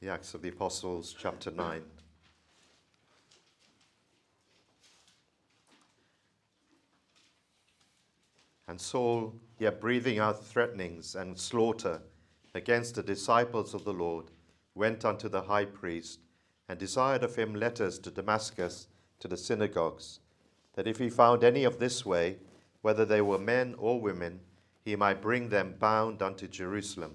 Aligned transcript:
the 0.00 0.10
Acts 0.10 0.34
of 0.34 0.42
the 0.42 0.50
Apostles, 0.50 1.14
chapter 1.18 1.50
9. 1.50 1.82
And 8.68 8.78
Saul, 8.78 9.34
yet 9.58 9.80
breathing 9.80 10.18
out 10.18 10.44
threatenings 10.44 11.14
and 11.14 11.38
slaughter 11.38 12.02
against 12.54 12.96
the 12.96 13.02
disciples 13.02 13.72
of 13.72 13.84
the 13.84 13.92
Lord, 13.92 14.26
went 14.74 15.04
unto 15.04 15.30
the 15.30 15.42
high 15.42 15.64
priest 15.64 16.20
and 16.68 16.78
desired 16.78 17.22
of 17.22 17.36
him 17.36 17.54
letters 17.54 17.98
to 18.00 18.10
Damascus 18.10 18.88
to 19.20 19.28
the 19.28 19.36
synagogues, 19.36 20.20
that 20.74 20.86
if 20.86 20.98
he 20.98 21.08
found 21.08 21.42
any 21.42 21.64
of 21.64 21.78
this 21.78 22.04
way, 22.04 22.36
whether 22.82 23.06
they 23.06 23.22
were 23.22 23.38
men 23.38 23.74
or 23.78 23.98
women, 23.98 24.40
he 24.84 24.94
might 24.94 25.22
bring 25.22 25.48
them 25.48 25.74
bound 25.78 26.20
unto 26.20 26.46
Jerusalem. 26.46 27.14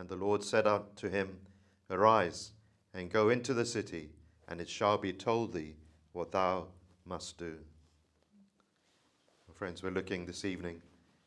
And 0.00 0.08
the 0.08 0.16
Lord 0.16 0.42
said 0.42 0.66
unto 0.66 1.10
him, 1.10 1.36
Arise 1.90 2.52
and 2.94 3.12
go 3.12 3.28
into 3.28 3.52
the 3.52 3.66
city, 3.66 4.08
and 4.48 4.58
it 4.58 4.66
shall 4.66 4.96
be 4.96 5.12
told 5.12 5.52
thee 5.52 5.74
what 6.14 6.32
thou 6.32 6.68
must 7.04 7.36
do. 7.36 7.56
Friends, 9.52 9.82
we're 9.82 9.90
looking 9.90 10.24
this 10.24 10.46
evening 10.46 10.80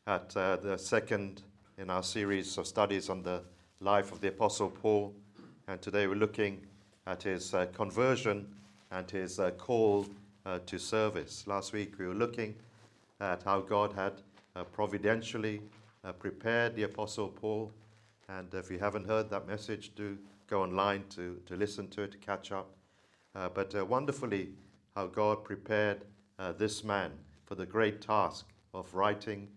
at 0.08 0.36
uh, 0.36 0.56
the 0.56 0.76
second 0.76 1.42
in 1.78 1.88
our 1.88 2.02
series 2.02 2.58
of 2.58 2.66
studies 2.66 3.08
on 3.08 3.22
the 3.22 3.44
life 3.78 4.10
of 4.10 4.20
the 4.20 4.26
Apostle 4.26 4.70
Paul. 4.70 5.14
And 5.68 5.80
today 5.80 6.08
we're 6.08 6.16
looking 6.16 6.60
at 7.06 7.22
his 7.22 7.54
uh, 7.54 7.66
conversion 7.66 8.44
and 8.90 9.08
his 9.08 9.38
uh, 9.38 9.52
call 9.52 10.04
uh, 10.46 10.58
to 10.66 10.80
service. 10.80 11.46
Last 11.46 11.72
week 11.72 11.96
we 11.96 12.08
were 12.08 12.14
looking 12.14 12.56
at 13.20 13.44
how 13.44 13.60
God 13.60 13.92
had 13.92 14.14
uh, 14.56 14.64
providentially 14.64 15.62
uh, 16.02 16.10
prepared 16.10 16.74
the 16.74 16.82
Apostle 16.82 17.28
Paul. 17.28 17.70
And 18.38 18.52
if 18.54 18.70
you 18.70 18.78
haven't 18.78 19.06
heard 19.06 19.30
that 19.30 19.46
message, 19.46 19.92
do 19.94 20.18
go 20.48 20.62
online 20.62 21.04
to, 21.10 21.40
to 21.46 21.56
listen 21.56 21.88
to 21.88 22.02
it, 22.02 22.12
to 22.12 22.18
catch 22.18 22.52
up. 22.52 22.70
but 23.32 23.88
wonderfully, 23.88 24.48
how 24.94 25.06
God 25.06 25.44
prepared 25.44 26.04
this 26.58 26.84
man 26.84 27.12
for 27.44 27.54
the 27.54 27.66
great 27.66 28.00
task 28.00 28.46
of 28.72 28.92
writing, 28.94 29.48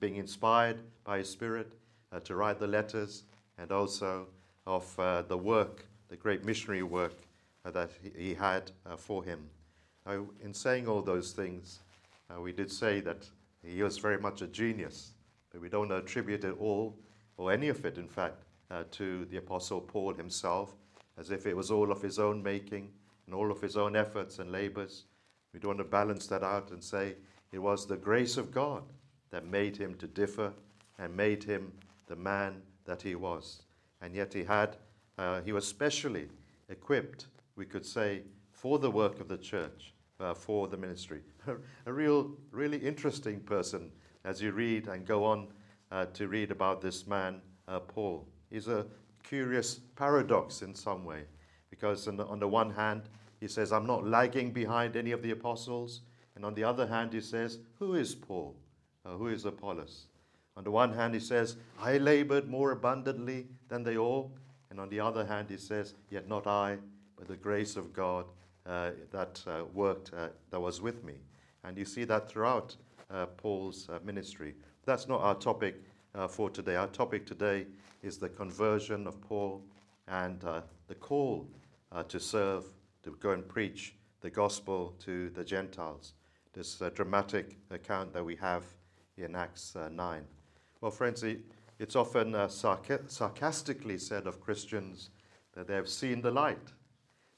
being 0.00 0.16
inspired 0.16 0.80
by 1.04 1.18
His 1.18 1.30
Spirit 1.30 1.74
uh, 2.12 2.20
to 2.20 2.34
write 2.34 2.58
the 2.58 2.66
letters, 2.66 3.24
and 3.58 3.70
also 3.70 4.26
of 4.66 4.98
uh, 4.98 5.22
the 5.22 5.36
work, 5.36 5.86
the 6.08 6.16
great 6.16 6.44
missionary 6.44 6.82
work 6.82 7.14
uh, 7.64 7.70
that 7.70 7.90
he, 8.16 8.34
had 8.34 8.70
uh, 8.86 8.96
for 8.96 9.24
him. 9.24 9.40
Now, 10.06 10.26
in 10.42 10.54
saying 10.54 10.88
all 10.88 11.02
those 11.02 11.32
things, 11.32 11.80
uh, 12.30 12.40
we 12.40 12.52
did 12.52 12.70
say 12.70 13.00
that 13.00 13.28
he 13.62 13.82
was 13.82 13.98
very 13.98 14.18
much 14.18 14.42
a 14.42 14.46
genius, 14.46 15.12
but 15.50 15.60
we 15.60 15.68
don't 15.68 15.90
attribute 15.92 16.44
it 16.44 16.56
all, 16.58 16.96
or 17.36 17.52
any 17.52 17.68
of 17.68 17.84
it, 17.84 17.98
in 17.98 18.08
fact, 18.08 18.44
uh, 18.70 18.84
to 18.92 19.24
the 19.26 19.36
Apostle 19.36 19.80
Paul 19.80 20.14
himself, 20.14 20.74
as 21.18 21.30
if 21.30 21.46
it 21.46 21.56
was 21.56 21.70
all 21.70 21.92
of 21.92 22.02
his 22.02 22.18
own 22.18 22.42
making 22.42 22.90
and 23.26 23.34
all 23.34 23.50
of 23.50 23.60
his 23.60 23.76
own 23.76 23.96
efforts 23.96 24.38
and 24.38 24.50
labors. 24.50 25.04
We 25.52 25.60
don't 25.60 25.76
want 25.76 25.78
to 25.78 25.84
balance 25.84 26.26
that 26.28 26.42
out 26.42 26.70
and 26.70 26.82
say 26.82 27.14
it 27.52 27.58
was 27.58 27.86
the 27.86 27.96
grace 27.96 28.36
of 28.36 28.50
God 28.50 28.82
that 29.30 29.46
made 29.46 29.76
him 29.76 29.94
to 29.96 30.06
differ 30.06 30.52
and 30.98 31.16
made 31.16 31.44
him 31.44 31.72
the 32.06 32.16
man 32.16 32.62
that 32.84 33.02
he 33.02 33.14
was. 33.14 33.62
And 34.00 34.14
yet 34.14 34.32
he 34.32 34.44
had, 34.44 34.76
uh, 35.18 35.40
he 35.42 35.52
was 35.52 35.66
specially 35.66 36.28
equipped, 36.68 37.26
we 37.56 37.64
could 37.64 37.86
say, 37.86 38.22
for 38.50 38.78
the 38.78 38.90
work 38.90 39.20
of 39.20 39.28
the 39.28 39.38
church, 39.38 39.94
uh, 40.20 40.34
for 40.34 40.68
the 40.68 40.76
ministry. 40.76 41.20
a 41.86 41.92
real, 41.92 42.32
really 42.50 42.78
interesting 42.78 43.40
person 43.40 43.90
as 44.24 44.40
you 44.40 44.52
read 44.52 44.88
and 44.88 45.06
go 45.06 45.24
on 45.24 45.48
uh, 45.94 46.06
to 46.06 46.26
read 46.26 46.50
about 46.50 46.80
this 46.80 47.06
man, 47.06 47.40
uh, 47.68 47.78
Paul. 47.78 48.26
He's 48.50 48.66
a 48.66 48.84
curious 49.22 49.78
paradox 49.94 50.60
in 50.60 50.74
some 50.74 51.04
way, 51.04 51.22
because 51.70 52.08
on 52.08 52.16
the, 52.16 52.26
on 52.26 52.40
the 52.40 52.48
one 52.48 52.70
hand, 52.70 53.02
he 53.38 53.46
says, 53.46 53.72
I'm 53.72 53.86
not 53.86 54.04
lagging 54.04 54.50
behind 54.50 54.96
any 54.96 55.12
of 55.12 55.22
the 55.22 55.30
apostles. 55.30 56.00
And 56.34 56.44
on 56.44 56.54
the 56.54 56.64
other 56.64 56.88
hand, 56.88 57.12
he 57.12 57.20
says, 57.20 57.58
Who 57.78 57.94
is 57.94 58.12
Paul? 58.12 58.56
Uh, 59.06 59.10
who 59.10 59.28
is 59.28 59.44
Apollos? 59.44 60.06
On 60.56 60.64
the 60.64 60.70
one 60.70 60.92
hand, 60.92 61.14
he 61.14 61.20
says, 61.20 61.56
I 61.80 61.98
labored 61.98 62.48
more 62.48 62.72
abundantly 62.72 63.46
than 63.68 63.84
they 63.84 63.96
all. 63.96 64.32
And 64.70 64.80
on 64.80 64.88
the 64.88 64.98
other 64.98 65.24
hand, 65.24 65.48
he 65.48 65.58
says, 65.58 65.94
Yet 66.10 66.26
not 66.28 66.48
I, 66.48 66.78
but 67.16 67.28
the 67.28 67.36
grace 67.36 67.76
of 67.76 67.92
God 67.92 68.24
uh, 68.66 68.90
that 69.12 69.40
uh, 69.46 69.64
worked, 69.72 70.10
uh, 70.12 70.30
that 70.50 70.58
was 70.58 70.80
with 70.80 71.04
me. 71.04 71.14
And 71.62 71.78
you 71.78 71.84
see 71.84 72.02
that 72.04 72.28
throughout 72.28 72.74
uh, 73.10 73.26
Paul's 73.26 73.88
uh, 73.88 74.00
ministry. 74.04 74.54
That's 74.84 75.08
not 75.08 75.20
our 75.20 75.34
topic 75.34 75.82
for 76.28 76.50
today. 76.50 76.76
Our 76.76 76.88
topic 76.88 77.26
today 77.26 77.66
is 78.02 78.18
the 78.18 78.28
conversion 78.28 79.06
of 79.06 79.20
Paul 79.20 79.62
and 80.08 80.40
the 80.40 80.94
call 81.00 81.48
to 82.08 82.20
serve, 82.20 82.64
to 83.02 83.16
go 83.20 83.30
and 83.30 83.48
preach 83.48 83.94
the 84.20 84.30
gospel 84.30 84.94
to 85.00 85.30
the 85.30 85.44
Gentiles 85.44 86.14
this 86.54 86.80
uh, 86.80 86.88
dramatic 86.90 87.56
account 87.70 88.12
that 88.12 88.24
we 88.24 88.36
have 88.36 88.62
in 89.18 89.34
Acts 89.34 89.74
uh, 89.76 89.88
9. 89.92 90.22
Well, 90.80 90.90
friends, 90.90 91.24
it's 91.78 91.96
often 91.96 92.34
uh, 92.34 92.46
sarca- 92.46 93.10
sarcastically 93.10 93.98
said 93.98 94.26
of 94.26 94.40
Christians 94.40 95.10
that 95.54 95.66
they 95.66 95.74
have 95.74 95.88
seen 95.88 96.22
the 96.22 96.30
light, 96.30 96.72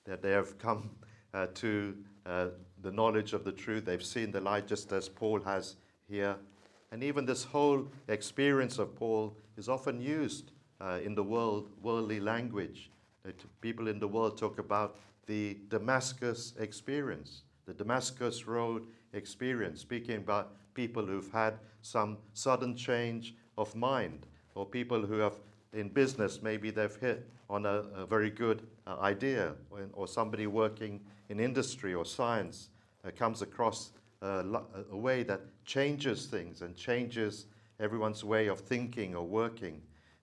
that 0.05 0.23
they 0.23 0.31
have 0.31 0.59
come 0.59 0.91
uh, 1.33 1.47
to 1.55 1.97
uh, 2.27 2.49
the 2.83 2.93
knowledge 2.93 3.33
of 3.33 3.45
the 3.45 3.53
truth. 3.53 3.87
They've 3.87 4.05
seen 4.05 4.31
the 4.31 4.41
light 4.41 4.67
just 4.67 4.93
as 4.93 5.09
Paul 5.09 5.41
has 5.41 5.77
here. 6.09 6.37
And 6.93 7.03
even 7.03 7.27
this 7.27 7.45
whole 7.45 7.89
experience 8.09 8.79
of 8.79 8.95
Paul 8.95 9.37
is 9.57 9.69
often 9.69 10.01
used 10.01 10.53
uh, 10.81 11.01
in 11.05 11.15
the 11.15 11.23
world, 11.23 11.71
worldly 11.83 12.21
language. 12.21 12.91
That 13.25 13.43
People 13.61 13.89
in 13.89 13.99
the 13.99 14.09
world 14.09 14.39
talk 14.39 14.59
about 14.59 14.99
the 15.27 15.59
Damascus 15.69 16.55
experience, 16.59 17.43
the 17.67 17.75
Damascus 17.75 18.47
Road 18.47 18.87
experience, 19.13 19.81
speaking 19.81 20.17
about 20.17 20.53
people 20.75 21.05
who've 21.05 21.31
had 21.33 21.55
some 21.83 22.19
sudden 22.35 22.77
change 22.77 23.35
of 23.59 23.75
mind, 23.75 24.27
or 24.55 24.65
people 24.65 25.05
who 25.05 25.19
have 25.19 25.35
in 25.73 25.89
business, 25.89 26.43
maybe 26.43 26.71
they've 26.71 26.97
hit 26.97 27.29
on 27.51 27.67
a, 27.67 27.85
a 27.95 28.07
very 28.07 28.31
good 28.31 28.67
uh, 28.87 28.97
idea, 29.01 29.53
or, 29.71 29.81
or, 29.93 30.09
somebody 30.09 30.47
working 30.47 31.01
in 31.29 31.39
industry 31.39 31.95
or 31.95 32.05
science 32.05 32.71
uh, 33.05 33.11
comes 33.11 33.43
across 33.43 33.93
uh, 33.93 33.99
a 34.23 34.97
way 34.97 35.23
that 35.23 35.41
changes 35.65 36.27
things 36.27 36.63
and 36.63 36.75
changes 36.77 37.47
everyone's 37.81 38.25
way 38.25 38.47
of 38.47 38.61
thinking 38.61 39.15
or 39.15 39.27
working. 39.27 39.83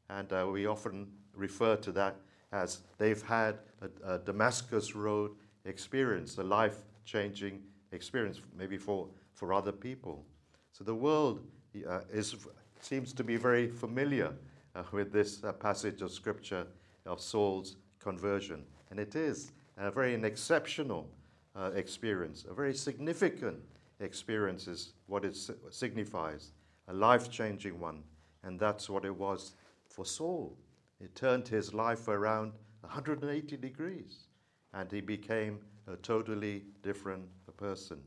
And 0.10 0.32
uh, 0.32 0.48
we 0.52 0.66
often 0.66 1.08
refer 1.36 1.76
to 1.78 1.92
that 1.94 2.16
as 2.52 2.80
they've 2.98 3.22
had 3.22 3.60
a, 3.82 4.16
a 4.16 4.20
Damascus 4.20 4.96
Road 4.96 5.32
experience, 5.66 6.38
a 6.38 6.44
life 6.44 6.84
changing 7.06 7.62
experience, 7.92 8.42
maybe 8.56 8.78
for, 8.78 9.08
for 9.34 9.54
other 9.54 9.72
people. 9.72 10.26
So 10.72 10.84
the 10.84 10.96
world 10.96 11.42
uh, 11.88 12.02
is, 12.12 12.36
seems 12.80 13.14
to 13.14 13.24
be 13.24 13.38
very 13.38 13.70
familiar 13.70 14.34
uh, 14.76 14.84
with 14.92 15.12
this 15.12 15.44
uh, 15.44 15.54
passage 15.54 16.02
of 16.02 16.12
Scripture 16.12 16.66
of 17.06 17.22
Saul's 17.22 17.78
conversion. 18.00 18.64
And 18.90 19.00
it 19.00 19.16
is 19.16 19.52
a 19.78 19.92
very 19.92 20.14
an 20.14 20.26
exceptional 20.26 21.10
uh, 21.56 21.72
experience, 21.76 22.46
a 22.50 22.54
very 22.54 22.74
significant 22.74 23.60
experience 24.04 24.68
is 24.68 24.94
what 25.08 25.26
it 25.26 25.36
signifies, 25.72 26.52
a 26.88 26.94
life 26.94 27.30
changing 27.30 27.80
one. 27.80 28.04
And 28.44 28.60
that's 28.60 28.90
what 28.90 29.06
it 29.06 29.16
was 29.16 29.54
for 29.88 30.06
Saul. 30.06 30.58
It 31.00 31.16
turned 31.16 31.48
his 31.48 31.74
life 31.74 32.08
around 32.08 32.54
180 32.82 33.58
degrees, 33.58 34.28
and 34.74 34.92
he 34.92 35.02
became 35.02 35.60
a 35.88 35.96
totally 35.98 36.64
different 36.82 37.26
person. 37.58 38.00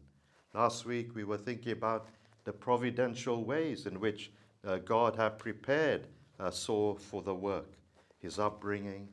Last 0.55 0.85
week 0.87 1.15
we 1.15 1.25
were 1.25 1.39
thinking 1.39 1.73
about 1.73 2.09
the 2.45 2.53
providential 2.53 3.45
ways 3.45 3.87
in 3.87 4.01
which 4.01 4.31
uh, 4.67 4.79
God 4.79 5.17
had 5.17 5.39
prepared 5.39 6.09
uh, 6.39 6.51
Saul 6.51 6.97
for 6.97 7.23
the 7.23 7.35
work, 7.35 7.73
his 8.19 8.39
upbringing, 8.39 9.09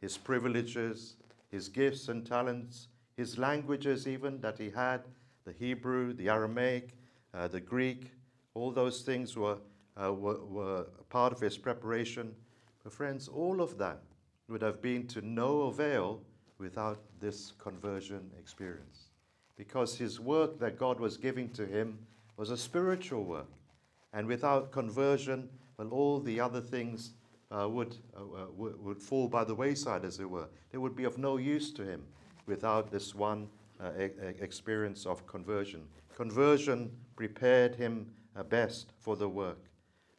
his 0.00 0.16
privileges, 0.16 1.16
his 1.50 1.68
gifts 1.68 2.08
and 2.08 2.26
talents, 2.26 2.88
his 3.16 3.38
languages, 3.38 4.06
even 4.06 4.40
that 4.40 4.58
he 4.58 4.70
had 4.70 5.02
the 5.44 5.52
Hebrew, 5.52 6.12
the 6.12 6.28
Aramaic, 6.28 6.90
uh, 7.34 7.48
the 7.48 7.60
Greek, 7.60 8.10
all 8.54 8.70
those 8.70 9.02
things 9.02 9.36
were, 9.36 9.58
uh, 10.00 10.12
were, 10.12 10.44
were 10.44 10.86
part 11.08 11.32
of 11.32 11.40
his 11.40 11.56
preparation. 11.56 12.34
But, 12.82 12.92
friends, 12.92 13.28
all 13.28 13.60
of 13.60 13.78
that 13.78 14.00
would 14.48 14.62
have 14.62 14.82
been 14.82 15.06
to 15.08 15.22
no 15.22 15.62
avail 15.62 16.20
without 16.58 16.98
this 17.20 17.52
conversion 17.58 18.30
experience. 18.38 19.08
Because 19.56 19.96
his 19.96 20.18
work 20.18 20.58
that 20.58 20.78
God 20.78 20.98
was 20.98 21.16
giving 21.16 21.50
to 21.50 21.66
him 21.66 21.98
was 22.36 22.50
a 22.50 22.56
spiritual 22.56 23.24
work. 23.24 23.50
And 24.12 24.26
without 24.26 24.72
conversion, 24.72 25.48
well, 25.76 25.90
all 25.90 26.20
the 26.20 26.40
other 26.40 26.60
things 26.60 27.12
uh, 27.50 27.68
would, 27.68 27.96
uh, 28.16 28.20
uh 28.20 28.46
would 28.56 29.00
fall 29.00 29.28
by 29.28 29.44
the 29.44 29.54
wayside, 29.54 30.04
as 30.04 30.18
it 30.18 30.28
were. 30.28 30.48
They 30.72 30.78
would 30.78 30.96
be 30.96 31.04
of 31.04 31.18
no 31.18 31.36
use 31.36 31.72
to 31.72 31.84
him 31.84 32.04
without 32.46 32.90
this 32.90 33.14
one 33.14 33.48
uh, 33.82 33.90
e- 33.98 34.10
experience 34.40 35.06
of 35.06 35.26
conversion. 35.26 35.82
Conversion 36.14 36.90
prepared 37.16 37.74
him 37.74 38.10
uh, 38.36 38.42
best 38.42 38.92
for 38.98 39.16
the 39.16 39.28
work. 39.28 39.70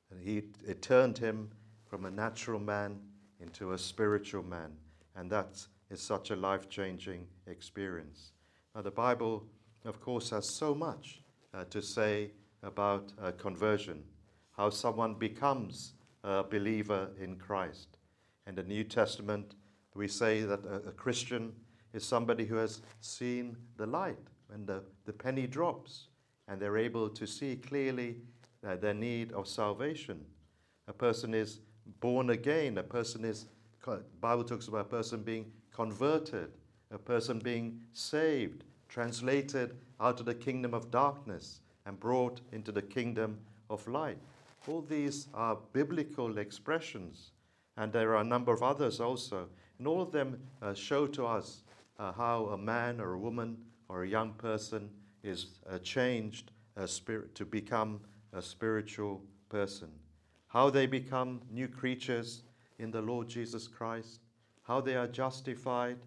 And 0.09 0.19
he, 0.19 0.43
it 0.67 0.81
turned 0.81 1.17
him 1.17 1.49
from 1.85 2.05
a 2.05 2.11
natural 2.11 2.59
man 2.59 2.99
into 3.39 3.73
a 3.73 3.77
spiritual 3.77 4.43
man. 4.43 4.71
And 5.15 5.29
that 5.31 5.65
is 5.89 6.01
such 6.01 6.31
a 6.31 6.35
life 6.35 6.69
changing 6.69 7.27
experience. 7.47 8.31
Now, 8.75 8.81
the 8.81 8.91
Bible, 8.91 9.45
of 9.85 9.99
course, 9.99 10.29
has 10.29 10.49
so 10.49 10.73
much 10.73 11.21
uh, 11.53 11.65
to 11.65 11.81
say 11.81 12.31
about 12.63 13.11
uh, 13.21 13.31
conversion, 13.31 14.03
how 14.55 14.69
someone 14.69 15.15
becomes 15.15 15.93
a 16.23 16.43
believer 16.43 17.09
in 17.19 17.35
Christ. 17.35 17.97
In 18.47 18.55
the 18.55 18.63
New 18.63 18.83
Testament, 18.83 19.55
we 19.93 20.07
say 20.07 20.41
that 20.41 20.63
a, 20.65 20.89
a 20.89 20.91
Christian 20.91 21.53
is 21.93 22.03
somebody 22.03 22.45
who 22.45 22.55
has 22.55 22.81
seen 23.01 23.57
the 23.77 23.85
light 23.85 24.17
when 24.47 24.65
the, 24.65 24.83
the 25.05 25.13
penny 25.13 25.47
drops 25.47 26.07
and 26.47 26.61
they're 26.61 26.77
able 26.77 27.09
to 27.09 27.25
see 27.25 27.55
clearly 27.55 28.17
uh, 28.65 28.75
their 28.75 28.93
need 28.93 29.31
of 29.31 29.47
salvation. 29.47 30.23
A 30.87 30.93
person 30.93 31.33
is 31.33 31.59
born 31.99 32.29
again. 32.31 32.77
A 32.77 32.83
person 32.83 33.25
is, 33.25 33.45
Bible 34.19 34.43
talks 34.43 34.67
about 34.67 34.81
a 34.81 34.89
person 34.89 35.21
being 35.21 35.51
converted, 35.71 36.51
a 36.91 36.97
person 36.97 37.39
being 37.39 37.79
saved, 37.93 38.63
translated 38.89 39.75
out 39.99 40.19
of 40.19 40.25
the 40.25 40.33
kingdom 40.35 40.73
of 40.73 40.91
darkness 40.91 41.61
and 41.85 41.99
brought 41.99 42.41
into 42.51 42.71
the 42.71 42.81
kingdom 42.81 43.39
of 43.69 43.87
light. 43.87 44.17
All 44.67 44.81
these 44.81 45.27
are 45.33 45.57
biblical 45.73 46.37
expressions, 46.37 47.31
and 47.77 47.91
there 47.91 48.11
are 48.11 48.21
a 48.21 48.23
number 48.23 48.53
of 48.53 48.61
others 48.61 48.99
also. 48.99 49.47
And 49.79 49.87
all 49.87 50.01
of 50.01 50.11
them 50.11 50.39
uh, 50.61 50.73
show 50.73 51.07
to 51.07 51.25
us 51.25 51.63
uh, 52.01 52.11
how 52.11 52.47
a 52.47 52.57
man 52.57 52.99
or 52.99 53.13
a 53.13 53.19
woman 53.19 53.55
or 53.87 54.03
a 54.03 54.07
young 54.07 54.33
person 54.33 54.89
is 55.23 55.59
uh, 55.69 55.77
changed 55.79 56.51
spirit, 56.87 57.35
to 57.35 57.45
become 57.45 57.99
a 58.33 58.41
spiritual 58.41 59.21
person. 59.49 59.89
How 60.47 60.69
they 60.69 60.87
become 60.87 61.41
new 61.51 61.67
creatures 61.67 62.41
in 62.79 62.89
the 62.89 63.01
Lord 63.01 63.27
Jesus 63.27 63.67
Christ, 63.67 64.19
how 64.63 64.81
they 64.81 64.95
are 64.95 65.07
justified, 65.07 65.97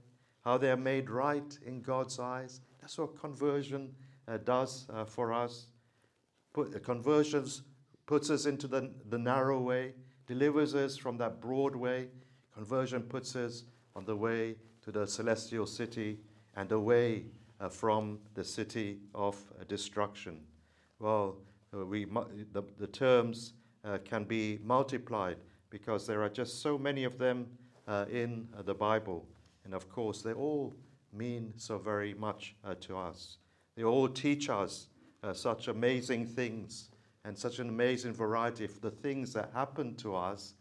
how 0.44 0.58
they 0.58 0.70
are 0.70 0.76
made 0.76 1.08
right 1.08 1.58
in 1.64 1.80
God's 1.80 2.18
eyes. 2.18 2.60
That's 2.80 2.98
what 2.98 3.20
conversion 3.20 3.94
uh, 4.26 4.38
does 4.38 4.86
uh, 4.92 5.04
for 5.04 5.32
us. 5.32 5.66
Put, 6.52 6.74
uh, 6.74 6.80
conversions 6.80 7.62
puts 8.06 8.30
us 8.30 8.46
into 8.46 8.66
the, 8.66 8.90
the 9.08 9.18
narrow 9.18 9.60
way, 9.60 9.92
delivers 10.26 10.74
us 10.74 10.96
from 10.96 11.18
that 11.18 11.40
broad 11.40 11.76
way. 11.76 12.08
Conversion 12.52 13.02
puts 13.02 13.36
us 13.36 13.62
on 13.94 14.04
the 14.04 14.16
way 14.16 14.56
to 14.84 14.92
the 14.92 15.06
celestial 15.06 15.66
city 15.66 16.18
and 16.56 16.70
away 16.70 17.24
uh, 17.58 17.68
from 17.68 18.18
the 18.34 18.44
city 18.44 18.98
of 19.14 19.36
uh, 19.58 19.64
destruction. 19.66 20.40
Well, 20.98 21.38
uh, 21.74 21.86
we, 21.86 22.04
the, 22.52 22.62
the 22.78 22.86
terms 22.86 23.54
uh, 23.84 23.98
can 24.04 24.24
be 24.24 24.58
multiplied 24.62 25.38
because 25.70 26.06
there 26.06 26.22
are 26.22 26.28
just 26.28 26.60
so 26.60 26.76
many 26.76 27.04
of 27.04 27.18
them 27.18 27.46
in 28.10 28.48
the 28.64 28.74
Bible. 28.74 29.26
And 29.64 29.74
of 29.74 29.90
course, 29.90 30.22
they 30.22 30.32
all 30.32 30.74
mean 31.12 31.52
so 31.56 31.76
very 31.76 32.14
much 32.14 32.54
to 32.80 32.96
us. 32.96 33.38
They 33.76 33.82
all 33.82 34.08
teach 34.08 34.48
us 34.48 34.88
such 35.32 35.68
amazing 35.68 36.26
things 36.26 36.90
and 37.24 37.36
such 37.36 37.58
an 37.58 37.68
amazing 37.68 38.14
variety 38.14 38.64
of 38.64 38.80
the 38.80 38.90
things 38.90 39.32
that 39.32 39.50
happen 39.52 39.96
to 39.96 40.14
us 40.14 40.54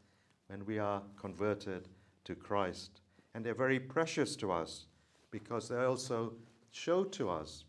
when 0.48 0.66
we 0.66 0.80
are 0.80 1.02
converted 1.16 1.88
to 2.26 2.36
Christ. 2.36 3.03
And 3.34 3.46
they're 3.46 3.54
very 3.54 3.80
precious 3.80 4.36
to 4.38 4.52
us 4.52 4.86
because 5.32 5.70
they 5.70 5.84
also 5.84 6.34
show 6.72 7.04
to 7.06 7.30
us 7.30 7.66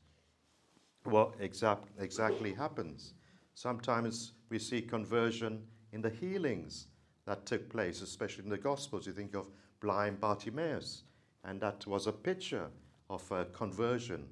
what 1.05 1.35
exact, 1.39 1.89
exactly 1.99 2.53
happens. 2.53 3.15
Sometimes 3.55 4.33
we 4.51 4.59
see 4.59 4.83
conversion 4.83 5.63
in 5.93 6.01
the 6.01 6.11
healings 6.11 6.89
that 7.27 7.47
took 7.47 7.69
place, 7.71 8.03
especially 8.03 8.45
in 8.45 8.51
the 8.51 8.59
Gospels. 8.59 9.07
You 9.07 9.13
think 9.13 9.35
of 9.35 9.49
blind 9.81 10.21
Bartimaeus, 10.21 11.05
and 11.45 11.61
that 11.61 11.87
was 11.87 12.07
a 12.07 12.13
picture 12.13 12.67
of 13.09 13.31
a 13.31 13.45
conversion. 13.47 14.27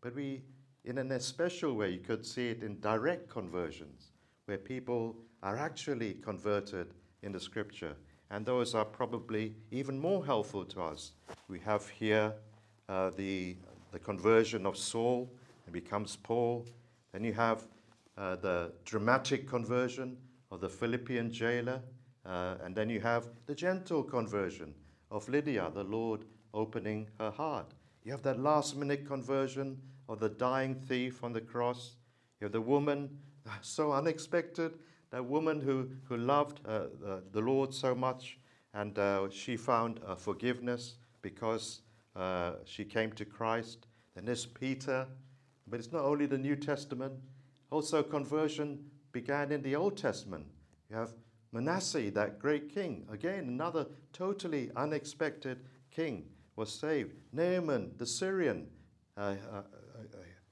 But 0.00 0.14
we, 0.14 0.42
in 0.84 0.98
an 0.98 1.12
especial 1.12 1.74
way, 1.74 1.90
you 1.90 2.00
could 2.00 2.24
see 2.24 2.48
it 2.48 2.62
in 2.62 2.80
direct 2.80 3.28
conversions, 3.28 4.12
where 4.46 4.58
people 4.58 5.16
are 5.42 5.56
actually 5.56 6.14
converted 6.14 6.94
in 7.22 7.32
the 7.32 7.40
Scripture. 7.40 7.94
And 8.32 8.44
those 8.44 8.74
are 8.74 8.84
probably 8.84 9.54
even 9.70 10.00
more 10.00 10.24
helpful 10.24 10.64
to 10.64 10.82
us. 10.82 11.12
We 11.48 11.60
have 11.60 11.88
here 11.88 12.32
uh, 12.88 13.10
the 13.10 13.56
the 13.92 13.98
conversion 13.98 14.66
of 14.66 14.76
Saul 14.76 15.30
and 15.66 15.72
becomes 15.72 16.16
Paul. 16.16 16.66
Then 17.12 17.24
you 17.24 17.34
have 17.34 17.68
uh, 18.16 18.36
the 18.36 18.72
dramatic 18.84 19.46
conversion 19.46 20.16
of 20.50 20.60
the 20.60 20.68
Philippian 20.68 21.30
jailer. 21.30 21.80
Uh, 22.24 22.54
and 22.64 22.74
then 22.74 22.88
you 22.88 23.00
have 23.00 23.28
the 23.46 23.54
gentle 23.54 24.02
conversion 24.02 24.74
of 25.10 25.28
Lydia, 25.28 25.70
the 25.74 25.84
Lord 25.84 26.24
opening 26.54 27.08
her 27.18 27.30
heart. 27.30 27.74
You 28.04 28.12
have 28.12 28.22
that 28.22 28.40
last 28.40 28.76
minute 28.76 29.06
conversion 29.06 29.76
of 30.08 30.20
the 30.20 30.28
dying 30.28 30.74
thief 30.74 31.22
on 31.22 31.32
the 31.32 31.40
cross. 31.40 31.96
You 32.40 32.46
have 32.46 32.52
the 32.52 32.60
woman, 32.60 33.10
so 33.60 33.92
unexpected, 33.92 34.72
that 35.12 35.24
woman 35.24 35.60
who, 35.60 35.88
who 36.08 36.16
loved 36.16 36.60
uh, 36.66 36.86
the, 37.00 37.22
the, 37.30 37.40
Lord 37.40 37.72
so 37.72 37.94
much, 37.94 38.38
and 38.74 38.98
uh, 38.98 39.28
she 39.30 39.56
found 39.56 40.00
forgiveness 40.18 40.96
because 41.20 41.82
uh, 42.16 42.54
she 42.64 42.84
came 42.84 43.12
to 43.12 43.24
Christ. 43.24 43.86
Then 44.14 44.24
there's 44.24 44.46
Peter. 44.46 45.06
But 45.66 45.80
it's 45.80 45.92
not 45.92 46.04
only 46.04 46.26
the 46.26 46.38
New 46.38 46.56
Testament, 46.56 47.14
also 47.70 48.02
conversion 48.02 48.84
began 49.12 49.52
in 49.52 49.62
the 49.62 49.76
Old 49.76 49.96
Testament. 49.96 50.46
You 50.90 50.96
have 50.96 51.14
Manasseh, 51.52 52.10
that 52.10 52.38
great 52.38 52.74
king. 52.74 53.06
Again, 53.10 53.48
another 53.48 53.86
totally 54.12 54.70
unexpected 54.76 55.60
king 55.90 56.24
was 56.56 56.72
saved. 56.72 57.14
Naaman, 57.32 57.92
the 57.98 58.06
Syrian, 58.06 58.66
uh, 59.16 59.34
uh, 59.50 59.56
uh, 59.56 59.62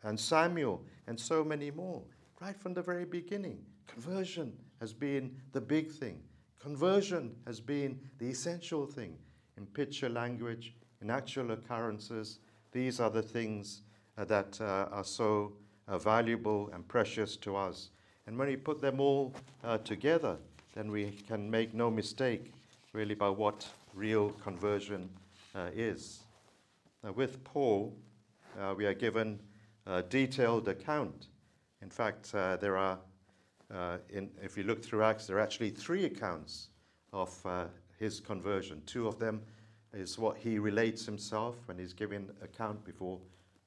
and 0.04 0.18
Samuel, 0.18 0.84
and 1.06 1.18
so 1.18 1.44
many 1.44 1.70
more. 1.70 2.02
Right 2.40 2.56
from 2.56 2.72
the 2.72 2.82
very 2.82 3.04
beginning, 3.04 3.58
conversion 3.92 4.52
has 4.80 4.92
been 4.92 5.36
the 5.52 5.60
big 5.60 5.90
thing. 5.90 6.20
Conversion 6.60 7.34
has 7.46 7.60
been 7.60 7.98
the 8.18 8.26
essential 8.26 8.86
thing 8.86 9.16
in 9.56 9.66
picture 9.66 10.08
language 10.08 10.74
in 11.02 11.10
actual 11.10 11.52
occurrences, 11.52 12.38
these 12.72 13.00
are 13.00 13.10
the 13.10 13.22
things 13.22 13.82
uh, 14.18 14.24
that 14.24 14.60
uh, 14.60 14.88
are 14.90 15.04
so 15.04 15.52
uh, 15.88 15.98
valuable 15.98 16.70
and 16.72 16.86
precious 16.88 17.36
to 17.36 17.56
us. 17.56 17.90
And 18.26 18.38
when 18.38 18.48
we 18.48 18.56
put 18.56 18.80
them 18.80 19.00
all 19.00 19.34
uh, 19.64 19.78
together, 19.78 20.36
then 20.74 20.90
we 20.90 21.10
can 21.26 21.50
make 21.50 21.74
no 21.74 21.90
mistake 21.90 22.52
really 22.92 23.14
about 23.14 23.38
what 23.38 23.68
real 23.94 24.30
conversion 24.30 25.08
uh, 25.54 25.68
is. 25.74 26.20
Now, 27.02 27.12
with 27.12 27.42
Paul, 27.44 27.96
uh, 28.58 28.74
we 28.76 28.86
are 28.86 28.94
given 28.94 29.40
a 29.86 30.02
detailed 30.02 30.68
account. 30.68 31.26
In 31.82 31.90
fact, 31.90 32.32
there 32.32 32.76
are, 32.76 32.98
in, 34.10 34.30
if 34.42 34.56
you 34.56 34.64
look 34.64 34.82
through 34.82 35.04
Acts, 35.04 35.26
there 35.26 35.36
are 35.36 35.40
actually 35.40 35.70
three 35.70 36.04
accounts 36.04 36.68
of 37.12 37.30
his 37.98 38.20
conversion. 38.20 38.82
Two 38.86 39.06
of 39.06 39.18
them 39.18 39.42
is 39.92 40.18
what 40.18 40.36
he 40.36 40.58
relates 40.58 41.04
himself 41.04 41.56
when 41.66 41.78
he's 41.78 41.92
giving 41.92 42.28
account 42.42 42.84
before 42.84 43.18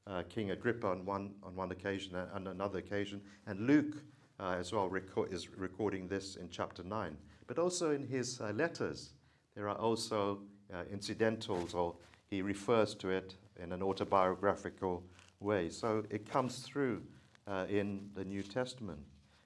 uh, 0.07 0.24
King 0.29 0.51
Agrippa 0.51 0.88
on 0.88 1.05
one, 1.05 1.31
on 1.43 1.55
one 1.55 1.72
occasion 1.72 2.15
and 2.15 2.48
another 2.48 2.79
occasion. 2.79 3.22
And 3.48 3.62
Luke 3.62 3.95
uh, 4.39 4.55
as 4.60 4.72
well 4.72 4.89
record, 4.89 5.31
is 5.33 5.50
recording 5.57 6.07
this 6.07 6.36
in 6.36 6.50
chapter 6.50 6.83
9. 6.83 7.17
But 7.48 7.60
also 7.60 7.91
in 7.91 8.05
his 8.05 8.41
uh, 8.41 8.51
letters, 8.55 9.12
there 9.55 9.69
are 9.69 9.77
also 9.77 10.39
uh, 10.74 10.83
incidentals, 10.91 11.74
or 11.74 11.95
he 12.29 12.41
refers 12.41 12.95
to 12.95 13.10
it 13.10 13.36
in 13.62 13.72
an 13.72 13.83
autobiographical 13.83 15.03
way. 15.39 15.69
So 15.69 16.03
it 16.10 16.29
comes 16.29 16.60
through 16.60 17.03
uh, 17.48 17.65
in 17.69 18.10
the 18.15 18.25
New 18.25 18.41
Testament. 18.41 19.00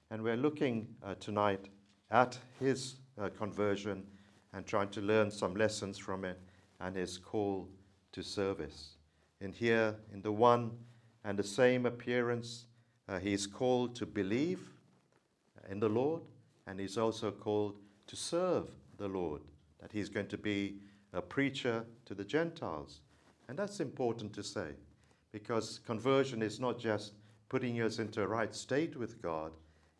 And 0.09 0.23
we're 0.23 0.37
looking 0.37 0.87
uh, 1.03 1.15
tonight 1.19 1.67
at 2.11 2.37
his 2.59 2.95
conversion 3.37 4.05
and 4.53 4.65
trying 4.65 4.87
to 4.89 5.01
learn 5.01 5.29
some 5.29 5.53
lessons 5.55 5.97
from 5.97 6.23
it 6.23 6.39
and 6.79 6.95
his 6.95 7.17
call 7.17 7.67
to 8.13 8.23
service. 8.23 8.95
And 9.41 9.53
here, 9.53 9.95
in 10.13 10.21
the 10.21 10.31
one 10.31 10.71
and 11.25 11.37
the 11.37 11.43
same 11.43 11.85
appearance, 11.85 12.67
uh, 13.09 13.19
he 13.19 13.33
is 13.33 13.45
called 13.45 13.95
to 13.95 14.05
believe 14.05 14.61
in 15.69 15.79
the 15.79 15.89
Lord, 15.89 16.21
and 16.67 16.79
he's 16.79 16.97
also 16.97 17.29
called 17.29 17.75
to 18.07 18.15
serve 18.15 18.69
the 18.97 19.09
Lord. 19.09 19.41
That 19.81 19.91
he's 19.91 20.09
going 20.09 20.27
to 20.27 20.37
be 20.37 20.77
a 21.11 21.21
preacher 21.21 21.85
to 22.05 22.15
the 22.15 22.23
Gentiles. 22.23 23.01
And 23.49 23.59
that's 23.59 23.81
important 23.81 24.33
to 24.33 24.43
say 24.43 24.69
because 25.33 25.79
conversion 25.85 26.41
is 26.41 26.59
not 26.59 26.79
just 26.79 27.13
putting 27.49 27.81
us 27.81 27.99
into 27.99 28.21
a 28.21 28.27
right 28.27 28.55
state 28.55 28.95
with 28.95 29.21
God 29.21 29.51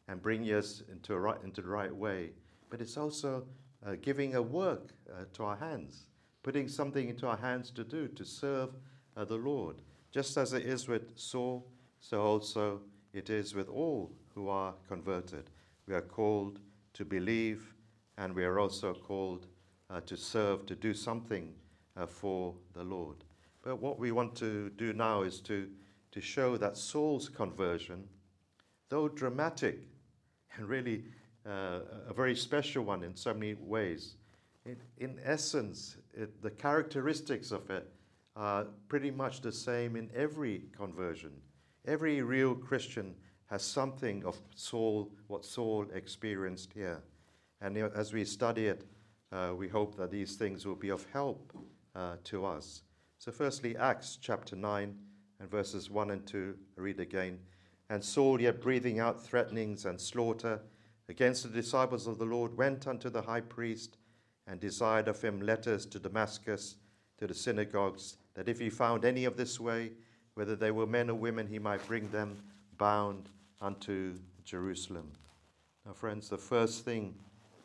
and 0.08 0.22
bringing 0.22 0.54
us 0.54 0.84
into, 0.92 1.18
right, 1.18 1.38
into 1.44 1.62
the 1.62 1.68
right 1.68 1.94
way, 1.94 2.32
but 2.70 2.82
it's 2.82 2.98
also 2.98 3.46
uh, 3.86 3.96
giving 4.02 4.36
a 4.36 4.42
work 4.42 4.94
uh, 5.10 5.24
to 5.34 5.44
our 5.44 5.56
hands, 5.56 6.08
putting 6.44 6.68
something 6.68 7.10
into 7.10 7.28
our 7.28 7.38
hands 7.38 7.72
to 7.72 7.84
do, 7.84 8.08
to 8.08 8.26
serve 8.26 8.70
uh, 9.16 9.26
the 9.26 9.36
Lord. 9.36 9.82
Just 10.12 10.38
as 10.38 10.54
it 10.54 10.66
is 10.66 10.88
with 10.88 11.18
Saul, 11.18 11.68
so 12.00 12.22
also 12.22 12.82
it 13.14 13.30
is 13.30 13.54
with 13.54 13.70
all 13.70 14.12
who 14.34 14.50
are 14.50 14.74
converted. 14.88 15.50
We 15.88 15.94
are 15.94 16.02
called 16.02 16.60
to 16.94 17.06
believe, 17.06 17.74
and 18.18 18.34
we 18.34 18.44
are 18.44 18.60
also 18.60 18.94
called 18.94 19.48
uh, 19.90 20.02
to 20.02 20.18
serve, 20.18 20.66
to 20.66 20.76
do 20.76 20.94
something 20.94 21.54
uh, 21.96 22.06
for 22.06 22.54
the 22.74 22.84
Lord. 22.84 23.18
But 23.64 23.82
what 23.82 24.00
we 24.00 24.12
want 24.12 24.36
to 24.38 24.70
do 24.72 24.94
now 24.94 25.24
is 25.24 25.40
to, 25.42 25.70
to 26.12 26.22
show 26.22 26.58
that 26.58 26.78
Saul's 26.78 27.30
conversion, 27.30 28.08
though 28.90 29.08
dramatic 29.08 29.82
and 30.56 30.68
really 30.68 31.04
uh, 31.46 31.80
a 32.10 32.14
very 32.14 32.36
special 32.36 32.84
one 32.84 33.04
in 33.04 33.16
so 33.16 33.34
many 33.34 33.56
ways, 33.56 34.16
in 34.98 35.20
essence, 35.24 35.98
it, 36.14 36.42
the 36.42 36.50
characteristics 36.50 37.52
of 37.52 37.70
it 37.70 37.90
are 38.36 38.66
pretty 38.88 39.12
much 39.12 39.42
the 39.42 39.52
same 39.52 39.96
in 39.96 40.10
every 40.16 40.64
conversion. 40.76 41.32
Every 41.86 42.22
real 42.22 42.54
Christian 42.54 43.16
has 43.48 43.64
something 43.64 44.26
of 44.26 44.38
Saul, 44.56 45.10
what 45.28 45.46
Saul 45.46 45.86
experienced 45.94 46.74
here. 46.74 47.02
And 47.62 47.78
as 47.78 48.14
we 48.14 48.26
study 48.26 48.68
it, 48.68 48.84
uh, 49.32 49.54
we 49.58 49.68
hope 49.68 49.96
that 49.98 50.12
these 50.12 50.36
things 50.36 50.66
will 50.66 50.76
be 50.76 50.90
of 50.90 51.06
help 51.12 51.54
uh, 51.96 52.18
to 52.26 52.46
us. 52.46 52.84
So, 53.20 53.32
firstly, 53.32 53.76
Acts 53.76 54.18
chapter 54.22 54.56
9 54.56 54.96
and 55.40 55.50
verses 55.50 55.90
1 55.90 56.12
and 56.12 56.26
2, 56.28 56.56
I 56.78 56.82
read 56.82 57.00
again. 57.00 57.40
And 57.90 58.04
Saul, 58.04 58.42
yet 58.42 58.62
breathing 58.62 59.00
out 59.00 59.24
threatenings 59.24 59.86
and 59.86 60.00
slaughter 60.00 60.60
against 61.10 61.44
the 61.44 61.50
disciples 61.50 62.06
of 62.08 62.18
the 62.18 62.26
Lord, 62.26 62.58
went 62.58 62.88
unto 62.88 63.10
the 63.10 63.22
high 63.22 63.42
priest 63.42 63.98
and 64.46 64.60
desired 64.60 65.08
of 65.08 65.22
him 65.22 65.42
letters 65.42 65.86
to 65.88 66.00
Damascus, 66.00 66.76
to 67.18 67.28
the 67.28 67.34
synagogues, 67.34 68.18
that 68.34 68.50
if 68.50 68.60
he 68.60 68.70
found 68.70 69.06
any 69.06 69.26
of 69.26 69.38
this 69.38 69.60
way, 69.60 69.92
whether 70.36 70.56
they 70.56 70.72
were 70.72 70.86
men 70.86 71.10
or 71.10 71.16
women, 71.16 71.48
he 71.48 71.60
might 71.60 71.86
bring 71.88 72.10
them 72.12 72.38
bound 72.78 73.30
unto 73.62 74.14
Jerusalem. 74.44 75.12
Now, 75.86 75.94
friends, 75.94 76.30
the 76.30 76.38
first 76.38 76.86
thing 76.86 77.16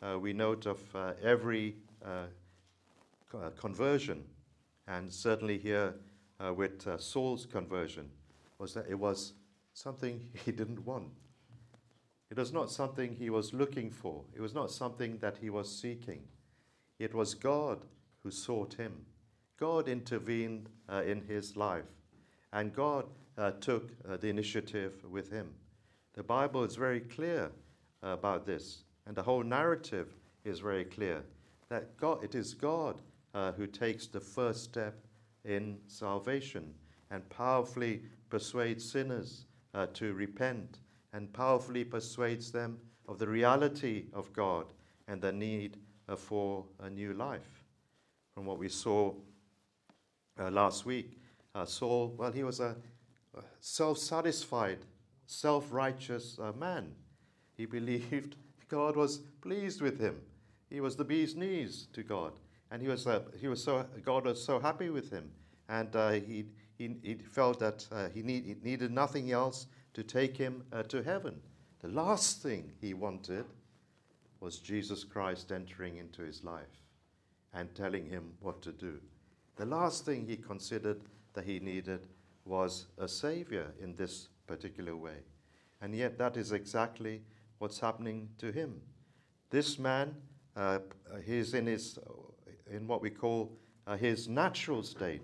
uh, 0.01 0.17
we 0.19 0.33
note 0.33 0.65
of 0.65 0.79
uh, 0.95 1.13
every 1.21 1.75
uh, 2.03 2.25
conversion, 3.57 4.23
and 4.87 5.11
certainly 5.11 5.57
here 5.57 5.93
uh, 6.39 6.53
with 6.53 6.85
uh, 6.87 6.97
Saul's 6.97 7.45
conversion, 7.45 8.09
was 8.57 8.73
that 8.73 8.85
it 8.89 8.95
was 8.97 9.33
something 9.73 10.29
he 10.45 10.51
didn't 10.51 10.85
want. 10.85 11.09
It 12.29 12.37
was 12.37 12.51
not 12.51 12.71
something 12.71 13.15
he 13.15 13.29
was 13.29 13.53
looking 13.53 13.91
for. 13.91 14.23
It 14.35 14.41
was 14.41 14.53
not 14.53 14.71
something 14.71 15.17
that 15.19 15.37
he 15.37 15.49
was 15.49 15.69
seeking. 15.69 16.23
It 16.99 17.13
was 17.13 17.35
God 17.35 17.85
who 18.23 18.31
sought 18.31 18.73
him. 18.73 19.05
God 19.59 19.87
intervened 19.87 20.69
uh, 20.89 21.03
in 21.05 21.21
his 21.21 21.55
life, 21.55 21.85
and 22.51 22.73
God 22.73 23.05
uh, 23.37 23.51
took 23.51 23.91
uh, 24.07 24.17
the 24.17 24.29
initiative 24.29 24.93
with 25.09 25.31
him. 25.31 25.53
The 26.13 26.23
Bible 26.23 26.63
is 26.63 26.75
very 26.75 27.01
clear 27.01 27.51
about 28.01 28.45
this, 28.45 28.83
and 29.05 29.15
the 29.15 29.23
whole 29.23 29.43
narrative 29.43 30.07
is 30.43 30.59
very 30.59 30.85
clear 30.85 31.23
that 31.69 31.95
God, 31.97 32.23
it 32.23 32.35
is 32.35 32.53
God 32.53 33.01
uh, 33.33 33.51
who 33.53 33.65
takes 33.65 34.07
the 34.07 34.19
first 34.19 34.63
step 34.63 34.95
in 35.45 35.77
salvation 35.87 36.73
and 37.11 37.27
powerfully 37.29 38.01
persuades 38.29 38.89
sinners 38.89 39.45
uh, 39.73 39.87
to 39.93 40.13
repent 40.13 40.79
and 41.13 41.31
powerfully 41.33 41.83
persuades 41.83 42.51
them 42.51 42.77
of 43.07 43.19
the 43.19 43.27
reality 43.27 44.05
of 44.13 44.31
God 44.33 44.65
and 45.07 45.21
the 45.21 45.31
need 45.31 45.77
uh, 46.07 46.15
for 46.15 46.65
a 46.81 46.89
new 46.89 47.13
life. 47.13 47.63
From 48.33 48.45
what 48.45 48.57
we 48.57 48.69
saw 48.69 49.13
uh, 50.39 50.49
last 50.49 50.85
week, 50.85 51.19
uh, 51.53 51.65
Saul, 51.65 52.15
well, 52.17 52.31
he 52.31 52.43
was 52.43 52.59
a 52.59 52.75
self 53.59 53.97
satisfied 53.97 54.79
self 55.25 55.71
righteous 55.71 56.37
uh, 56.39 56.51
man. 56.59 56.93
He 57.55 57.65
believed 57.65 58.35
God 58.67 58.95
was 58.95 59.19
pleased 59.41 59.81
with 59.81 59.99
him. 59.99 60.19
He 60.69 60.81
was 60.81 60.95
the 60.95 61.03
bee's 61.03 61.35
knees 61.35 61.87
to 61.93 62.01
God. 62.01 62.33
And 62.71 62.81
he 62.81 62.87
was, 62.87 63.05
uh, 63.05 63.21
he 63.39 63.47
was 63.47 63.63
so, 63.63 63.85
God 64.03 64.25
was 64.25 64.43
so 64.43 64.59
happy 64.59 64.89
with 64.89 65.11
him. 65.11 65.29
And 65.69 65.93
he, 66.25 66.45
he, 66.83 66.95
he, 67.01 67.15
felt 67.15 67.59
that 67.59 67.87
uh, 67.91 68.09
he, 68.13 68.21
need, 68.21 68.45
he, 68.45 68.55
needed 68.61 68.91
nothing 68.91 69.31
else 69.31 69.67
to 69.93 70.03
take 70.03 70.35
him 70.35 70.63
uh, 70.73 70.83
to 70.83 71.01
heaven. 71.01 71.39
The 71.81 71.87
last 71.87 72.41
thing 72.41 72.71
he 72.81 72.93
wanted 72.93 73.45
was 74.39 74.57
Jesus 74.59 75.03
Christ 75.03 75.51
entering 75.51 75.97
into 75.97 76.21
his 76.21 76.43
life 76.43 76.81
and 77.53 77.73
telling 77.75 78.09
him 78.09 78.33
what 78.41 78.61
to 78.63 78.71
do. 78.71 78.99
The 79.55 79.65
last 79.65 80.05
thing 80.05 80.25
he 80.27 80.35
considered 80.35 80.99
that 81.33 81.45
he 81.45 81.59
needed 81.59 82.07
was 82.45 82.87
a 82.97 83.07
Savior 83.07 83.71
in 83.81 83.95
this 83.95 84.29
particular 84.47 84.95
way. 84.95 85.19
And 85.81 85.95
yet, 85.95 86.17
that 86.17 86.37
is 86.37 86.51
exactly 86.51 87.21
what's 87.59 87.79
happening 87.79 88.29
to 88.39 88.51
him. 88.51 88.81
This 89.49 89.77
man, 89.77 90.15
uh, 90.55 90.79
he's 91.25 91.53
in, 91.53 91.67
his, 91.67 91.99
in 92.69 92.87
what 92.87 93.01
we 93.01 93.09
call 93.09 93.51
uh, 93.85 93.95
his 93.95 94.27
natural 94.27 94.83
state. 94.83 95.21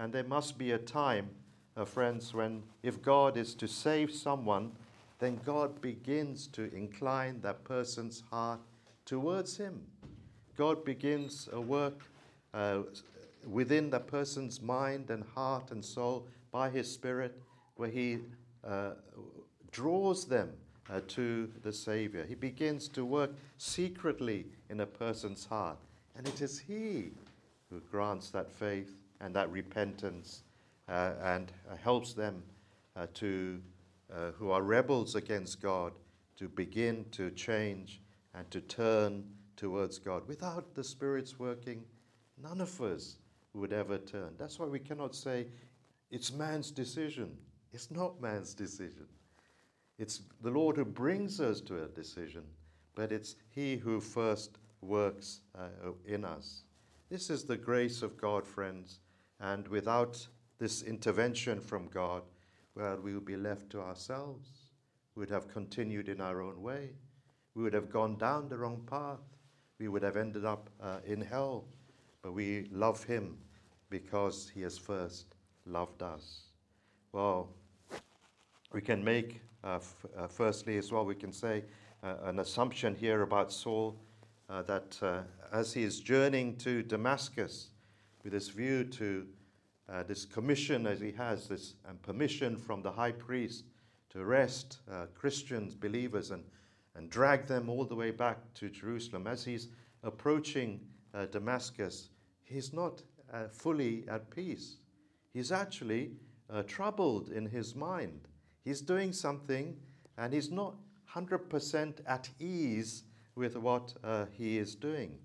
And 0.00 0.14
there 0.14 0.24
must 0.24 0.56
be 0.56 0.72
a 0.72 0.78
time, 0.78 1.28
uh, 1.76 1.84
friends, 1.84 2.32
when 2.32 2.62
if 2.82 3.02
God 3.02 3.36
is 3.36 3.54
to 3.56 3.68
save 3.68 4.10
someone, 4.10 4.72
then 5.18 5.38
God 5.44 5.82
begins 5.82 6.46
to 6.54 6.74
incline 6.74 7.42
that 7.42 7.64
person's 7.64 8.22
heart 8.30 8.60
towards 9.04 9.58
Him. 9.58 9.82
God 10.56 10.86
begins 10.86 11.50
a 11.52 11.60
work 11.60 12.06
uh, 12.54 12.78
within 13.46 13.90
the 13.90 14.00
person's 14.00 14.62
mind 14.62 15.10
and 15.10 15.22
heart 15.34 15.70
and 15.70 15.84
soul 15.84 16.26
by 16.50 16.70
His 16.70 16.90
Spirit, 16.90 17.38
where 17.76 17.90
He 17.90 18.20
uh, 18.66 18.92
draws 19.70 20.24
them 20.24 20.50
uh, 20.88 21.00
to 21.08 21.52
the 21.62 21.74
Savior. 21.74 22.24
He 22.26 22.34
begins 22.34 22.88
to 22.88 23.04
work 23.04 23.32
secretly 23.58 24.46
in 24.70 24.80
a 24.80 24.86
person's 24.86 25.44
heart. 25.44 25.76
And 26.16 26.26
it 26.26 26.40
is 26.40 26.58
He 26.58 27.10
who 27.68 27.80
grants 27.90 28.30
that 28.30 28.50
faith 28.50 28.96
and 29.20 29.34
that 29.34 29.50
repentance 29.50 30.42
uh, 30.88 31.12
and 31.22 31.52
uh, 31.70 31.76
helps 31.76 32.12
them 32.12 32.42
uh, 32.96 33.06
to, 33.14 33.60
uh, 34.12 34.30
who 34.38 34.50
are 34.50 34.62
rebels 34.62 35.14
against 35.14 35.60
God, 35.60 35.92
to 36.36 36.48
begin 36.48 37.04
to 37.12 37.30
change 37.32 38.00
and 38.34 38.50
to 38.50 38.60
turn 38.60 39.24
towards 39.56 39.98
God. 39.98 40.26
Without 40.26 40.74
the 40.74 40.82
Spirit's 40.82 41.38
working, 41.38 41.84
none 42.42 42.60
of 42.60 42.80
us 42.80 43.16
would 43.52 43.72
ever 43.72 43.98
turn. 43.98 44.30
That's 44.38 44.58
why 44.58 44.66
we 44.66 44.78
cannot 44.78 45.14
say 45.14 45.46
it's 46.10 46.32
man's 46.32 46.70
decision. 46.70 47.36
It's 47.72 47.90
not 47.90 48.20
man's 48.20 48.54
decision. 48.54 49.06
It's 49.98 50.22
the 50.42 50.50
Lord 50.50 50.76
who 50.76 50.84
brings 50.84 51.40
us 51.40 51.60
to 51.62 51.84
a 51.84 51.88
decision, 51.88 52.42
but 52.94 53.12
it's 53.12 53.36
He 53.50 53.76
who 53.76 54.00
first 54.00 54.58
works 54.80 55.40
uh, 55.54 55.92
in 56.06 56.24
us. 56.24 56.62
This 57.10 57.28
is 57.28 57.44
the 57.44 57.56
grace 57.56 58.02
of 58.02 58.16
God, 58.16 58.46
friends, 58.46 59.00
and 59.40 59.66
without 59.68 60.26
this 60.58 60.82
intervention 60.82 61.60
from 61.60 61.88
God, 61.88 62.22
well, 62.74 62.98
we 63.02 63.14
would 63.14 63.24
be 63.24 63.36
left 63.36 63.70
to 63.70 63.80
ourselves. 63.80 64.48
We 65.14 65.20
would 65.20 65.30
have 65.30 65.48
continued 65.48 66.08
in 66.08 66.20
our 66.20 66.42
own 66.42 66.62
way. 66.62 66.90
We 67.54 67.62
would 67.62 67.74
have 67.74 67.90
gone 67.90 68.16
down 68.16 68.48
the 68.48 68.58
wrong 68.58 68.82
path. 68.88 69.20
We 69.78 69.88
would 69.88 70.02
have 70.02 70.16
ended 70.16 70.44
up 70.44 70.70
uh, 70.80 70.98
in 71.06 71.20
hell. 71.20 71.64
But 72.22 72.32
we 72.32 72.68
love 72.70 73.02
Him 73.04 73.38
because 73.88 74.50
He 74.54 74.62
has 74.62 74.78
first 74.78 75.34
loved 75.66 76.02
us. 76.02 76.42
Well, 77.12 77.48
we 78.72 78.80
can 78.80 79.02
make, 79.02 79.40
uh, 79.64 79.76
f- 79.76 80.06
uh, 80.16 80.26
firstly, 80.28 80.76
as 80.76 80.92
well, 80.92 81.04
we 81.04 81.14
can 81.14 81.32
say 81.32 81.64
uh, 82.02 82.14
an 82.24 82.38
assumption 82.38 82.94
here 82.94 83.22
about 83.22 83.52
Saul 83.52 83.96
uh, 84.48 84.62
that 84.62 84.98
uh, 85.02 85.20
as 85.52 85.72
he 85.72 85.82
is 85.82 86.00
journeying 86.00 86.56
to 86.56 86.82
Damascus 86.82 87.68
with 88.22 88.32
this 88.32 88.48
view 88.48 88.84
to 88.84 89.26
uh, 89.88 90.02
this 90.04 90.24
commission 90.24 90.86
as 90.86 91.00
he 91.00 91.12
has, 91.12 91.48
this 91.48 91.74
and 91.88 92.00
permission 92.02 92.56
from 92.56 92.82
the 92.82 92.90
high 92.92 93.12
priest 93.12 93.64
to 94.10 94.20
arrest 94.20 94.78
Christians, 95.14 95.74
believers, 95.74 96.30
and, 96.30 96.42
and 96.96 97.10
drag 97.10 97.46
them 97.46 97.68
all 97.68 97.84
the 97.84 97.94
way 97.94 98.10
back 98.10 98.38
to 98.54 98.68
Jerusalem, 98.68 99.26
as 99.26 99.44
he's 99.44 99.68
approaching 100.02 100.80
Damascus, 101.30 102.08
he's 102.42 102.72
not 102.72 103.02
fully 103.52 104.04
at 104.08 104.28
peace. 104.30 104.78
He's 105.32 105.52
actually 105.52 106.12
uh, 106.52 106.62
troubled 106.64 107.30
in 107.30 107.46
his 107.46 107.74
mind. 107.74 108.28
He's 108.64 108.80
doing 108.80 109.12
something 109.12 109.76
and 110.18 110.32
he's 110.32 110.50
not 110.50 110.74
100% 111.14 112.00
at 112.06 112.28
ease 112.38 113.04
with 113.34 113.56
what 113.56 113.94
uh, 114.02 114.26
he 114.32 114.58
is 114.58 114.74
doing. 114.74 115.18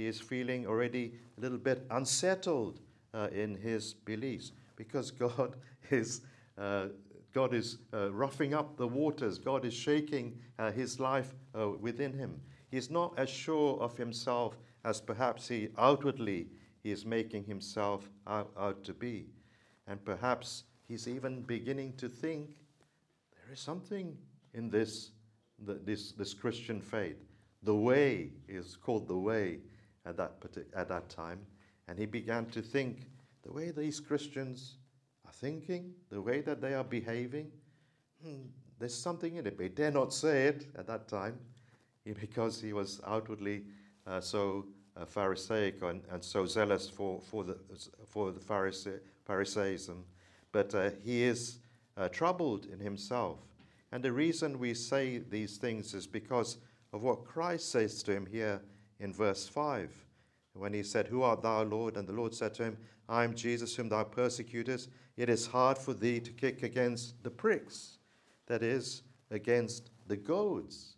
He 0.00 0.06
is 0.06 0.18
feeling 0.18 0.66
already 0.66 1.12
a 1.36 1.40
little 1.42 1.58
bit 1.58 1.84
unsettled 1.90 2.80
uh, 3.12 3.28
in 3.32 3.54
his 3.54 3.92
beliefs 3.92 4.52
because 4.74 5.10
God 5.10 5.56
is, 5.90 6.22
uh, 6.56 6.86
God 7.34 7.52
is 7.52 7.76
uh, 7.92 8.10
roughing 8.10 8.54
up 8.54 8.78
the 8.78 8.88
waters, 8.88 9.38
God 9.38 9.66
is 9.66 9.74
shaking 9.74 10.38
uh, 10.58 10.72
his 10.72 10.98
life 11.00 11.34
uh, 11.54 11.68
within 11.78 12.14
him. 12.14 12.40
He's 12.70 12.90
not 12.90 13.12
as 13.18 13.28
sure 13.28 13.78
of 13.78 13.94
himself 13.98 14.56
as 14.86 15.02
perhaps 15.02 15.46
he 15.48 15.68
outwardly 15.76 16.46
he 16.82 16.90
is 16.92 17.04
making 17.04 17.44
himself 17.44 18.08
out, 18.26 18.50
out 18.58 18.82
to 18.84 18.94
be. 18.94 19.26
And 19.86 20.02
perhaps 20.02 20.64
he's 20.88 21.08
even 21.08 21.42
beginning 21.42 21.92
to 21.98 22.08
think 22.08 22.56
there 23.34 23.52
is 23.52 23.60
something 23.60 24.16
in 24.54 24.70
this, 24.70 25.10
this, 25.58 26.12
this 26.12 26.32
Christian 26.32 26.80
faith. 26.80 27.18
The 27.64 27.74
way 27.74 28.30
is 28.48 28.76
called 28.76 29.06
the 29.06 29.18
way 29.18 29.58
at 30.06 30.16
that, 30.16 30.32
at 30.74 30.88
that 30.88 31.08
time. 31.08 31.40
And 31.88 31.98
he 31.98 32.06
began 32.06 32.46
to 32.46 32.62
think 32.62 33.06
the 33.42 33.52
way 33.52 33.70
these 33.70 34.00
Christians 34.00 34.76
are 35.26 35.32
thinking, 35.32 35.92
the 36.10 36.20
way 36.20 36.40
that 36.40 36.60
they 36.60 36.74
are 36.74 36.84
behaving, 36.84 37.50
hmm, 38.22 38.42
there's 38.78 38.94
something 38.94 39.36
in 39.36 39.46
it. 39.46 39.56
But 39.56 39.64
he 39.64 39.68
dare 39.68 39.90
not 39.90 40.12
say 40.12 40.46
it 40.46 40.66
at 40.76 40.86
that 40.86 41.08
time 41.08 41.38
because 42.20 42.60
he 42.60 42.72
was 42.72 43.00
outwardly 43.06 43.64
uh, 44.06 44.20
so 44.20 44.66
uh, 44.96 45.04
Pharisaic 45.04 45.82
and, 45.82 46.02
and, 46.10 46.22
so 46.22 46.46
zealous 46.46 46.88
for, 46.88 47.20
for 47.20 47.44
the, 47.44 47.58
for 48.06 48.32
the 48.32 48.40
Pharisee, 48.40 48.98
Pharisaism. 49.28 50.02
But 50.52 50.74
uh, 50.74 50.90
he 51.04 51.22
is 51.22 51.58
uh, 51.96 52.08
troubled 52.08 52.66
in 52.66 52.80
himself. 52.80 53.38
And 53.92 54.02
the 54.02 54.12
reason 54.12 54.58
we 54.58 54.74
say 54.74 55.18
these 55.18 55.56
things 55.58 55.94
is 55.94 56.06
because 56.06 56.58
of 56.92 57.02
what 57.02 57.24
Christ 57.24 57.70
says 57.70 58.02
to 58.04 58.12
him 58.12 58.26
here 58.26 58.60
in 59.00 59.12
verse 59.12 59.48
5. 59.48 59.90
When 60.54 60.72
he 60.72 60.82
said, 60.82 61.06
Who 61.06 61.22
art 61.22 61.42
thou, 61.42 61.62
Lord? 61.62 61.96
And 61.96 62.06
the 62.06 62.12
Lord 62.12 62.34
said 62.34 62.54
to 62.54 62.64
him, 62.64 62.76
I 63.08 63.24
am 63.24 63.34
Jesus 63.34 63.74
whom 63.74 63.88
thou 63.88 64.04
persecutest. 64.04 64.88
It 65.16 65.28
is 65.28 65.46
hard 65.46 65.78
for 65.78 65.94
thee 65.94 66.20
to 66.20 66.30
kick 66.30 66.62
against 66.62 67.22
the 67.22 67.30
pricks, 67.30 67.98
that 68.46 68.62
is, 68.62 69.02
against 69.30 69.90
the 70.06 70.16
goads. 70.16 70.96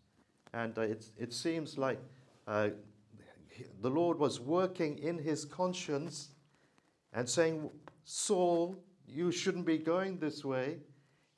And 0.53 0.77
uh, 0.77 0.83
it, 0.83 1.07
it 1.17 1.33
seems 1.33 1.79
like 1.79 1.99
uh, 2.47 2.71
the 3.81 3.91
Lord 3.91 4.19
was 4.19 4.41
working 4.41 4.99
in 4.99 5.19
his 5.19 5.45
conscience 5.45 6.29
and 7.13 7.29
saying, 7.29 7.71
Saul, 8.05 8.77
you 9.07 9.31
shouldn't 9.31 9.67
be 9.67 9.79
going 9.79 10.19
this 10.19 10.45
way. 10.45 10.79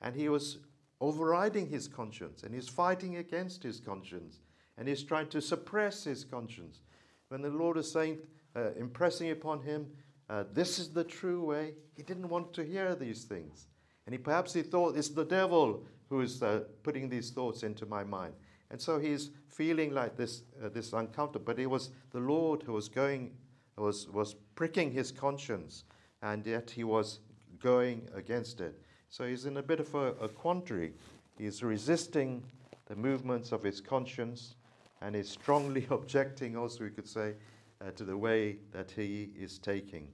And 0.00 0.14
he 0.14 0.28
was 0.28 0.58
overriding 1.00 1.68
his 1.68 1.88
conscience 1.88 2.42
and 2.42 2.54
he's 2.54 2.68
fighting 2.68 3.16
against 3.16 3.62
his 3.62 3.80
conscience 3.80 4.40
and 4.76 4.88
he's 4.88 5.02
trying 5.02 5.28
to 5.28 5.40
suppress 5.40 6.04
his 6.04 6.24
conscience. 6.24 6.80
When 7.28 7.42
the 7.42 7.50
Lord 7.50 7.76
is 7.76 7.90
saying, 7.90 8.18
uh, 8.56 8.70
impressing 8.78 9.30
upon 9.30 9.62
him, 9.62 9.86
uh, 10.28 10.44
this 10.52 10.78
is 10.78 10.90
the 10.90 11.04
true 11.04 11.44
way, 11.44 11.74
he 11.96 12.02
didn't 12.02 12.28
want 12.28 12.52
to 12.54 12.64
hear 12.64 12.94
these 12.94 13.24
things. 13.24 13.68
And 14.06 14.14
he 14.14 14.18
perhaps 14.18 14.52
he 14.52 14.62
thought 14.62 14.96
it's 14.96 15.08
the 15.08 15.24
devil 15.24 15.84
who 16.08 16.20
is 16.20 16.42
uh, 16.42 16.64
putting 16.82 17.08
these 17.08 17.30
thoughts 17.30 17.62
into 17.62 17.86
my 17.86 18.04
mind. 18.04 18.34
And 18.70 18.80
so 18.80 18.98
he's 18.98 19.30
feeling 19.48 19.92
like 19.92 20.16
this, 20.16 20.42
uh, 20.62 20.68
this 20.68 20.92
uncomfortable. 20.92 21.44
But 21.44 21.58
it 21.58 21.66
was 21.66 21.90
the 22.10 22.20
Lord 22.20 22.62
who 22.62 22.72
was 22.72 22.88
going, 22.88 23.32
was, 23.76 24.08
was 24.08 24.34
pricking 24.54 24.90
his 24.90 25.10
conscience, 25.10 25.84
and 26.22 26.44
yet 26.46 26.70
he 26.70 26.84
was 26.84 27.20
going 27.60 28.08
against 28.14 28.60
it. 28.60 28.80
So 29.08 29.26
he's 29.26 29.46
in 29.46 29.56
a 29.58 29.62
bit 29.62 29.80
of 29.80 29.94
a, 29.94 30.12
a 30.14 30.28
quandary. 30.28 30.92
He's 31.38 31.62
resisting 31.62 32.42
the 32.86 32.96
movements 32.96 33.52
of 33.52 33.62
his 33.62 33.80
conscience, 33.80 34.56
and 35.04 35.14
is 35.14 35.28
strongly 35.28 35.86
objecting, 35.90 36.56
also, 36.56 36.84
we 36.84 36.90
could 36.90 37.08
say, 37.08 37.34
uh, 37.80 37.90
to 37.92 38.04
the 38.04 38.16
way 38.16 38.56
that 38.72 38.90
he 38.90 39.30
is 39.38 39.58
taking. 39.58 40.08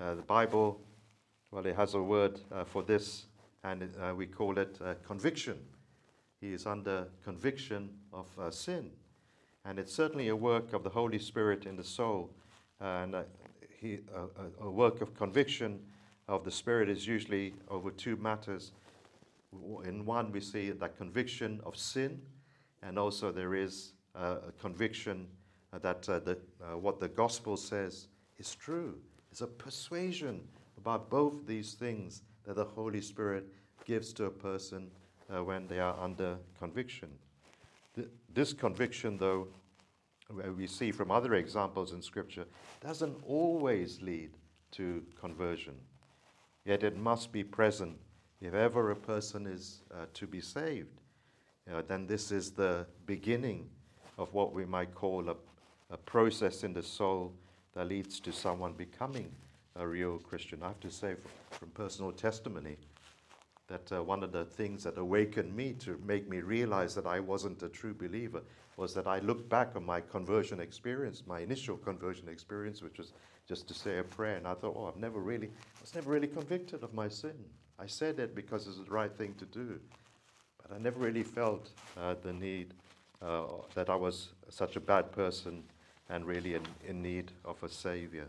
Uh, 0.00 0.14
the 0.14 0.22
Bible, 0.22 0.80
well, 1.50 1.66
it 1.66 1.76
has 1.76 1.94
a 1.94 2.02
word 2.02 2.40
uh, 2.50 2.64
for 2.64 2.82
this, 2.82 3.26
and 3.62 3.82
uh, 4.00 4.14
we 4.14 4.26
call 4.26 4.58
it 4.58 4.78
uh, 4.84 4.94
conviction 5.06 5.58
he 6.44 6.52
is 6.52 6.66
under 6.66 7.08
conviction 7.24 7.88
of 8.12 8.26
uh, 8.38 8.50
sin. 8.50 8.90
And 9.64 9.78
it's 9.78 9.94
certainly 9.94 10.28
a 10.28 10.36
work 10.36 10.74
of 10.74 10.84
the 10.84 10.90
Holy 10.90 11.18
Spirit 11.18 11.64
in 11.64 11.74
the 11.74 11.84
soul. 11.84 12.30
And 12.80 13.16
he, 13.80 14.00
a 14.60 14.68
work 14.68 15.00
of 15.00 15.14
conviction 15.14 15.80
of 16.28 16.44
the 16.44 16.50
Spirit 16.50 16.90
is 16.90 17.06
usually 17.06 17.54
over 17.70 17.90
two 17.90 18.16
matters. 18.16 18.72
In 19.86 20.04
one, 20.04 20.32
we 20.32 20.40
see 20.40 20.70
that 20.70 20.98
conviction 20.98 21.62
of 21.64 21.78
sin, 21.78 22.20
and 22.82 22.98
also 22.98 23.32
there 23.32 23.54
is 23.54 23.92
a 24.14 24.52
conviction 24.60 25.26
that 25.82 26.08
uh, 26.08 26.18
the, 26.20 26.38
uh, 26.62 26.78
what 26.78 27.00
the 27.00 27.08
gospel 27.08 27.56
says 27.56 28.08
is 28.38 28.54
true. 28.54 28.98
It's 29.30 29.40
a 29.40 29.46
persuasion 29.46 30.46
about 30.78 31.10
both 31.10 31.46
these 31.46 31.74
things 31.74 32.22
that 32.44 32.56
the 32.56 32.64
Holy 32.64 33.00
Spirit 33.00 33.46
gives 33.84 34.12
to 34.14 34.26
a 34.26 34.30
person 34.30 34.90
uh, 35.34 35.42
when 35.42 35.66
they 35.66 35.80
are 35.80 35.98
under 35.98 36.36
conviction. 36.58 37.08
Th- 37.94 38.08
this 38.32 38.52
conviction, 38.52 39.16
though, 39.16 39.48
we 40.56 40.66
see 40.66 40.90
from 40.92 41.10
other 41.10 41.34
examples 41.34 41.92
in 41.92 42.02
Scripture, 42.02 42.44
doesn't 42.80 43.16
always 43.26 44.00
lead 44.00 44.30
to 44.72 45.02
conversion. 45.20 45.74
Yet 46.64 46.82
it 46.82 46.96
must 46.96 47.30
be 47.30 47.44
present 47.44 47.98
if 48.40 48.54
ever 48.54 48.90
a 48.90 48.96
person 48.96 49.46
is 49.46 49.82
uh, 49.92 50.06
to 50.14 50.26
be 50.26 50.40
saved. 50.40 51.00
Uh, 51.70 51.82
then 51.86 52.06
this 52.06 52.30
is 52.30 52.50
the 52.50 52.86
beginning 53.06 53.68
of 54.18 54.32
what 54.32 54.52
we 54.52 54.64
might 54.64 54.94
call 54.94 55.28
a, 55.28 55.36
a 55.90 55.96
process 55.96 56.64
in 56.64 56.72
the 56.72 56.82
soul 56.82 57.32
that 57.74 57.88
leads 57.88 58.20
to 58.20 58.32
someone 58.32 58.72
becoming 58.72 59.30
a 59.76 59.86
real 59.86 60.18
Christian. 60.18 60.62
I 60.62 60.68
have 60.68 60.80
to 60.80 60.90
say, 60.90 61.14
from, 61.50 61.70
personal 61.70 62.12
testimony, 62.12 62.76
that 63.66 63.90
uh, 63.92 64.02
one 64.02 64.22
of 64.22 64.30
the 64.30 64.44
things 64.44 64.84
that 64.84 64.98
awakened 64.98 65.54
me 65.54 65.72
to 65.80 66.00
make 66.06 66.28
me 66.28 66.40
realize 66.40 66.94
that 66.94 67.06
I 67.06 67.18
wasn't 67.20 67.62
a 67.62 67.68
true 67.68 67.94
believer 67.94 68.42
was 68.76 68.94
that 68.94 69.06
I 69.06 69.20
looked 69.20 69.48
back 69.48 69.74
on 69.76 69.84
my 69.84 70.00
conversion 70.00 70.60
experience, 70.60 71.22
my 71.26 71.40
initial 71.40 71.76
conversion 71.76 72.28
experience, 72.28 72.82
which 72.82 72.98
was 72.98 73.12
just 73.48 73.68
to 73.68 73.74
say 73.74 73.98
a 73.98 74.04
prayer, 74.04 74.36
and 74.36 74.46
I 74.46 74.54
thought, 74.54 74.74
oh, 74.76 74.86
I've 74.86 75.00
never 75.00 75.20
really, 75.20 75.48
I 75.48 75.80
was 75.80 75.94
never 75.94 76.10
really 76.10 76.26
convicted 76.26 76.82
of 76.82 76.92
my 76.94 77.08
sin. 77.08 77.34
I 77.78 77.86
said 77.86 78.18
it 78.18 78.34
because 78.34 78.66
it's 78.66 78.78
the 78.78 78.84
right 78.84 79.12
thing 79.16 79.34
to 79.34 79.44
do, 79.46 79.80
but 80.62 80.74
I 80.74 80.78
never 80.78 81.00
really 81.00 81.22
felt 81.22 81.70
uh, 81.98 82.14
the 82.22 82.32
need 82.32 82.74
uh, 83.24 83.44
that 83.74 83.88
I 83.88 83.94
was 83.94 84.28
such 84.50 84.76
a 84.76 84.80
bad 84.80 85.10
person 85.10 85.62
and 86.10 86.26
really 86.26 86.54
in, 86.54 86.62
in 86.86 87.00
need 87.00 87.32
of 87.44 87.62
a 87.62 87.68
savior. 87.68 88.26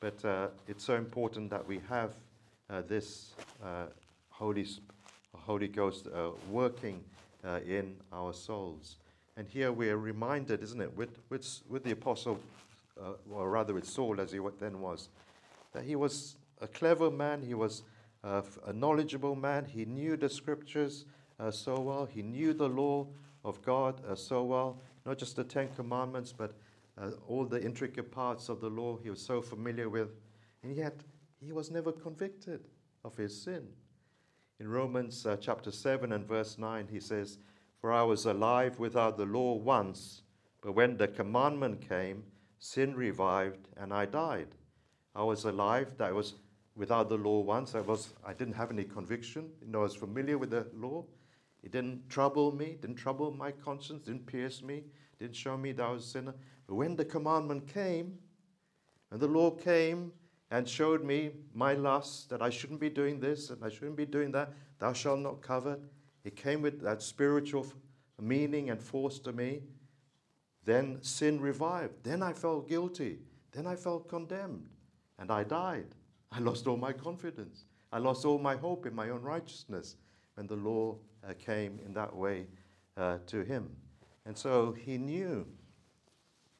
But 0.00 0.24
uh, 0.24 0.48
it's 0.66 0.82
so 0.82 0.96
important 0.96 1.50
that 1.50 1.64
we 1.66 1.80
have 1.88 2.14
uh, 2.68 2.82
this 2.88 3.34
uh, 3.62 3.84
Holy, 4.30 4.66
Holy 5.34 5.68
Ghost 5.68 6.08
uh, 6.08 6.30
working 6.50 7.04
in 7.66 7.94
our 8.12 8.32
souls. 8.32 8.96
And 9.36 9.48
here 9.48 9.72
we 9.72 9.88
are 9.90 9.96
reminded, 9.96 10.62
isn't 10.62 10.80
it, 10.80 10.94
with, 10.96 11.18
with, 11.30 11.46
with 11.68 11.84
the 11.84 11.92
apostle, 11.92 12.38
or 13.30 13.48
rather 13.48 13.72
with 13.72 13.86
Saul 13.86 14.20
as 14.20 14.32
he 14.32 14.40
then 14.58 14.80
was, 14.80 15.08
that 15.72 15.84
he 15.84 15.96
was 15.96 16.36
a 16.60 16.66
clever 16.66 17.10
man, 17.10 17.40
he 17.40 17.54
was 17.54 17.82
a 18.22 18.72
knowledgeable 18.74 19.34
man, 19.34 19.64
he 19.64 19.86
knew 19.86 20.18
the 20.18 20.28
scriptures 20.28 21.06
so 21.50 21.80
well, 21.80 22.04
he 22.04 22.20
knew 22.22 22.52
the 22.52 22.68
law 22.68 23.06
of 23.44 23.62
God 23.62 24.00
uh, 24.08 24.14
so 24.14 24.44
well, 24.44 24.80
not 25.06 25.18
just 25.18 25.36
the 25.36 25.44
Ten 25.44 25.68
Commandments, 25.76 26.32
but 26.32 26.54
all 27.28 27.44
the 27.44 27.62
intricate 27.62 28.10
parts 28.10 28.48
of 28.48 28.60
the 28.60 28.68
law 28.68 28.98
he 29.02 29.10
was 29.10 29.20
so 29.20 29.40
familiar 29.40 29.88
with. 29.88 30.10
And 30.62 30.76
yet, 30.76 31.00
he 31.40 31.52
was 31.52 31.70
never 31.70 31.92
convicted 31.92 32.68
of 33.04 33.16
his 33.16 33.40
sin. 33.42 33.66
In 34.58 34.68
Romans 34.68 35.24
uh, 35.24 35.36
chapter 35.40 35.70
7 35.70 36.12
and 36.12 36.26
verse 36.26 36.58
9, 36.58 36.88
he 36.90 37.00
says, 37.00 37.38
For 37.80 37.92
I 37.92 38.02
was 38.02 38.26
alive 38.26 38.78
without 38.78 39.16
the 39.16 39.24
law 39.24 39.54
once, 39.54 40.22
but 40.60 40.72
when 40.72 40.98
the 40.98 41.08
commandment 41.08 41.88
came, 41.88 42.24
sin 42.58 42.94
revived 42.94 43.68
and 43.78 43.94
I 43.94 44.04
died. 44.04 44.48
I 45.14 45.22
was 45.22 45.44
alive, 45.44 45.96
that 45.96 46.14
was 46.14 46.34
without 46.76 47.08
the 47.08 47.16
law 47.16 47.40
once. 47.40 47.74
I, 47.74 47.80
was, 47.80 48.12
I 48.24 48.34
didn't 48.34 48.54
have 48.54 48.70
any 48.70 48.84
conviction. 48.84 49.48
You 49.62 49.68
know, 49.68 49.80
I 49.80 49.84
was 49.84 49.96
familiar 49.96 50.36
with 50.36 50.50
the 50.50 50.66
law. 50.74 51.04
It 51.62 51.72
didn't 51.72 52.08
trouble 52.08 52.52
me, 52.52 52.76
didn't 52.80 52.96
trouble 52.96 53.30
my 53.32 53.52
conscience, 53.52 54.04
didn't 54.04 54.26
pierce 54.26 54.62
me, 54.62 54.84
didn't 55.18 55.36
show 55.36 55.56
me 55.56 55.72
that 55.72 55.84
I 55.84 55.90
was 55.90 56.04
a 56.06 56.08
sinner. 56.08 56.34
But 56.66 56.76
when 56.76 56.96
the 56.96 57.04
commandment 57.04 57.66
came, 57.66 58.18
and 59.10 59.20
the 59.20 59.26
law 59.26 59.50
came, 59.50 60.12
and 60.50 60.68
showed 60.68 61.04
me 61.04 61.30
my 61.54 61.74
lust, 61.74 62.28
that 62.30 62.42
I 62.42 62.50
shouldn't 62.50 62.80
be 62.80 62.90
doing 62.90 63.20
this 63.20 63.50
and 63.50 63.64
I 63.64 63.68
shouldn't 63.68 63.96
be 63.96 64.06
doing 64.06 64.32
that. 64.32 64.52
Thou 64.78 64.92
shalt 64.92 65.20
not 65.20 65.42
covet. 65.42 65.80
It 66.24 66.36
came 66.36 66.60
with 66.62 66.80
that 66.82 67.02
spiritual 67.02 67.66
meaning 68.20 68.70
and 68.70 68.82
force 68.82 69.18
to 69.20 69.32
me. 69.32 69.62
Then 70.64 70.98
sin 71.02 71.40
revived. 71.40 72.02
Then 72.02 72.22
I 72.22 72.32
felt 72.32 72.68
guilty. 72.68 73.18
Then 73.52 73.66
I 73.66 73.76
felt 73.76 74.08
condemned. 74.08 74.68
And 75.18 75.30
I 75.30 75.44
died. 75.44 75.94
I 76.32 76.40
lost 76.40 76.66
all 76.66 76.76
my 76.76 76.92
confidence. 76.92 77.64
I 77.92 77.98
lost 77.98 78.24
all 78.24 78.38
my 78.38 78.56
hope 78.56 78.86
in 78.86 78.94
my 78.94 79.10
own 79.10 79.22
righteousness 79.22 79.96
when 80.40 80.46
the 80.46 80.56
law 80.56 80.96
uh, 81.22 81.34
came 81.38 81.78
in 81.84 81.92
that 81.92 82.16
way 82.16 82.46
uh, 82.96 83.18
to 83.26 83.42
him. 83.42 83.68
And 84.24 84.38
so 84.38 84.72
he 84.72 84.96
knew 84.96 85.46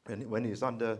when, 0.05 0.29
when 0.29 0.45
he's 0.45 0.61
under 0.61 0.99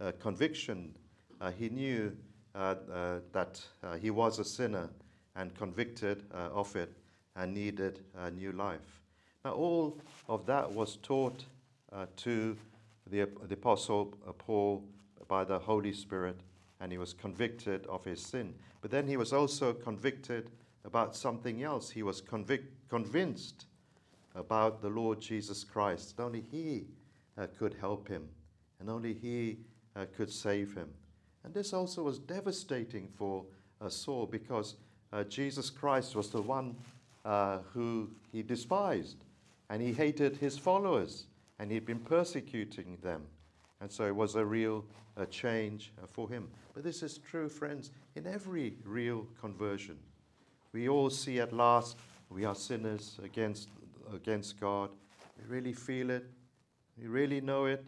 uh, 0.00 0.12
conviction, 0.18 0.94
uh, 1.42 1.50
he 1.50 1.68
knew 1.68 2.16
uh, 2.54 2.76
uh, 2.90 3.18
that 3.32 3.60
he 4.00 4.08
was 4.08 4.38
a 4.38 4.46
sinner 4.46 4.88
and 5.36 5.54
convicted 5.54 6.24
of 6.32 6.74
it 6.74 6.96
and 7.36 7.52
needed 7.52 8.00
a 8.16 8.30
new 8.30 8.52
life. 8.52 9.02
Now, 9.44 9.52
all 9.52 10.00
of 10.26 10.46
that 10.46 10.72
was 10.72 10.96
taught 11.02 11.44
to 12.16 12.56
the, 13.10 13.28
the 13.46 13.54
Apostle 13.54 14.06
Paul 14.38 14.82
by 15.28 15.44
the 15.44 15.58
Holy 15.58 15.92
Spirit, 15.92 16.40
and 16.80 16.90
he 16.90 16.96
was 16.96 17.12
convicted 17.12 17.86
of 17.88 18.06
his 18.06 18.22
sin. 18.22 18.54
But 18.80 18.90
then 18.90 19.06
he 19.06 19.18
was 19.18 19.34
also 19.34 19.74
convicted 19.74 20.50
about 20.84 21.14
something 21.16 21.62
else. 21.62 21.90
He 21.90 22.02
was 22.02 22.20
convic- 22.20 22.66
convinced 22.88 23.66
about 24.34 24.82
the 24.82 24.88
Lord 24.88 25.20
Jesus 25.20 25.64
Christ. 25.64 26.18
Only 26.18 26.44
He 26.50 26.86
uh, 27.38 27.46
could 27.58 27.74
help 27.80 28.08
him, 28.08 28.28
and 28.80 28.90
only 28.90 29.14
He 29.14 29.58
uh, 29.96 30.06
could 30.16 30.30
save 30.30 30.74
him. 30.74 30.88
And 31.44 31.52
this 31.52 31.72
also 31.72 32.02
was 32.02 32.18
devastating 32.18 33.08
for 33.08 33.44
uh, 33.80 33.88
Saul 33.88 34.26
because 34.26 34.76
uh, 35.12 35.24
Jesus 35.24 35.70
Christ 35.70 36.14
was 36.14 36.30
the 36.30 36.40
one 36.40 36.76
uh, 37.24 37.58
who 37.72 38.10
he 38.32 38.42
despised, 38.42 39.24
and 39.70 39.82
he 39.82 39.92
hated 39.92 40.36
his 40.36 40.56
followers, 40.56 41.26
and 41.58 41.70
he'd 41.70 41.86
been 41.86 41.98
persecuting 41.98 42.98
them. 43.02 43.22
And 43.80 43.90
so 43.90 44.06
it 44.06 44.14
was 44.14 44.36
a 44.36 44.44
real 44.44 44.84
uh, 45.16 45.26
change 45.26 45.92
for 46.06 46.28
him. 46.28 46.48
But 46.74 46.84
this 46.84 47.02
is 47.02 47.18
true, 47.18 47.48
friends, 47.48 47.90
in 48.14 48.26
every 48.26 48.74
real 48.84 49.26
conversion. 49.40 49.98
We 50.72 50.88
all 50.88 51.10
see 51.10 51.40
at 51.40 51.52
last 51.52 51.96
we 52.30 52.44
are 52.44 52.54
sinners 52.54 53.18
against, 53.22 53.68
against 54.14 54.58
God. 54.58 54.90
We 55.38 55.54
really 55.54 55.72
feel 55.72 56.10
it, 56.10 56.24
we 56.98 57.06
really 57.06 57.40
know 57.40 57.66
it, 57.66 57.84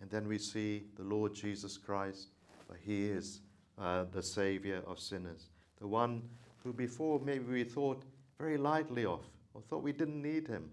and 0.00 0.10
then 0.10 0.28
we 0.28 0.38
see 0.38 0.84
the 0.96 1.04
Lord 1.04 1.34
Jesus 1.34 1.78
Christ 1.78 2.28
for 2.68 2.76
he 2.76 3.06
is 3.06 3.40
uh, 3.78 4.04
the 4.12 4.22
Savior 4.22 4.82
of 4.86 5.00
sinners. 5.00 5.48
The 5.80 5.86
one 5.86 6.22
who 6.62 6.72
before 6.72 7.20
maybe 7.24 7.44
we 7.44 7.64
thought 7.64 8.02
very 8.38 8.58
lightly 8.58 9.04
of, 9.04 9.24
or 9.54 9.62
thought 9.62 9.82
we 9.82 9.92
didn't 9.92 10.20
need 10.20 10.46
him, 10.46 10.70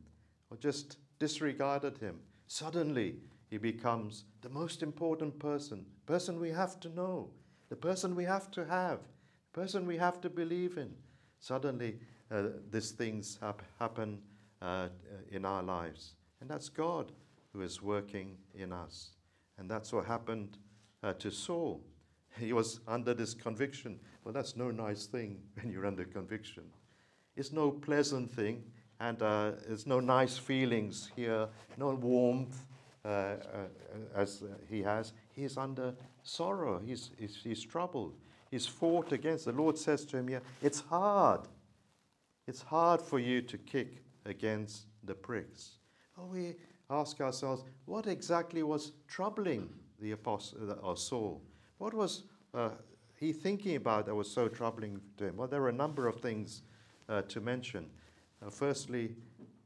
or 0.51 0.57
just 0.57 0.97
disregarded 1.19 1.97
him. 1.97 2.19
Suddenly, 2.47 3.15
he 3.49 3.57
becomes 3.57 4.25
the 4.41 4.49
most 4.49 4.83
important 4.83 5.39
person, 5.39 5.85
person 6.05 6.39
we 6.39 6.49
have 6.49 6.79
to 6.81 6.89
know, 6.89 7.29
the 7.69 7.75
person 7.75 8.15
we 8.15 8.25
have 8.25 8.51
to 8.51 8.65
have, 8.65 8.99
the 9.53 9.61
person 9.61 9.85
we 9.85 9.97
have 9.97 10.19
to 10.21 10.29
believe 10.29 10.77
in. 10.77 10.93
Suddenly, 11.45 11.99
uh, 12.31 12.45
these 12.71 12.89
things 12.89 13.37
hap- 13.39 13.61
happen 13.79 14.17
uh, 14.63 14.87
in 15.29 15.45
our 15.45 15.61
lives. 15.61 16.15
And 16.41 16.49
that's 16.49 16.69
God 16.69 17.11
who 17.53 17.61
is 17.61 17.83
working 17.83 18.35
in 18.55 18.73
us. 18.73 19.11
And 19.59 19.69
that's 19.69 19.93
what 19.93 20.05
happened 20.05 20.57
uh, 21.03 21.13
to 21.13 21.29
Saul. 21.29 21.83
He 22.39 22.51
was 22.51 22.79
under 22.87 23.13
this 23.13 23.35
conviction. 23.35 23.99
Well, 24.23 24.33
that's 24.33 24.55
no 24.55 24.71
nice 24.71 25.05
thing 25.05 25.37
when 25.53 25.71
you're 25.71 25.85
under 25.85 26.03
conviction. 26.05 26.63
It's 27.35 27.51
no 27.51 27.69
pleasant 27.69 28.31
thing, 28.31 28.63
and 28.99 29.21
uh, 29.21 29.51
there's 29.67 29.85
no 29.85 29.99
nice 29.99 30.39
feelings 30.39 31.11
here, 31.15 31.47
no 31.77 31.93
warmth 31.93 32.65
uh, 33.05 33.07
uh, 33.07 33.35
as 34.15 34.43
he 34.67 34.81
has. 34.81 35.13
He's 35.31 35.57
under 35.57 35.93
sorrow, 36.23 36.81
he's, 36.83 37.11
he's, 37.19 37.37
he's 37.43 37.63
troubled. 37.63 38.15
He's 38.55 38.65
fought 38.65 39.11
against. 39.11 39.43
The 39.43 39.51
Lord 39.51 39.77
says 39.77 40.05
to 40.05 40.17
him 40.17 40.29
here, 40.29 40.41
It's 40.61 40.79
hard. 40.79 41.41
It's 42.47 42.61
hard 42.61 43.01
for 43.01 43.19
you 43.19 43.41
to 43.41 43.57
kick 43.57 44.01
against 44.25 44.85
the 45.03 45.13
pricks. 45.13 45.71
Oh, 46.17 46.27
we 46.27 46.55
ask 46.89 47.19
ourselves, 47.19 47.65
what 47.83 48.07
exactly 48.07 48.63
was 48.63 48.93
troubling 49.09 49.67
the 49.99 50.11
apostle, 50.11 50.71
or 50.81 50.93
uh, 50.93 50.95
Saul. 50.95 51.41
What 51.79 51.93
was 51.93 52.23
uh, 52.53 52.69
he 53.19 53.33
thinking 53.33 53.75
about 53.75 54.05
that 54.05 54.15
was 54.15 54.31
so 54.31 54.47
troubling 54.47 55.01
to 55.17 55.25
him? 55.25 55.35
Well, 55.35 55.49
there 55.49 55.61
are 55.61 55.67
a 55.67 55.73
number 55.73 56.07
of 56.07 56.21
things 56.21 56.61
uh, 57.09 57.23
to 57.23 57.41
mention. 57.41 57.87
Uh, 58.41 58.49
firstly, 58.49 59.17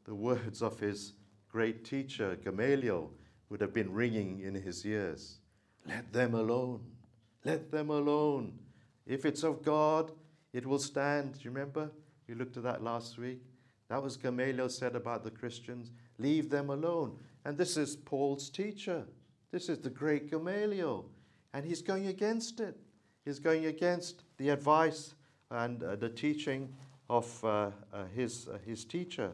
the 0.05 0.15
words 0.15 0.63
of 0.63 0.79
his 0.79 1.13
great 1.47 1.85
teacher, 1.85 2.39
Gamaliel, 2.43 3.11
would 3.49 3.61
have 3.61 3.71
been 3.71 3.93
ringing 3.93 4.39
in 4.39 4.55
his 4.55 4.83
ears. 4.83 5.41
Let 5.85 6.11
them 6.11 6.33
alone. 6.33 6.81
Let 7.45 7.69
them 7.69 7.91
alone. 7.91 8.57
If 9.09 9.25
it's 9.25 9.43
of 9.43 9.63
God, 9.63 10.11
it 10.53 10.65
will 10.65 10.79
stand. 10.79 11.33
Do 11.33 11.39
you 11.41 11.49
remember? 11.49 11.91
We 12.27 12.35
looked 12.35 12.55
at 12.55 12.63
that 12.63 12.83
last 12.83 13.17
week. 13.17 13.41
That 13.89 14.01
was 14.01 14.15
Gamaliel 14.15 14.69
said 14.69 14.95
about 14.95 15.23
the 15.23 15.31
Christians. 15.31 15.89
Leave 16.19 16.49
them 16.49 16.69
alone. 16.69 17.17
And 17.43 17.57
this 17.57 17.75
is 17.75 17.95
Paul's 17.95 18.49
teacher. 18.51 19.03
This 19.51 19.67
is 19.67 19.79
the 19.79 19.89
great 19.89 20.29
Gamaliel, 20.29 21.05
and 21.53 21.65
he's 21.65 21.81
going 21.81 22.05
against 22.05 22.59
it. 22.59 22.77
He's 23.25 23.39
going 23.39 23.65
against 23.65 24.23
the 24.37 24.49
advice 24.49 25.15
and 25.49 25.81
uh, 25.81 25.95
the 25.95 26.09
teaching 26.09 26.71
of 27.09 27.43
uh, 27.43 27.71
uh, 27.91 28.05
his, 28.15 28.47
uh, 28.47 28.59
his 28.63 28.85
teacher, 28.85 29.31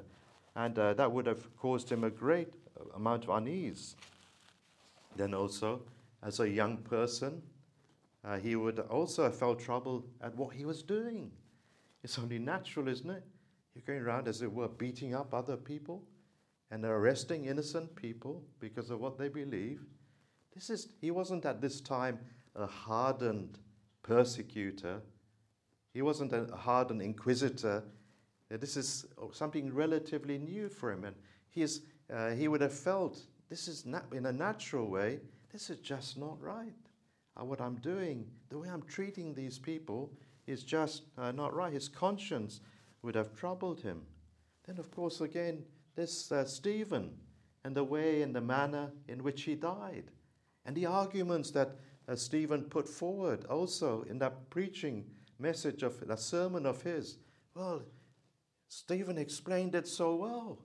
and 0.55 0.79
uh, 0.79 0.93
that 0.93 1.11
would 1.11 1.25
have 1.25 1.53
caused 1.57 1.91
him 1.91 2.05
a 2.05 2.09
great 2.09 2.53
amount 2.95 3.25
of 3.25 3.31
unease. 3.31 3.97
Then, 5.17 5.33
also, 5.33 5.81
as 6.23 6.39
a 6.39 6.49
young 6.49 6.77
person, 6.77 7.41
uh, 8.25 8.37
he 8.37 8.55
would 8.55 8.79
also 8.79 9.23
have 9.23 9.37
felt 9.37 9.59
trouble 9.59 10.05
at 10.21 10.35
what 10.35 10.53
he 10.53 10.65
was 10.65 10.81
doing. 10.81 11.31
It's 12.03 12.17
only 12.17 12.39
natural, 12.39 12.87
isn't 12.87 13.09
it? 13.09 13.23
You're 13.75 13.83
going 13.85 14.01
around, 14.01 14.27
as 14.27 14.41
it 14.41 14.51
were, 14.51 14.67
beating 14.67 15.13
up 15.13 15.33
other 15.33 15.57
people 15.57 16.03
and 16.71 16.83
arresting 16.83 17.45
innocent 17.45 17.95
people 17.95 18.43
because 18.59 18.89
of 18.89 18.99
what 18.99 19.17
they 19.17 19.27
believe. 19.27 19.81
This 20.53 20.69
is, 20.69 20.89
he 21.01 21.11
wasn't 21.11 21.45
at 21.45 21.61
this 21.61 21.81
time 21.81 22.19
a 22.55 22.65
hardened 22.65 23.59
persecutor. 24.01 25.01
He 25.93 26.01
wasn't 26.01 26.33
a 26.33 26.47
hardened 26.55 27.01
inquisitor. 27.01 27.83
This 28.49 28.77
is 28.77 29.05
something 29.33 29.73
relatively 29.73 30.37
new 30.37 30.69
for 30.69 30.91
him. 30.91 31.03
And 31.03 31.15
he, 31.49 31.61
is, 31.61 31.81
uh, 32.11 32.31
he 32.31 32.47
would 32.47 32.61
have 32.61 32.73
felt 32.73 33.19
this 33.49 33.67
is 33.67 33.85
not, 33.85 34.05
in 34.13 34.25
a 34.25 34.31
natural 34.31 34.89
way, 34.89 35.19
this 35.51 35.69
is 35.69 35.79
just 35.79 36.17
not 36.17 36.41
right. 36.41 36.73
Uh, 37.39 37.43
what 37.43 37.61
I'm 37.61 37.75
doing, 37.75 38.25
the 38.49 38.57
way 38.57 38.69
I'm 38.69 38.83
treating 38.83 39.33
these 39.33 39.59
people, 39.59 40.11
is 40.47 40.63
just 40.63 41.03
uh, 41.17 41.31
not 41.31 41.53
right. 41.53 41.73
His 41.73 41.89
conscience 41.89 42.61
would 43.01 43.15
have 43.15 43.35
troubled 43.35 43.81
him. 43.81 44.01
Then, 44.65 44.77
of 44.77 44.91
course, 44.91 45.21
again, 45.21 45.63
this 45.95 46.31
uh, 46.31 46.45
Stephen 46.45 47.11
and 47.63 47.75
the 47.75 47.83
way 47.83 48.21
and 48.21 48.35
the 48.35 48.41
manner 48.41 48.91
in 49.07 49.23
which 49.23 49.43
he 49.43 49.55
died. 49.55 50.11
And 50.65 50.75
the 50.75 50.85
arguments 50.85 51.51
that 51.51 51.75
uh, 52.07 52.15
Stephen 52.15 52.63
put 52.63 52.87
forward 52.87 53.45
also 53.45 54.03
in 54.09 54.19
that 54.19 54.49
preaching 54.49 55.05
message 55.39 55.83
of 55.83 56.07
that 56.07 56.19
sermon 56.19 56.65
of 56.65 56.81
his, 56.81 57.17
well, 57.55 57.81
Stephen 58.67 59.17
explained 59.17 59.75
it 59.75 59.87
so 59.87 60.15
well. 60.15 60.59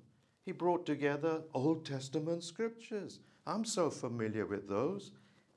He 0.44 0.52
brought 0.52 0.86
together 0.86 1.42
Old 1.54 1.84
Testament 1.84 2.42
scriptures. 2.44 3.20
I'm 3.46 3.64
so 3.64 3.90
familiar 3.90 4.46
with 4.46 4.68
those. 4.68 5.12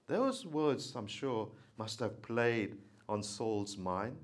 Those 0.08 0.46
words, 0.46 0.94
I'm 0.96 1.08
sure, 1.08 1.50
must 1.78 2.00
have 2.00 2.22
played 2.22 2.78
on 3.08 3.24
Saul's 3.24 3.78
mind. 3.78 4.18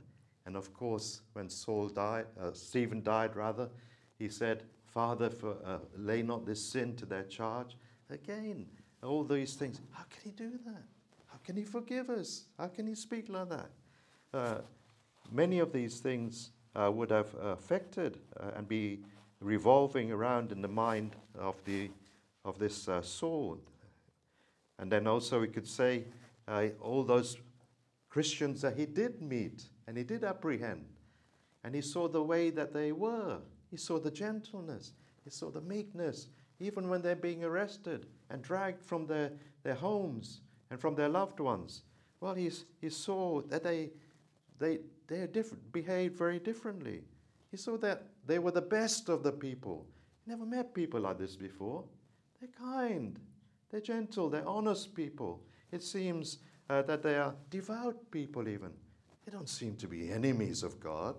And 0.46 0.56
of 0.56 0.74
course, 0.74 1.22
when 1.34 1.50
Saul 1.50 1.90
died, 1.90 2.26
uh, 2.40 2.52
Stephen 2.54 3.04
died 3.04 3.36
rather, 3.36 3.70
he 4.18 4.30
said, 4.30 4.64
Father, 4.86 5.30
for, 5.30 5.56
uh, 5.64 5.78
lay 5.98 6.22
not 6.22 6.46
this 6.46 6.64
sin 6.64 6.96
to 6.96 7.06
their 7.06 7.24
charge. 7.24 7.78
Again, 8.10 8.66
all 9.04 9.24
these 9.24 9.54
things. 9.54 9.80
How 9.92 10.04
can 10.10 10.22
he 10.24 10.32
do 10.32 10.52
that? 10.66 10.84
How 11.28 11.38
can 11.44 11.56
he 11.56 11.64
forgive 11.64 12.10
us? 12.10 12.46
How 12.58 12.68
can 12.68 12.88
he 12.88 12.96
speak 12.96 13.30
like 13.30 13.50
that? 13.50 13.70
Uh, 14.34 14.58
many 15.32 15.60
of 15.60 15.72
these 15.72 16.00
things 16.00 16.52
uh, 16.76 16.92
would 16.92 17.12
have 17.12 17.34
affected 17.36 18.18
uh, 18.40 18.52
and 18.56 18.68
be 18.68 19.00
revolving 19.40 20.12
around 20.12 20.52
in 20.52 20.62
the 20.62 20.68
mind 20.68 21.16
of, 21.38 21.56
the, 21.66 21.90
of 22.44 22.60
this 22.60 22.88
uh, 22.88 23.02
Saul. 23.02 23.60
And 24.80 24.92
then 24.92 25.06
also 25.08 25.42
we 25.42 25.48
could 25.48 25.68
say 25.68 26.06
uh, 26.48 26.68
all 26.82 27.04
those 27.04 27.38
Christians 28.10 28.62
that 28.62 28.76
he 28.76 28.86
did 28.86 29.22
meet 29.22 29.64
and 29.88 29.98
he 29.98 30.04
did 30.04 30.24
apprehend. 30.24 30.86
And 31.64 31.76
he 31.76 31.82
saw 31.82 32.08
the 32.08 32.24
way 32.24 32.50
that 32.52 32.74
they 32.74 32.92
were. 32.92 33.40
He 33.70 33.78
saw 33.78 34.00
the 34.00 34.12
gentleness. 34.12 34.94
He 35.24 35.30
saw 35.30 35.52
the 35.52 35.62
meekness 35.62 36.30
even 36.60 36.90
when 36.90 37.02
they're 37.02 37.16
being 37.16 37.44
arrested 37.44 38.06
and 38.30 38.42
dragged 38.42 38.84
from 38.84 39.08
their, 39.08 39.32
their 39.64 39.76
homes 39.76 40.42
and 40.70 40.80
from 40.80 40.96
their 40.96 41.10
loved 41.10 41.40
ones. 41.40 41.84
Well, 42.20 42.34
he's, 42.34 42.66
he 42.82 42.90
saw 42.90 43.42
that 43.44 43.64
they, 43.64 43.92
they, 44.60 44.80
they 45.08 45.26
different, 45.28 45.72
behaved 45.72 46.18
very 46.18 46.40
differently. 46.40 47.02
He 47.50 47.58
saw 47.58 47.78
that 47.78 48.04
they 48.26 48.40
were 48.40 48.52
the 48.52 48.62
best 48.62 49.10
of 49.10 49.24
the 49.24 49.32
people. 49.32 49.86
He 50.26 50.32
never 50.32 50.46
met 50.46 50.74
people 50.74 51.00
like 51.00 51.18
this 51.18 51.36
before. 51.36 51.84
They're 52.40 52.50
kind, 52.60 53.18
they're 53.72 53.82
gentle, 53.82 54.30
they're 54.30 54.48
honest 54.48 54.96
people. 54.96 55.42
It 55.72 55.84
seems 55.84 56.40
uh, 56.70 56.82
that 56.84 57.04
they 57.04 57.16
are 57.16 57.34
devout 57.50 58.12
people, 58.12 58.48
even. 58.48 58.72
They 59.26 59.32
don't 59.32 59.50
seem 59.50 59.76
to 59.78 59.88
be 59.88 60.12
enemies 60.12 60.64
of 60.64 60.80
God. 60.80 61.16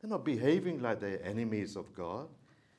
They're 0.00 0.10
not 0.10 0.24
behaving 0.24 0.80
like 0.80 1.00
they're 1.00 1.22
enemies 1.24 1.76
of 1.76 1.94
God. 1.94 2.28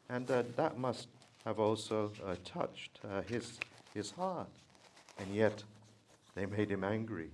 And 0.09 0.29
uh, 0.29 0.43
that 0.55 0.77
must 0.77 1.07
have 1.45 1.59
also 1.59 2.11
uh, 2.25 2.35
touched 2.43 2.99
uh, 3.09 3.21
his, 3.21 3.59
his 3.93 4.11
heart. 4.11 4.49
and 5.19 5.33
yet 5.35 5.63
they 6.35 6.45
made 6.45 6.69
him 6.69 6.83
angry. 6.83 7.29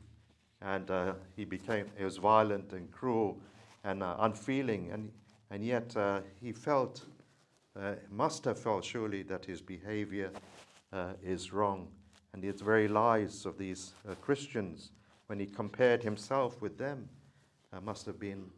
And 0.61 0.89
uh, 0.89 1.13
he 1.35 1.45
became, 1.45 1.85
he 1.97 2.03
was 2.03 2.17
violent 2.17 2.73
and 2.73 2.91
cruel 2.91 3.37
and 3.83 4.03
uh, 4.03 4.15
unfeeling, 4.19 4.89
and, 4.91 5.11
and 5.51 5.63
yet 5.63 5.95
he 6.41 6.51
felt, 6.51 7.05
must 8.11 8.43
have 8.43 8.59
felt 8.59 8.83
surely 8.83 9.21
that 9.23 9.45
his 9.45 9.61
behavior 9.61 10.31
uh, 10.93 11.13
is 11.23 11.51
wrong. 11.53 11.87
And 12.33 12.43
the 12.43 12.51
very 12.63 12.87
lies 12.87 13.45
of 13.45 13.57
these 13.57 13.93
uh, 14.07 14.15
Christians, 14.15 14.91
when 15.27 15.39
he 15.39 15.45
compared 15.45 16.03
himself 16.03 16.61
with 16.61 16.77
them, 16.77 17.09
must 17.83 18.05
have 18.07 18.19
been 18.19 18.49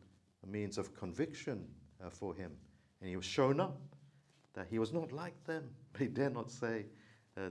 a 0.44 0.48
means 0.48 0.78
of 0.78 0.96
conviction 0.96 1.66
for 2.10 2.34
him. 2.34 2.52
And 3.02 3.10
he 3.10 3.18
was 3.18 3.26
shown 3.26 3.60
up 3.60 3.78
that 4.54 4.68
he 4.70 4.80
was 4.80 4.94
not 4.94 5.12
like 5.12 5.44
them, 5.44 5.70
but 5.94 6.02
he 6.02 6.08
dare 6.08 6.30
not 6.30 6.50
say 6.50 6.86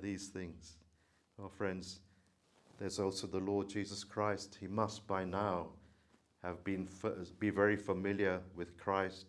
these 0.03 0.29
things. 0.29 0.77
Oh, 1.41 1.49
friends, 1.49 2.01
there's 2.79 2.99
also 2.99 3.27
the 3.27 3.39
Lord 3.39 3.69
Jesus 3.69 4.05
Christ. 4.05 4.57
He 4.61 4.67
must 4.67 5.07
by 5.07 5.25
now 5.25 5.67
have 6.43 6.63
been 6.65 6.89
be 7.39 7.51
very 7.51 7.77
familiar 7.77 8.41
with 8.55 8.77
Christ. 8.77 9.27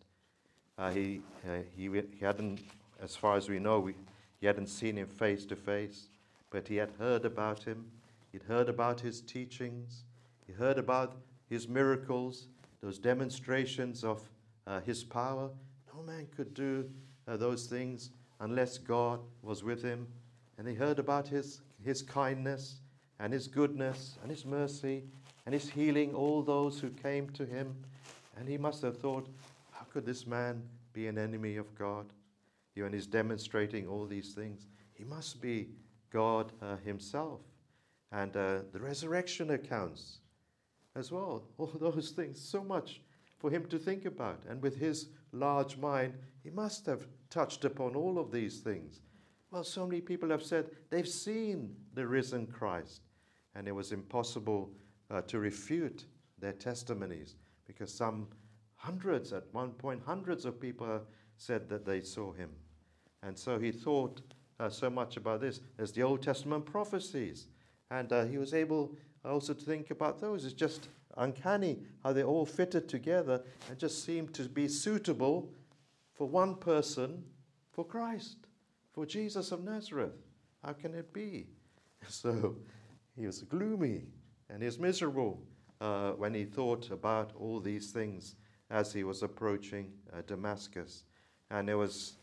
Uh, 0.77 0.91
he, 0.91 1.21
uh, 1.45 1.57
he, 1.75 1.89
he 1.89 2.25
hadn't, 2.25 2.61
as 3.01 3.15
far 3.15 3.35
as 3.35 3.49
we 3.49 3.59
know, 3.59 3.79
we, 3.79 3.95
he 4.39 4.47
hadn't 4.47 4.67
seen 4.67 4.95
him 4.97 5.07
face 5.07 5.45
to 5.45 5.55
face, 5.55 6.09
but 6.49 6.67
he 6.67 6.77
had 6.77 6.91
heard 6.97 7.25
about 7.25 7.63
him. 7.63 7.85
He'd 8.31 8.43
heard 8.43 8.69
about 8.69 9.01
his 9.01 9.21
teachings. 9.21 10.03
He 10.47 10.53
heard 10.53 10.77
about 10.77 11.17
his 11.49 11.67
miracles, 11.67 12.47
those 12.81 12.99
demonstrations 12.99 14.03
of 14.03 14.21
uh, 14.65 14.79
his 14.81 15.03
power. 15.03 15.49
No 15.93 16.03
man 16.03 16.27
could 16.35 16.53
do 16.53 16.89
uh, 17.27 17.37
those 17.37 17.65
things 17.65 18.11
unless 18.39 18.77
God 18.77 19.19
was 19.41 19.63
with 19.63 19.83
him. 19.83 20.07
And 20.57 20.67
he 20.67 20.73
heard 20.73 20.99
about 20.99 21.27
his, 21.27 21.61
his 21.83 22.01
kindness 22.01 22.81
and 23.19 23.33
his 23.33 23.47
goodness 23.47 24.17
and 24.21 24.31
his 24.31 24.45
mercy 24.45 25.03
and 25.45 25.53
his 25.53 25.69
healing 25.69 26.13
all 26.13 26.41
those 26.41 26.79
who 26.79 26.89
came 26.89 27.29
to 27.31 27.45
him. 27.45 27.75
And 28.37 28.47
he 28.47 28.57
must 28.57 28.81
have 28.83 28.97
thought, 28.97 29.27
how 29.71 29.85
could 29.91 30.05
this 30.05 30.25
man 30.25 30.61
be 30.93 31.07
an 31.07 31.17
enemy 31.17 31.57
of 31.57 31.73
God? 31.75 32.05
You 32.79 32.85
and 32.85 32.95
he's 32.95 33.07
demonstrating 33.07 33.89
all 33.89 34.05
these 34.05 34.33
things. 34.33 34.67
He 34.93 35.03
must 35.03 35.41
be 35.41 35.67
God 36.11 36.53
uh, 36.61 36.77
himself. 36.77 37.41
And 38.13 38.33
uh, 38.37 38.59
the 38.71 38.79
resurrection 38.79 39.49
accounts 39.49 40.19
as 40.95 41.11
well, 41.11 41.43
all 41.57 41.73
those 41.77 42.11
things, 42.11 42.39
so 42.39 42.63
much 42.63 43.01
for 43.37 43.51
him 43.51 43.65
to 43.65 43.77
think 43.77 44.05
about. 44.05 44.43
And 44.47 44.61
with 44.61 44.77
his 44.77 45.09
large 45.33 45.75
mind, 45.75 46.13
he 46.41 46.49
must 46.49 46.85
have 46.85 47.05
touched 47.29 47.65
upon 47.65 47.97
all 47.97 48.17
of 48.17 48.31
these 48.31 48.61
things. 48.61 49.01
Well, 49.51 49.65
so 49.65 49.85
many 49.85 49.99
people 49.99 50.29
have 50.29 50.43
said 50.43 50.69
they've 50.89 51.05
seen 51.05 51.75
the 51.95 52.07
risen 52.07 52.47
Christ 52.47 53.01
and 53.55 53.67
it 53.67 53.75
was 53.75 53.91
impossible 53.91 54.71
uh, 55.11 55.19
to 55.23 55.39
refute 55.39 56.05
their 56.39 56.53
testimonies 56.53 57.35
because 57.67 57.93
some 57.93 58.29
hundreds, 58.75 59.33
at 59.33 59.43
one 59.51 59.71
point, 59.71 60.01
hundreds 60.05 60.45
of 60.45 60.61
people 60.61 61.01
said 61.35 61.67
that 61.67 61.85
they 61.85 61.99
saw 61.99 62.31
him. 62.31 62.51
And 63.23 63.37
so 63.37 63.59
he 63.59 63.71
thought 63.71 64.21
uh, 64.59 64.69
so 64.69 64.89
much 64.89 65.17
about 65.17 65.41
this. 65.41 65.61
There's 65.77 65.91
the 65.91 66.03
Old 66.03 66.21
Testament 66.21 66.65
prophecies, 66.65 67.47
and 67.91 68.11
uh, 68.11 68.25
he 68.25 68.37
was 68.37 68.53
able 68.53 68.95
also 69.25 69.53
to 69.53 69.65
think 69.65 69.91
about 69.91 70.19
those. 70.19 70.45
It's 70.45 70.53
just 70.53 70.89
uncanny 71.17 71.79
how 72.03 72.13
they 72.13 72.23
all 72.23 72.45
fitted 72.45 72.87
together 72.87 73.43
and 73.69 73.77
just 73.77 74.03
seemed 74.03 74.33
to 74.33 74.43
be 74.43 74.67
suitable 74.67 75.49
for 76.13 76.27
one 76.27 76.55
person, 76.55 77.23
for 77.71 77.85
Christ, 77.85 78.37
for 78.93 79.05
Jesus 79.05 79.51
of 79.51 79.63
Nazareth. 79.63 80.13
How 80.63 80.73
can 80.73 80.93
it 80.95 81.13
be? 81.13 81.47
So 82.07 82.55
he 83.17 83.25
was 83.25 83.41
gloomy 83.41 84.05
and 84.49 84.61
he 84.61 84.65
was 84.65 84.79
miserable 84.79 85.41
uh, 85.81 86.11
when 86.11 86.33
he 86.33 86.45
thought 86.45 86.91
about 86.91 87.33
all 87.37 87.59
these 87.59 87.91
things 87.91 88.35
as 88.69 88.93
he 88.93 89.03
was 89.03 89.21
approaching 89.21 89.91
uh, 90.13 90.21
Damascus. 90.25 91.03
And 91.51 91.67
there 91.67 91.77
was 91.77 92.18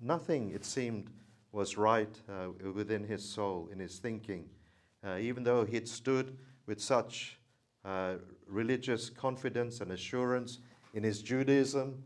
nothing, 0.00 0.50
it 0.50 0.64
seemed, 0.64 1.10
was 1.52 1.76
right 1.76 2.20
uh, 2.28 2.48
within 2.72 3.04
his 3.04 3.24
soul, 3.24 3.68
in 3.72 3.78
his 3.78 3.98
thinking. 3.98 4.48
Uh, 5.06 5.16
even 5.18 5.44
though 5.44 5.64
he 5.64 5.74
had 5.74 5.88
stood 5.88 6.36
with 6.66 6.80
such 6.80 7.38
uh, 7.84 8.14
religious 8.48 9.08
confidence 9.08 9.80
and 9.80 9.92
assurance 9.92 10.58
in 10.94 11.02
his 11.02 11.22
Judaism 11.22 12.02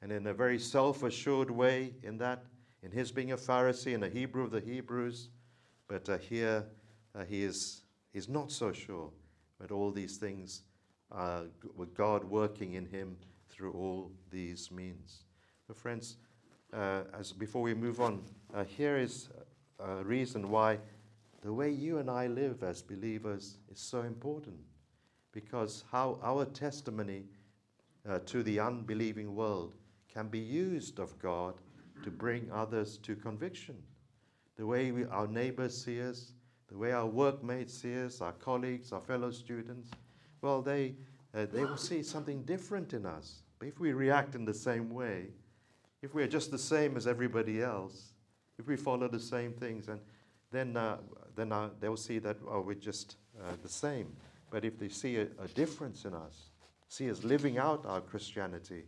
and 0.00 0.10
in 0.10 0.26
a 0.26 0.34
very 0.34 0.58
self 0.58 1.02
assured 1.04 1.50
way 1.50 1.94
in 2.02 2.18
that, 2.18 2.44
in 2.82 2.90
his 2.90 3.12
being 3.12 3.32
a 3.32 3.36
Pharisee 3.36 3.94
and 3.94 4.02
a 4.04 4.08
Hebrew 4.08 4.42
of 4.42 4.50
the 4.50 4.60
Hebrews. 4.60 5.28
But 5.86 6.08
uh, 6.08 6.18
here 6.18 6.64
uh, 7.14 7.24
he 7.24 7.44
is 7.44 7.82
he's 8.12 8.28
not 8.28 8.50
so 8.50 8.72
sure. 8.72 9.10
But 9.60 9.70
all 9.70 9.92
these 9.92 10.16
things 10.16 10.62
uh, 11.12 11.42
with 11.76 11.94
God 11.94 12.24
working 12.24 12.74
in 12.74 12.86
him 12.86 13.16
through 13.48 13.72
all 13.72 14.10
these 14.30 14.72
means. 14.72 15.22
But 15.72 15.78
friends, 15.78 16.16
uh, 16.74 17.04
as 17.18 17.32
before 17.32 17.62
we 17.62 17.72
move 17.72 17.98
on, 17.98 18.22
uh, 18.54 18.64
here 18.64 18.98
is 18.98 19.30
a 19.80 20.04
reason 20.04 20.50
why 20.50 20.76
the 21.40 21.50
way 21.50 21.70
you 21.70 21.96
and 21.96 22.10
I 22.10 22.26
live 22.26 22.62
as 22.62 22.82
believers 22.82 23.56
is 23.72 23.80
so 23.80 24.02
important. 24.02 24.58
Because 25.32 25.84
how 25.90 26.18
our 26.22 26.44
testimony 26.44 27.24
uh, 28.06 28.18
to 28.26 28.42
the 28.42 28.60
unbelieving 28.60 29.34
world 29.34 29.72
can 30.12 30.28
be 30.28 30.40
used 30.40 30.98
of 30.98 31.18
God 31.18 31.54
to 32.04 32.10
bring 32.10 32.50
others 32.52 32.98
to 32.98 33.16
conviction 33.16 33.76
the 34.58 34.66
way 34.66 34.92
we, 34.92 35.06
our 35.06 35.26
neighbors 35.26 35.82
see 35.82 36.02
us, 36.02 36.34
the 36.68 36.76
way 36.76 36.92
our 36.92 37.06
workmates 37.06 37.72
see 37.72 37.98
us, 37.98 38.20
our 38.20 38.32
colleagues, 38.32 38.92
our 38.92 39.00
fellow 39.00 39.30
students, 39.30 39.90
well, 40.42 40.60
they, 40.60 40.96
uh, 41.34 41.46
they 41.50 41.64
will 41.64 41.78
see 41.78 42.02
something 42.02 42.42
different 42.42 42.92
in 42.92 43.06
us. 43.06 43.42
But 43.62 43.68
if 43.68 43.78
we 43.78 43.92
react 43.92 44.34
in 44.34 44.44
the 44.44 44.52
same 44.52 44.90
way, 44.90 45.28
if 46.02 46.14
we're 46.14 46.26
just 46.26 46.50
the 46.50 46.58
same 46.58 46.96
as 46.96 47.06
everybody 47.06 47.62
else, 47.62 48.12
if 48.58 48.66
we 48.66 48.76
follow 48.76 49.08
the 49.08 49.20
same 49.20 49.52
things, 49.52 49.88
and 49.88 50.00
then, 50.50 50.76
uh, 50.76 50.98
then 51.36 51.52
uh, 51.52 51.70
they'll 51.80 51.96
see 51.96 52.18
that 52.18 52.36
oh, 52.48 52.60
we're 52.60 52.74
just 52.74 53.16
uh, 53.40 53.52
the 53.62 53.68
same. 53.68 54.12
But 54.50 54.64
if 54.64 54.78
they 54.78 54.88
see 54.88 55.16
a, 55.16 55.28
a, 55.42 55.48
difference 55.54 56.04
in 56.04 56.12
us, 56.12 56.50
see 56.88 57.10
us 57.10 57.24
living 57.24 57.56
out 57.56 57.86
our 57.86 58.00
Christianity, 58.00 58.84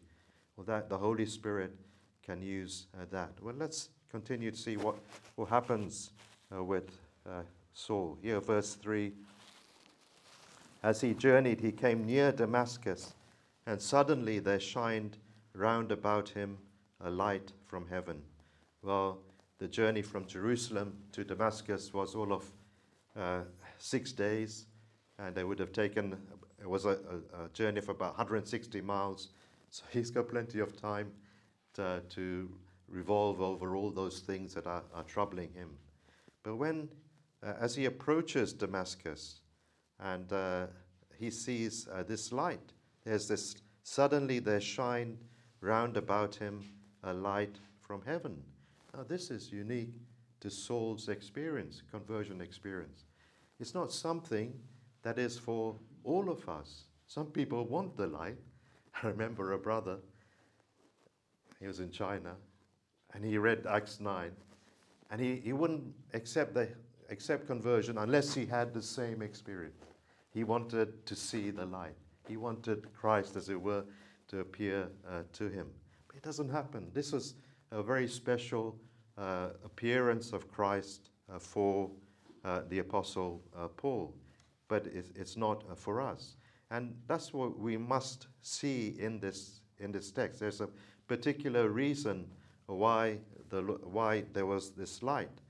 well, 0.56 0.64
that 0.66 0.90
the 0.90 0.98
Holy 0.98 1.24
Spirit 1.24 1.74
can 2.22 2.42
use 2.42 2.86
uh, 2.94 3.06
that. 3.10 3.30
Well, 3.40 3.54
let's 3.56 3.88
continue 4.10 4.50
to 4.50 4.56
see 4.56 4.76
what, 4.76 4.96
what 5.36 5.48
happens 5.48 6.10
uh, 6.54 6.62
with 6.62 6.90
uh, 7.26 7.42
Saul. 7.72 8.18
Here, 8.20 8.40
verse 8.40 8.74
3 8.74 9.12
As 10.82 11.00
he 11.00 11.14
journeyed, 11.14 11.60
he 11.60 11.72
came 11.72 12.04
near 12.04 12.32
Damascus, 12.32 13.14
and 13.66 13.80
suddenly 13.80 14.40
there 14.40 14.60
shined 14.60 15.16
round 15.54 15.92
about 15.92 16.28
him 16.28 16.58
a 17.04 17.10
light 17.10 17.52
from 17.66 17.86
heaven. 17.86 18.20
Well, 18.82 19.18
the 19.58 19.68
journey 19.68 20.02
from 20.02 20.26
Jerusalem 20.26 20.96
to 21.12 21.22
Damascus 21.22 21.92
was 21.92 22.14
all 22.14 22.32
of 22.32 22.50
uh, 23.16 23.40
six 23.78 24.12
days, 24.12 24.66
and 25.18 25.34
they 25.34 25.44
would 25.44 25.58
have 25.58 25.72
taken, 25.72 26.16
it 26.60 26.68
was 26.68 26.86
a, 26.86 26.90
a, 26.90 27.44
a, 27.44 27.48
journey 27.52 27.78
of 27.78 27.88
about 27.88 28.16
160 28.16 28.80
miles, 28.80 29.28
so 29.70 29.84
he's 29.90 30.10
got 30.10 30.28
plenty 30.28 30.60
of 30.60 30.80
time 30.80 31.12
to, 31.74 32.02
to 32.10 32.50
revolve 32.88 33.40
over 33.40 33.76
all 33.76 33.90
those 33.90 34.20
things 34.20 34.54
that 34.54 34.66
are, 34.66 34.82
are 34.94 35.04
troubling 35.04 35.52
him. 35.52 35.70
But 36.42 36.56
when, 36.56 36.88
uh, 37.42 37.52
as 37.60 37.74
he 37.74 37.84
approaches 37.84 38.52
Damascus 38.52 39.40
and 40.00 40.32
uh, 40.32 40.66
he 41.16 41.30
sees 41.30 41.86
uh, 41.92 42.02
this 42.02 42.32
light, 42.32 42.72
there's 43.04 43.28
this, 43.28 43.56
suddenly 43.82 44.38
there 44.38 44.60
shine 44.60 45.18
round 45.60 45.96
about 45.96 46.34
him 46.34 46.62
a 47.04 47.12
light 47.12 47.56
from 47.80 48.02
heaven. 48.04 48.42
Now, 48.94 49.04
this 49.06 49.30
is 49.30 49.52
unique 49.52 49.94
to 50.40 50.50
Saul's 50.50 51.08
experience, 51.08 51.82
conversion 51.90 52.40
experience. 52.40 53.04
It's 53.60 53.74
not 53.74 53.92
something 53.92 54.52
that 55.02 55.18
is 55.18 55.38
for 55.38 55.76
all 56.02 56.30
of 56.30 56.48
us. 56.48 56.84
Some 57.06 57.26
people 57.26 57.64
want 57.64 57.96
the 57.96 58.06
light. 58.06 58.38
I 59.02 59.08
remember 59.08 59.52
a 59.52 59.58
brother, 59.58 59.98
he 61.60 61.66
was 61.66 61.80
in 61.80 61.90
China, 61.90 62.34
and 63.12 63.24
he 63.24 63.38
read 63.38 63.66
Acts 63.68 64.00
9, 64.00 64.30
and 65.10 65.20
he, 65.20 65.36
he 65.36 65.52
wouldn't 65.52 65.84
accept, 66.12 66.54
the, 66.54 66.68
accept 67.10 67.46
conversion 67.46 67.98
unless 67.98 68.34
he 68.34 68.46
had 68.46 68.72
the 68.72 68.82
same 68.82 69.22
experience. 69.22 69.76
He 70.32 70.44
wanted 70.44 71.06
to 71.06 71.14
see 71.14 71.50
the 71.50 71.66
light, 71.66 71.96
he 72.28 72.36
wanted 72.36 72.92
Christ, 72.94 73.36
as 73.36 73.48
it 73.48 73.60
were, 73.60 73.84
to 74.28 74.40
appear 74.40 74.88
uh, 75.08 75.22
to 75.34 75.48
him. 75.48 75.68
Doesn't 76.24 76.48
happen. 76.48 76.90
This 76.94 77.12
was 77.12 77.34
a 77.70 77.82
very 77.82 78.08
special 78.08 78.74
uh, 79.18 79.50
appearance 79.62 80.32
of 80.32 80.50
Christ 80.50 81.10
uh, 81.30 81.38
for 81.38 81.90
uh, 82.46 82.62
the 82.70 82.78
Apostle 82.78 83.42
uh, 83.54 83.68
Paul, 83.68 84.14
but 84.66 84.86
it's, 84.86 85.10
it's 85.14 85.36
not 85.36 85.64
uh, 85.70 85.74
for 85.74 86.00
us. 86.00 86.36
And 86.70 86.96
that's 87.06 87.34
what 87.34 87.58
we 87.58 87.76
must 87.76 88.28
see 88.40 88.96
in 88.98 89.20
this, 89.20 89.60
in 89.78 89.92
this 89.92 90.10
text. 90.10 90.40
There's 90.40 90.62
a 90.62 90.68
particular 91.08 91.68
reason 91.68 92.26
why, 92.68 93.18
the, 93.50 93.60
why 93.60 94.24
there 94.32 94.46
was 94.46 94.70
this 94.70 95.02
light. 95.02 95.42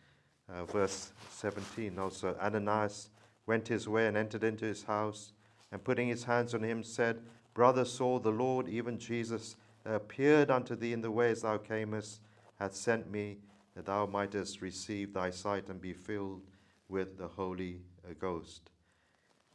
uh, 0.53 0.65
verse 0.65 1.13
17 1.31 2.01
also 2.01 2.37
Ananias 2.43 3.11
went 3.47 3.69
his 3.69 3.89
way 3.89 4.09
and 4.09 4.17
entered 4.17 4.43
into 4.43 4.65
his 4.65 4.83
house, 4.83 5.35
and 5.71 5.85
putting 5.85 6.09
his 6.09 6.25
hands 6.25 6.53
on 6.53 6.65
him, 6.65 6.83
said, 6.83 7.21
Brother 7.55 7.85
Saul, 7.85 8.19
the 8.19 8.33
Lord, 8.33 8.69
even 8.69 8.99
Jesus, 8.99 9.55
appeared 9.85 10.51
unto 10.51 10.75
thee 10.75 10.93
in 10.93 11.01
the 11.01 11.11
way 11.11 11.31
as 11.31 11.43
thou 11.43 11.59
camest, 11.59 12.21
hath 12.59 12.75
sent 12.75 13.11
me 13.11 13.39
that 13.75 13.87
thou 13.87 14.07
mightest 14.07 14.63
receive 14.63 15.13
thy 15.13 15.31
sight 15.31 15.69
and 15.69 15.81
be 15.81 15.93
filled 15.93 16.43
with 16.89 17.19
the 17.19 17.29
Holy 17.29 17.81
Ghost. 18.19 18.71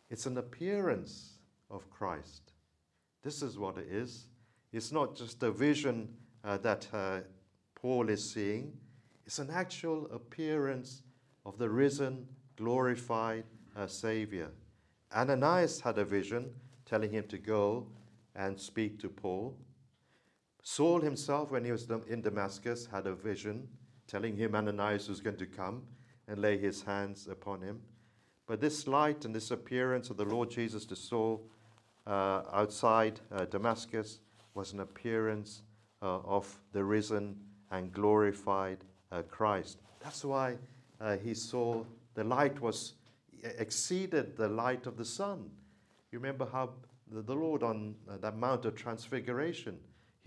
It's 0.10 0.26
an 0.26 0.38
appearance 0.38 1.40
of 1.70 1.90
Christ. 1.90 2.54
This 3.24 3.42
is 3.42 3.58
what 3.58 3.78
it 3.78 3.88
is. 3.90 4.28
It's 4.72 4.92
not 4.92 5.16
just 5.16 5.42
a 5.44 5.52
vision 5.52 6.10
uh, 6.44 6.58
that 6.58 6.88
uh, 6.94 7.20
Paul 7.76 8.10
is 8.10 8.30
seeing, 8.30 8.74
it's 9.26 9.40
an 9.40 9.50
actual 9.52 10.10
appearance 10.12 11.04
of 11.46 11.58
the 11.58 11.70
risen, 11.70 12.28
glorified 12.56 13.44
uh, 13.76 13.88
Savior. 13.88 14.50
Ananias 15.16 15.80
had 15.80 15.98
a 15.98 16.06
vision 16.06 16.50
telling 16.86 17.12
him 17.12 17.24
to 17.28 17.38
go 17.38 17.88
and 18.36 18.60
speak 18.60 19.00
to 19.00 19.10
Paul. 19.10 19.58
Saul 20.64 21.02
himself, 21.02 21.52
when 21.52 21.66
he 21.66 21.72
was 21.72 21.90
in 22.08 22.22
Damascus, 22.22 22.88
had 22.92 23.08
a 23.08 23.14
vision 23.14 23.68
telling 24.08 24.36
him 24.36 24.56
Ananias 24.56 25.08
was 25.08 25.22
going 25.22 25.38
to 25.38 25.46
come 25.46 25.84
and 26.28 26.40
lay 26.42 26.58
his 26.58 26.82
hands 26.82 27.28
upon 27.28 27.62
him. 27.62 27.82
But 28.48 28.60
this 28.62 28.88
light 28.88 29.26
and 29.26 29.34
this 29.36 29.52
appearance 29.52 30.10
of 30.10 30.18
the 30.18 30.26
Lord 30.26 30.50
Jesus 30.50 30.86
to 30.86 30.96
Saul 30.96 31.42
uh, 32.08 32.42
outside 32.52 33.20
uh, 33.32 33.46
Damascus 33.46 34.20
was 34.56 34.74
an 34.74 34.80
appearance 34.80 35.62
uh, 36.02 36.20
of 36.20 36.60
the 36.72 36.84
risen 36.84 37.36
and 37.72 37.92
glorified 37.94 38.80
uh, 39.12 39.22
Christ. 39.24 39.80
That's 40.00 40.26
why 40.26 40.58
uh, 41.00 41.18
he 41.18 41.34
saw 41.34 41.84
the 42.16 42.24
light 42.24 42.60
was 42.60 42.94
exceeded 43.44 44.36
the 44.36 44.48
light 44.48 44.86
of 44.86 44.98
the 44.98 45.06
sun. 45.06 45.50
You 46.12 46.20
remember 46.20 46.48
how 46.52 46.72
the, 47.12 47.22
the 47.22 47.36
Lord 47.36 47.64
on 47.64 47.96
uh, 48.10 48.18
that 48.18 48.38
Mount 48.38 48.66
of 48.66 48.76
Transfiguration, 48.76 49.78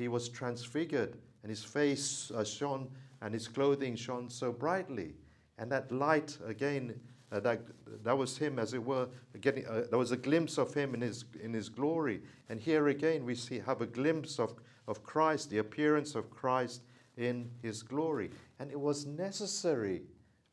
he 0.02 0.08
was 0.08 0.28
transfigured 0.28 1.16
and 1.42 1.50
his 1.50 1.64
face 1.64 2.30
shone 2.44 2.88
and 3.20 3.32
his 3.32 3.48
clothing 3.48 3.94
shone 3.94 4.28
so 4.28 4.52
brightly. 4.52 5.14
And 5.58 5.70
that 5.70 5.92
light, 5.92 6.36
again, 6.46 6.98
uh, 7.30 7.40
that, 7.40 7.62
that 8.02 8.18
was 8.18 8.36
him, 8.36 8.58
as 8.58 8.74
it 8.74 8.84
were, 8.84 9.08
getting, 9.40 9.66
uh, 9.66 9.84
there 9.88 9.98
was 9.98 10.10
a 10.10 10.16
glimpse 10.16 10.58
of 10.58 10.74
him 10.74 10.92
in 10.94 11.00
his, 11.00 11.24
in 11.42 11.52
his 11.54 11.68
glory. 11.68 12.20
And 12.48 12.60
here 12.60 12.88
again, 12.88 13.24
we 13.24 13.34
see, 13.34 13.60
have 13.60 13.80
a 13.80 13.86
glimpse 13.86 14.38
of, 14.38 14.54
of 14.88 15.02
Christ, 15.02 15.50
the 15.50 15.58
appearance 15.58 16.14
of 16.14 16.30
Christ 16.30 16.82
in 17.16 17.48
his 17.62 17.82
glory. 17.82 18.30
And 18.58 18.70
it 18.70 18.80
was 18.80 19.06
necessary 19.06 20.02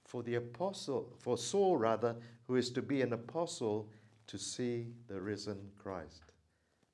for 0.05 0.23
the 0.23 0.35
apostle, 0.35 1.11
for 1.19 1.37
Saul 1.37 1.77
rather, 1.77 2.15
who 2.47 2.55
is 2.55 2.69
to 2.71 2.81
be 2.81 3.01
an 3.01 3.13
apostle, 3.13 3.89
to 4.27 4.37
see 4.37 4.87
the 5.07 5.19
risen 5.19 5.57
Christ. 5.77 6.28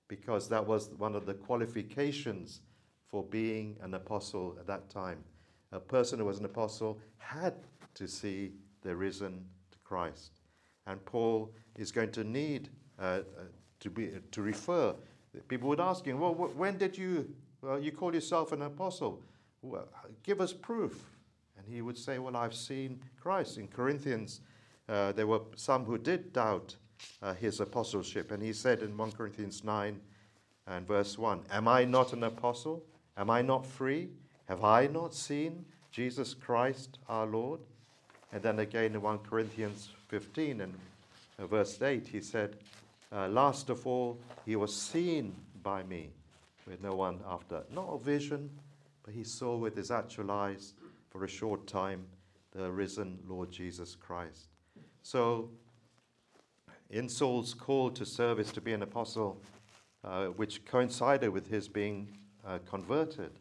Because 0.08 0.48
that 0.50 0.65
was 0.65 0.89
one 0.98 1.15
of 1.15 1.26
the 1.26 1.34
qualifications 1.34 2.62
for 3.10 3.24
being 3.24 3.78
an 3.82 3.94
apostle 3.94 4.56
at 4.60 4.68
that 4.68 4.89
time. 4.89 5.24
A 5.72 5.80
person 5.80 6.20
who 6.20 6.26
was 6.26 6.39
an 6.39 6.46
apostle 6.46 7.00
had 7.18 7.54
to 7.96 8.08
see 8.08 8.52
the 8.82 8.96
risen 8.96 9.46
Christ. 9.86 10.41
And 10.88 11.04
Paul 11.06 11.54
is 11.78 11.91
going 11.91 12.12
to 12.12 12.24
need 12.24 12.70
uh, 13.00 13.02
uh, 13.02 13.22
to, 13.80 13.89
be, 13.89 14.12
to 14.32 14.41
refer. 14.41 14.94
People 15.48 15.70
would 15.70 15.80
ask 15.80 16.06
him, 16.06 16.20
Well, 16.20 16.34
when 16.34 16.78
did 16.78 16.98
you, 16.98 17.34
well, 17.62 17.80
you 17.80 17.91
call 17.91 18.13
yourself 18.13 18.52
an 18.52 18.63
apostle? 18.63 19.22
Well, 19.62 19.88
give 20.24 20.41
us 20.41 20.54
proof. 20.54 21.06
And 21.58 21.68
he 21.68 21.82
would 21.82 21.98
say, 21.98 22.20
Well, 22.20 22.36
I've 22.36 22.56
seen 22.56 23.02
Christ. 23.20 23.58
In 23.58 23.68
Corinthians, 23.68 24.41
uh, 24.89 25.12
there 25.13 25.28
were 25.28 25.41
some 25.56 25.86
who 25.86 25.98
did 25.98 26.34
doubt 26.34 26.76
uh, 27.22 27.34
his 27.34 27.60
apostleship. 27.60 28.32
And 28.32 28.42
he 28.42 28.54
said 28.54 28.82
in 28.82 28.96
1 28.98 29.12
Corinthians 29.14 29.64
9 29.64 30.00
and 30.68 30.88
verse 30.88 31.18
1 31.18 31.44
Am 31.52 31.68
I 31.68 31.86
not 31.86 32.14
an 32.14 32.24
apostle? 32.24 32.84
Am 33.18 33.30
I 33.30 33.42
not 33.42 33.66
free? 33.66 34.10
Have 34.46 34.64
I 34.64 34.88
not 34.88 35.14
seen 35.14 35.66
Jesus 35.92 36.34
Christ 36.34 37.00
our 37.08 37.26
Lord? 37.26 37.60
And 38.32 38.44
then 38.44 38.60
again 38.60 38.94
in 38.94 39.02
1 39.02 39.20
Corinthians 39.20 39.90
15 40.10 40.62
and 40.62 40.74
uh, 41.40 41.48
verse 41.48 41.82
8, 41.82 42.08
he 42.08 42.22
said, 42.22 42.58
uh, 43.12 43.28
Last 43.28 43.70
of 43.70 43.86
all, 43.88 44.20
he 44.46 44.56
was 44.56 44.76
seen 44.76 45.36
by 45.64 45.84
me 45.84 46.10
with 46.68 46.82
no 46.82 46.96
one 46.96 47.20
after. 47.28 47.64
Not 47.74 47.90
a 47.94 47.98
vision, 47.98 48.50
but 49.04 49.14
he 49.14 49.24
saw 49.24 49.56
with 49.56 49.76
his 49.76 49.92
actual 49.92 50.32
eyes 50.32 50.74
for 51.10 51.24
a 51.24 51.28
short 51.28 51.66
time 51.68 52.06
the 52.52 52.72
risen 52.72 53.20
Lord 53.28 53.52
Jesus 53.52 53.96
Christ. 53.96 54.48
So, 55.02 55.50
in 56.89 57.10
Saul's 57.10 57.54
call 57.54 57.89
to 57.91 58.06
service 58.06 58.52
to 58.52 58.62
be 58.62 58.74
an 58.74 58.84
apostle, 58.84 59.41
uh, 60.04 60.28
which 60.28 60.65
coincided 60.65 61.30
with 61.30 61.48
his 61.48 61.67
being 61.67 62.17
uh, 62.45 62.60
converted, 62.69 63.32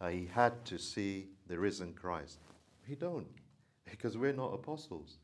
uh, 0.00 0.08
he 0.08 0.26
had 0.32 0.64
to 0.64 0.78
see 0.78 1.28
the 1.46 1.58
risen 1.58 1.92
Christ. 1.92 2.38
We 2.88 2.94
don't 2.94 3.26
because 3.90 4.16
we're 4.16 4.32
not 4.32 4.54
apostles. 4.54 5.18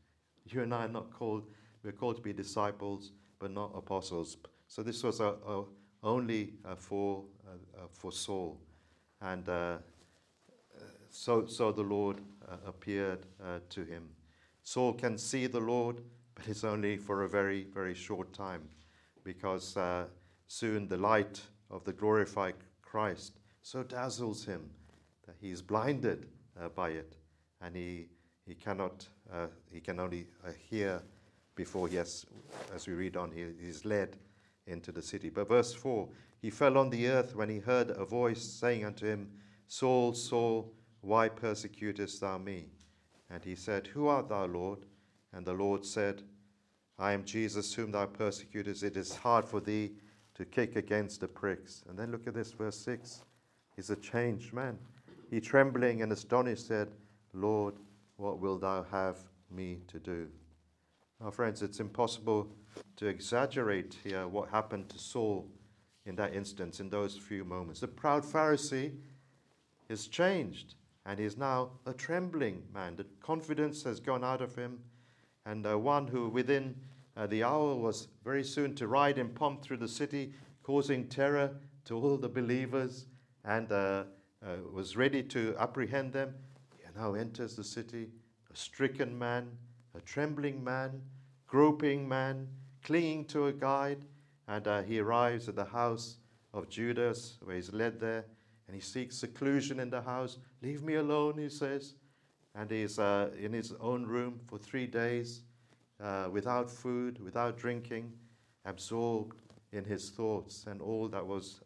You 0.45 0.61
and 0.61 0.73
I 0.73 0.85
are 0.85 0.89
not 0.89 1.11
called, 1.11 1.47
we're 1.83 1.91
called 1.91 2.17
to 2.17 2.21
be 2.21 2.33
disciples, 2.33 3.11
but 3.39 3.51
not 3.51 3.71
apostles. 3.75 4.37
So 4.67 4.83
this 4.83 5.03
was 5.03 5.19
a, 5.19 5.35
a 5.47 5.63
only 6.03 6.53
uh, 6.65 6.75
for, 6.75 7.23
uh, 7.47 7.81
uh, 7.81 7.87
for 7.91 8.11
Saul. 8.11 8.59
And 9.21 9.47
uh, 9.49 9.77
so, 11.09 11.45
so 11.45 11.71
the 11.71 11.81
Lord 11.81 12.21
uh, 12.47 12.57
appeared 12.65 13.25
uh, 13.43 13.59
to 13.69 13.83
him. 13.83 14.09
Saul 14.63 14.93
can 14.93 15.17
see 15.17 15.47
the 15.47 15.59
Lord, 15.59 16.01
but 16.37 16.47
it's 16.47 16.63
only 16.63 16.95
for 16.95 17.23
a 17.23 17.29
very, 17.29 17.65
very 17.73 17.95
short 17.95 18.31
time 18.31 18.61
because 19.23 19.75
soon 20.47 20.87
the 20.87 20.97
light 20.97 21.41
of 21.69 21.83
the 21.83 21.91
glorified 21.91 22.55
Christ 22.81 23.39
so 23.61 23.83
dazzles 23.83 24.45
him 24.45 24.69
that 25.25 25.35
he's 25.41 25.61
blinded 25.61 26.27
by 26.75 26.91
it 26.91 27.17
and 27.59 27.75
he 27.75 28.07
he 28.47 28.55
cannot, 28.55 29.05
uh, 29.31 29.47
he 29.69 29.81
can 29.81 29.99
only 29.99 30.25
uh, 30.45 30.51
hear 30.69 31.03
before 31.55 31.87
he 31.89 31.97
has, 31.97 32.25
as 32.73 32.87
we 32.87 32.93
read 32.93 33.17
on, 33.17 33.29
he 33.31 33.41
is 33.41 33.83
led 33.83 34.15
into 34.67 34.91
the 34.91 35.01
city. 35.01 35.29
But 35.29 35.49
verse 35.49 35.73
4 35.73 36.07
He 36.41 36.49
fell 36.49 36.77
on 36.77 36.89
the 36.89 37.07
earth 37.09 37.35
when 37.35 37.49
he 37.49 37.59
heard 37.59 37.91
a 37.91 38.05
voice 38.05 38.41
saying 38.41 38.85
unto 38.85 39.05
him, 39.05 39.29
Saul, 39.67 40.13
Saul, 40.13 40.71
why 41.01 41.27
persecutest 41.27 42.21
thou 42.21 42.37
me? 42.37 42.67
And 43.29 43.43
he 43.43 43.55
said, 43.55 43.87
Who 43.87 44.07
art 44.07 44.29
thou, 44.29 44.45
Lord? 44.45 44.85
And 45.37 45.45
the 45.45 45.53
Lord 45.53 45.85
said, 45.85 46.23
I 46.97 47.13
am 47.13 47.23
Jesus 47.23 47.71
whom 47.71 47.91
thou 47.91 48.07
persecutest. 48.07 48.81
It 48.81 48.97
is 48.97 49.15
hard 49.15 49.45
for 49.45 49.59
thee 49.59 49.91
to 50.33 50.45
kick 50.45 50.75
against 50.75 51.21
the 51.21 51.27
pricks. 51.27 51.83
And 51.87 51.97
then 51.97 52.11
look 52.11 52.25
at 52.25 52.33
this, 52.33 52.51
verse 52.53 52.79
6. 52.79 53.21
He's 53.75 53.91
a 53.91 53.95
changed 53.97 54.51
man. 54.51 54.79
He 55.29 55.39
trembling 55.39 56.01
and 56.01 56.11
astonished 56.11 56.65
said, 56.65 56.87
Lord, 57.33 57.75
what 58.15 58.39
wilt 58.39 58.61
thou 58.61 58.83
have 58.89 59.17
me 59.51 59.77
to 59.89 59.99
do? 59.99 60.27
Now, 61.21 61.29
friends, 61.29 61.61
it's 61.61 61.79
impossible 61.79 62.47
to 62.95 63.05
exaggerate 63.05 63.95
here 64.03 64.27
what 64.27 64.49
happened 64.49 64.89
to 64.89 64.97
Saul 64.97 65.47
in 66.07 66.15
that 66.15 66.33
instance, 66.33 66.79
in 66.79 66.89
those 66.89 67.15
few 67.15 67.45
moments. 67.45 67.81
The 67.81 67.87
proud 67.87 68.23
Pharisee 68.23 68.93
is 69.87 70.07
changed 70.07 70.73
and 71.05 71.19
he 71.19 71.25
is 71.25 71.37
now 71.37 71.69
a 71.85 71.93
trembling 71.93 72.63
man. 72.73 72.95
The 72.95 73.05
confidence 73.21 73.83
has 73.83 73.99
gone 73.99 74.23
out 74.23 74.41
of 74.41 74.55
him, 74.55 74.79
and 75.47 75.65
uh, 75.65 75.79
one 75.79 76.07
who 76.07 76.27
within 76.27 76.75
uh, 77.15 77.25
the 77.25 77.43
hour 77.43 77.73
was 77.73 78.09
very 78.23 78.43
soon 78.43 78.75
to 78.75 78.87
ride 78.87 79.17
in 79.17 79.29
pomp 79.29 79.61
through 79.63 79.77
the 79.77 79.87
city, 79.87 80.33
causing 80.61 81.07
terror 81.07 81.51
to 81.85 81.95
all 81.95 82.17
the 82.17 82.29
believers, 82.29 83.05
and 83.45 83.71
uh, 83.71 84.03
was 84.71 84.97
ready 84.97 85.23
to 85.23 85.55
apprehend 85.57 86.11
them, 86.13 86.35
He 86.77 86.83
now 86.99 87.13
enters 87.13 87.55
the 87.55 87.63
city 87.63 88.09
a 88.53 88.55
stricken 88.55 89.17
man, 89.17 89.49
a 89.95 90.01
trembling 90.01 90.63
man, 90.63 91.01
groping 91.47 92.07
man, 92.07 92.47
clinging 92.83 93.25
to 93.25 93.47
a 93.47 93.53
guide, 93.53 94.03
and 94.47 94.67
uh, 94.67 94.81
he 94.83 94.99
arrives 94.99 95.47
at 95.47 95.55
the 95.55 95.65
house 95.65 96.17
of 96.53 96.69
Judas, 96.69 97.37
where 97.41 97.55
he's 97.55 97.73
led 97.73 97.99
there, 97.99 98.25
and 98.67 98.75
he 98.75 98.81
seeks 98.81 99.17
seclusion 99.17 99.79
in 99.79 99.89
the 99.89 100.01
house. 100.01 100.37
Leave 100.61 100.83
me 100.83 100.95
alone, 100.95 101.37
he 101.37 101.49
says. 101.49 101.95
And 102.57 102.71
he's 102.71 102.97
uh, 102.97 103.29
in 103.39 103.53
his 103.53 103.73
own 103.79 104.05
room 104.05 104.39
for 104.47 104.57
three 104.57 104.87
days, 104.87 105.41
uh, 106.03 106.27
without 106.31 106.69
food, 106.69 107.23
without 107.23 107.57
drinking, 107.57 108.11
absorbed 108.65 109.37
in 109.71 109.85
his 109.85 110.09
thoughts 110.09 110.65
and 110.67 110.81
all 110.81 111.07
that 111.07 111.25
was 111.25 111.61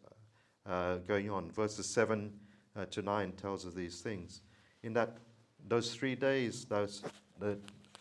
uh, 0.66 0.96
going 1.08 1.30
on. 1.30 1.50
Verses 1.50 1.86
7 1.86 2.30
uh, 2.76 2.84
to 2.86 3.02
9 3.02 3.32
tells 3.32 3.66
us 3.66 3.74
these 3.74 4.00
things 4.00 4.42
in 4.82 4.92
that 4.92 5.16
those 5.68 5.94
three 5.94 6.14
days, 6.14 6.64
those, 6.64 7.02
the, 7.38 7.56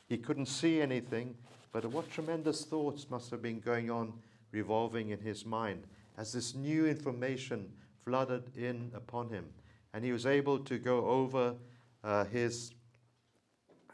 he 0.09 0.17
couldn't 0.17 0.47
see 0.47 0.81
anything, 0.81 1.35
but 1.71 1.85
what 1.85 2.09
tremendous 2.11 2.65
thoughts 2.65 3.09
must 3.09 3.29
have 3.31 3.41
been 3.41 3.59
going 3.59 3.89
on, 3.89 4.13
revolving 4.51 5.09
in 5.09 5.19
his 5.19 5.45
mind 5.45 5.83
as 6.17 6.33
this 6.33 6.55
new 6.55 6.85
information 6.87 7.71
flooded 8.03 8.43
in 8.57 8.91
upon 8.93 9.29
him. 9.29 9.45
And 9.93 10.03
he 10.03 10.11
was 10.11 10.25
able 10.25 10.59
to 10.59 10.77
go 10.77 11.05
over 11.05 11.55
uh, 12.03 12.25
his 12.25 12.71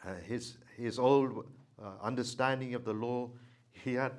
uh, 0.05 0.15
his, 0.25 0.57
his 0.75 0.99
old 0.99 1.45
uh, 1.81 1.91
understanding 2.01 2.75
of 2.75 2.85
the 2.85 2.93
law. 2.93 3.29
He 3.71 3.93
had, 3.93 4.13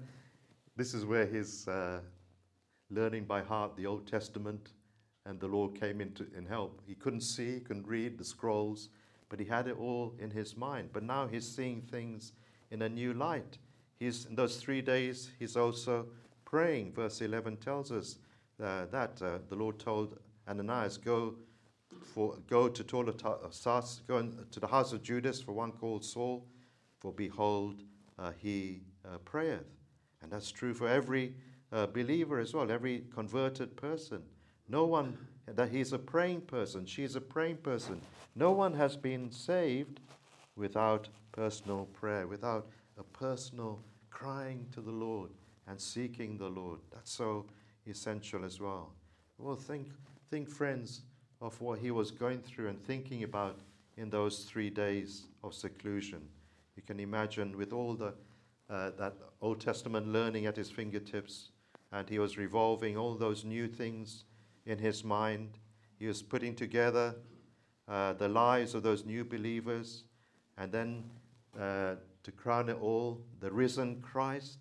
this 0.76 0.94
is 0.94 1.04
where 1.04 1.26
his 1.26 1.66
uh, 1.68 2.00
learning 2.90 3.24
by 3.24 3.42
heart 3.42 3.76
the 3.76 3.86
Old 3.86 4.06
Testament 4.06 4.70
and 5.26 5.38
the 5.38 5.46
Lord 5.46 5.78
came 5.78 6.00
into 6.00 6.26
in 6.36 6.46
help. 6.46 6.80
He 6.86 6.94
couldn't 6.94 7.20
see, 7.20 7.60
couldn't 7.60 7.86
read 7.86 8.16
the 8.16 8.24
scrolls, 8.24 8.88
but 9.28 9.38
he 9.38 9.44
had 9.44 9.66
it 9.68 9.76
all 9.78 10.14
in 10.18 10.30
his 10.30 10.56
mind. 10.56 10.90
But 10.92 11.02
now 11.02 11.26
he's 11.26 11.46
seeing 11.46 11.82
things 11.82 12.32
in 12.70 12.82
a 12.82 12.88
new 12.88 13.12
light. 13.12 13.58
He's 13.98 14.24
in 14.26 14.34
those 14.34 14.56
three 14.56 14.80
days. 14.80 15.30
He's 15.38 15.56
also 15.56 16.06
praying. 16.44 16.92
Verse 16.94 17.20
11 17.20 17.58
tells 17.58 17.92
us 17.92 18.16
uh, 18.62 18.86
that 18.90 19.20
uh, 19.20 19.38
the 19.48 19.56
Lord 19.56 19.78
told 19.78 20.18
Ananias, 20.48 20.96
"Go 20.96 21.34
for 22.04 22.36
go 22.48 22.68
to 22.68 22.84
Tarsus, 22.84 24.02
go 24.06 24.22
to 24.50 24.60
the 24.60 24.66
house 24.66 24.92
of 24.92 25.02
Judas 25.02 25.40
for 25.40 25.52
one 25.52 25.72
called 25.72 26.04
Saul, 26.04 26.46
for 27.00 27.12
behold, 27.12 27.82
uh, 28.18 28.32
he 28.38 28.82
uh, 29.04 29.18
prayeth." 29.18 29.66
And 30.22 30.32
that's 30.32 30.50
true 30.50 30.74
for 30.74 30.88
every 30.88 31.34
uh, 31.72 31.86
believer 31.86 32.38
as 32.40 32.54
well, 32.54 32.70
every 32.70 33.04
converted 33.14 33.76
person. 33.76 34.22
No 34.68 34.84
one, 34.84 35.16
that 35.46 35.70
he's 35.70 35.92
a 35.92 35.98
praying 35.98 36.42
person, 36.42 36.84
she's 36.86 37.16
a 37.16 37.20
praying 37.20 37.58
person. 37.58 38.00
No 38.34 38.52
one 38.52 38.74
has 38.74 38.96
been 38.96 39.30
saved 39.30 40.00
without 40.56 41.08
personal 41.32 41.86
prayer, 41.86 42.26
without 42.26 42.68
a 42.98 43.02
personal 43.02 43.80
crying 44.10 44.66
to 44.72 44.80
the 44.80 44.90
Lord 44.90 45.30
and 45.66 45.80
seeking 45.80 46.36
the 46.36 46.48
Lord. 46.48 46.80
That's 46.92 47.12
so 47.12 47.46
essential 47.86 48.44
as 48.44 48.60
well. 48.60 48.92
Well, 49.38 49.56
think, 49.56 49.92
think, 50.30 50.48
friends, 50.48 51.02
of 51.40 51.60
what 51.60 51.78
he 51.78 51.90
was 51.90 52.10
going 52.10 52.40
through 52.40 52.68
and 52.68 52.82
thinking 52.84 53.22
about 53.22 53.58
in 53.96 54.10
those 54.10 54.44
three 54.44 54.70
days 54.70 55.26
of 55.42 55.54
seclusion. 55.54 56.20
You 56.76 56.82
can 56.82 57.00
imagine 57.00 57.56
with 57.56 57.72
all 57.72 57.94
the 57.94 58.14
uh, 58.70 58.90
that 58.98 59.14
Old 59.40 59.60
Testament 59.60 60.08
learning 60.08 60.46
at 60.46 60.56
his 60.56 60.70
fingertips, 60.70 61.50
and 61.90 62.08
he 62.08 62.18
was 62.18 62.36
revolving 62.36 62.96
all 62.96 63.14
those 63.14 63.44
new 63.44 63.66
things 63.66 64.24
in 64.66 64.78
his 64.78 65.02
mind. 65.02 65.58
He 65.98 66.06
was 66.06 66.22
putting 66.22 66.54
together 66.54 67.14
uh, 67.88 68.12
the 68.12 68.28
lives 68.28 68.74
of 68.74 68.82
those 68.82 69.06
new 69.06 69.24
believers, 69.24 70.04
and 70.58 70.70
then 70.70 71.04
uh, 71.58 71.94
to 72.22 72.32
crown 72.32 72.68
it 72.68 72.76
all, 72.80 73.22
the 73.40 73.50
risen 73.50 74.02
Christ, 74.02 74.58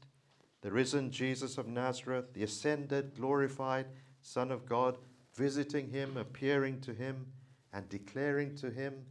the 0.62 0.72
risen 0.72 1.12
Jesus 1.12 1.58
of 1.58 1.68
Nazareth, 1.68 2.34
the 2.34 2.44
ascended, 2.44 3.16
glorified 3.16 3.88
Son 4.22 4.52
of 4.52 4.66
God, 4.66 4.98
visiting 5.38 5.88
him, 5.90 6.18
appearing 6.18 6.82
to 6.82 6.94
him, 6.94 7.28
and 7.72 7.88
declaring 7.90 8.56
to 8.56 8.72
him 8.72 9.06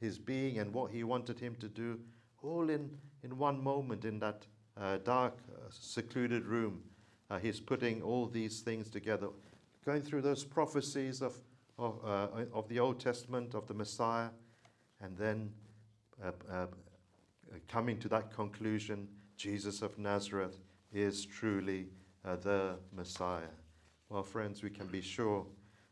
his 0.00 0.18
being 0.18 0.58
and 0.58 0.72
what 0.72 0.90
he 0.90 1.04
wanted 1.04 1.38
him 1.38 1.54
to 1.56 1.68
do, 1.68 2.00
all 2.42 2.70
in, 2.70 2.90
in 3.22 3.36
one 3.36 3.62
moment 3.62 4.04
in 4.04 4.18
that 4.18 4.46
uh, 4.80 4.96
dark, 5.04 5.34
uh, 5.54 5.60
secluded 5.70 6.46
room. 6.46 6.82
Uh, 7.28 7.38
he's 7.38 7.60
putting 7.60 8.02
all 8.02 8.26
these 8.26 8.60
things 8.60 8.88
together 8.90 9.28
going 9.84 10.02
through 10.02 10.22
those 10.22 10.44
prophecies 10.44 11.22
of, 11.22 11.36
of, 11.78 12.00
uh, 12.04 12.26
of 12.52 12.68
the 12.68 12.80
Old 12.80 12.98
Testament, 12.98 13.54
of 13.54 13.68
the 13.68 13.74
Messiah, 13.74 14.30
and 15.00 15.16
then 15.16 15.50
uh, 16.24 16.32
uh, 16.50 16.66
coming 17.68 17.98
to 17.98 18.08
that 18.08 18.32
conclusion 18.32 19.06
Jesus 19.36 19.82
of 19.82 19.96
Nazareth 19.98 20.58
is 20.92 21.24
truly 21.24 21.86
the 22.42 22.74
Messiah. 22.92 23.54
Well, 24.08 24.24
friends, 24.24 24.62
we 24.62 24.70
can 24.70 24.88
be 24.88 25.00
sure 25.00 25.46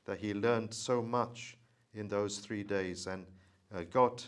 that 0.04 0.18
he 0.18 0.34
learned 0.34 0.72
so 0.72 1.02
much 1.02 1.56
in 1.94 2.08
those 2.08 2.38
three 2.38 2.62
days 2.62 3.06
and 3.06 3.24
uh, 3.74 3.82
got 3.90 4.26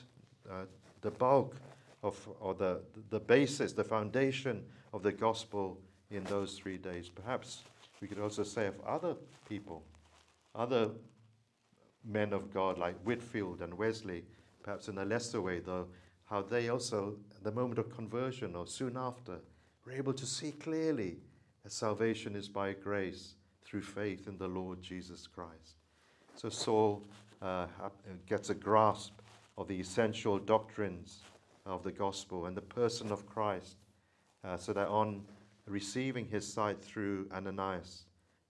uh, 0.51 0.65
the 1.01 1.11
bulk 1.11 1.57
of, 2.03 2.29
or 2.41 2.55
the, 2.55 2.81
the 3.11 3.21
basis, 3.21 3.73
the 3.73 3.85
foundation 3.85 4.65
of 4.93 5.03
the 5.03 5.13
gospel 5.13 5.79
in 6.11 6.25
those 6.25 6.59
three 6.59 6.79
days. 6.79 7.09
Perhaps 7.09 7.63
we 8.01 8.09
could 8.09 8.19
also 8.19 8.43
say 8.43 8.67
of 8.67 8.81
other 8.87 9.17
people, 9.49 9.83
other 10.55 10.91
men 12.05 12.33
of 12.33 12.53
God 12.53 12.79
like 12.79 12.97
Whitefield 13.03 13.63
and 13.63 13.75
Wesley, 13.75 14.25
perhaps 14.63 14.89
in 14.89 14.99
a 14.99 15.05
lesser 15.05 15.41
way, 15.41 15.59
though, 15.59 15.89
how 16.25 16.43
they 16.43 16.69
also, 16.69 17.17
at 17.37 17.45
the 17.45 17.53
moment 17.53 17.79
of 17.79 17.95
conversion 17.95 18.55
or 18.55 18.67
soon 18.67 18.97
after, 18.97 19.39
were 19.85 19.93
able 19.93 20.13
to 20.13 20.27
see 20.27 20.53
clearly 20.53 21.19
that 21.63 21.73
salvation 21.73 22.35
is 22.35 22.49
by 22.49 22.73
grace 22.73 23.35
through 23.67 23.83
faith 23.83 24.29
in 24.29 24.39
the 24.39 24.49
Lord 24.49 24.81
Jesus 24.81 25.27
Christ. 25.27 25.77
So 26.37 26.49
Saul 26.49 27.03
uh, 27.43 27.67
gets 28.27 28.51
a 28.51 28.55
grasp 28.55 29.21
of 29.59 29.69
the 29.69 29.81
essential 29.81 30.39
doctrines 30.39 31.21
of 31.65 31.83
the 31.83 31.93
gospel 31.93 32.47
and 32.47 32.57
the 32.57 32.63
person 32.63 33.11
of 33.11 33.27
Christ, 33.27 33.77
uh, 34.45 34.57
so 34.57 34.73
that 34.73 34.89
on 34.89 35.23
receiving 35.67 36.27
his 36.27 36.47
sight 36.47 36.81
through 36.83 37.29
Ananias, 37.35 38.05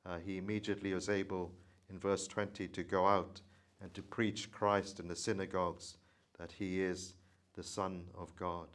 uh, 0.05 0.19
he 0.25 0.37
immediately 0.37 0.93
was 0.93 1.09
able, 1.09 1.51
in 1.91 1.99
verse 1.99 2.27
20, 2.27 2.69
to 2.69 2.83
go 2.83 3.07
out 3.07 3.41
and 3.81 3.93
to 3.95 4.03
preach 4.03 4.51
Christ 4.53 5.01
in 5.01 5.09
the 5.09 5.17
synagogues 5.17 5.97
that 6.39 6.53
he 6.53 6.83
is 6.83 7.15
the 7.55 7.63
Son 7.63 8.05
of 8.17 8.35
God. 8.37 8.69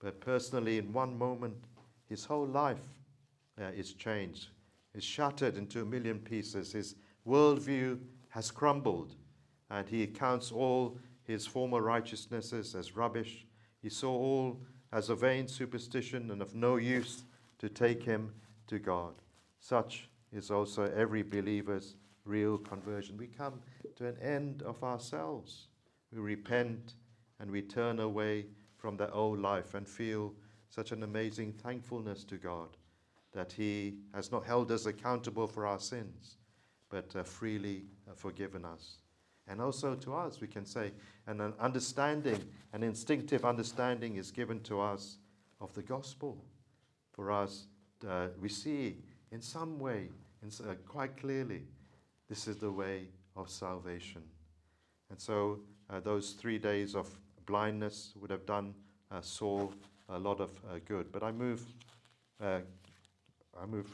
But 0.00 0.20
personally, 0.20 0.78
in 0.78 0.92
one 0.92 1.16
moment, 1.16 1.56
his 2.08 2.24
whole 2.24 2.46
life 2.46 3.00
uh, 3.60 3.66
is 3.76 3.92
changed, 3.92 4.48
is 4.96 5.04
shattered 5.04 5.56
into 5.56 5.82
a 5.82 5.84
million 5.84 6.18
pieces. 6.18 6.72
His 6.72 6.94
worldview 7.26 7.98
has 8.30 8.50
crumbled, 8.50 9.14
and 9.70 9.86
he 9.86 10.06
counts 10.06 10.50
all 10.50 10.98
his 11.22 11.46
former 11.46 11.82
righteousnesses 11.82 12.74
as 12.74 12.96
rubbish. 12.96 13.46
He 13.82 13.90
saw 13.90 14.12
all 14.12 14.60
as 14.92 15.10
a 15.10 15.14
vain 15.14 15.48
superstition 15.48 16.30
and 16.30 16.40
of 16.40 16.54
no 16.54 16.76
use 16.76 17.24
to 17.58 17.68
take 17.68 18.02
him 18.02 18.32
to 18.68 18.78
God. 18.78 19.14
Such 19.60 20.08
is 20.32 20.50
also 20.50 20.90
every 20.96 21.22
believer's 21.22 21.96
real 22.24 22.56
conversion. 22.58 23.16
We 23.16 23.26
come 23.26 23.60
to 23.96 24.06
an 24.08 24.16
end 24.20 24.62
of 24.62 24.82
ourselves. 24.82 25.68
We 26.12 26.20
repent 26.20 26.94
and 27.38 27.50
we 27.50 27.62
turn 27.62 28.00
away 28.00 28.46
from 28.78 28.96
that 28.96 29.12
old 29.12 29.40
life 29.40 29.74
and 29.74 29.86
feel 29.86 30.32
such 30.68 30.92
an 30.92 31.02
amazing 31.02 31.52
thankfulness 31.52 32.24
to 32.24 32.36
God 32.36 32.76
that 33.36 33.52
He 33.52 33.98
has 34.14 34.32
not 34.32 34.46
held 34.46 34.72
us 34.72 34.86
accountable 34.86 35.46
for 35.46 35.66
our 35.66 35.78
sins, 35.78 36.38
but 36.88 37.14
uh, 37.14 37.22
freely 37.22 37.82
uh, 38.08 38.14
forgiven 38.14 38.64
us. 38.64 38.96
And 39.46 39.60
also 39.60 39.94
to 39.94 40.14
us, 40.14 40.40
we 40.40 40.48
can 40.48 40.64
say, 40.64 40.90
and 41.26 41.42
an 41.42 41.52
understanding, 41.60 42.42
an 42.72 42.82
instinctive 42.82 43.44
understanding 43.44 44.16
is 44.16 44.30
given 44.30 44.60
to 44.60 44.80
us 44.80 45.18
of 45.60 45.72
the 45.74 45.82
gospel 45.82 46.42
for 47.12 47.30
us, 47.30 47.66
uh, 48.08 48.28
we 48.40 48.48
see 48.48 48.96
in 49.30 49.42
some 49.42 49.78
way, 49.78 50.08
in, 50.42 50.50
uh, 50.66 50.74
quite 50.88 51.18
clearly, 51.18 51.62
this 52.30 52.48
is 52.48 52.56
the 52.56 52.72
way 52.72 53.08
of 53.36 53.50
salvation. 53.50 54.22
And 55.10 55.20
so 55.20 55.60
uh, 55.90 56.00
those 56.00 56.32
three 56.32 56.58
days 56.58 56.94
of 56.94 57.06
blindness 57.44 58.14
would 58.18 58.30
have 58.30 58.46
done 58.46 58.74
uh, 59.10 59.20
Saul 59.20 59.74
a 60.08 60.18
lot 60.18 60.40
of 60.40 60.50
good. 60.86 61.12
But 61.12 61.22
I 61.22 61.32
move, 61.32 61.62
I 63.60 63.66
move 63.66 63.92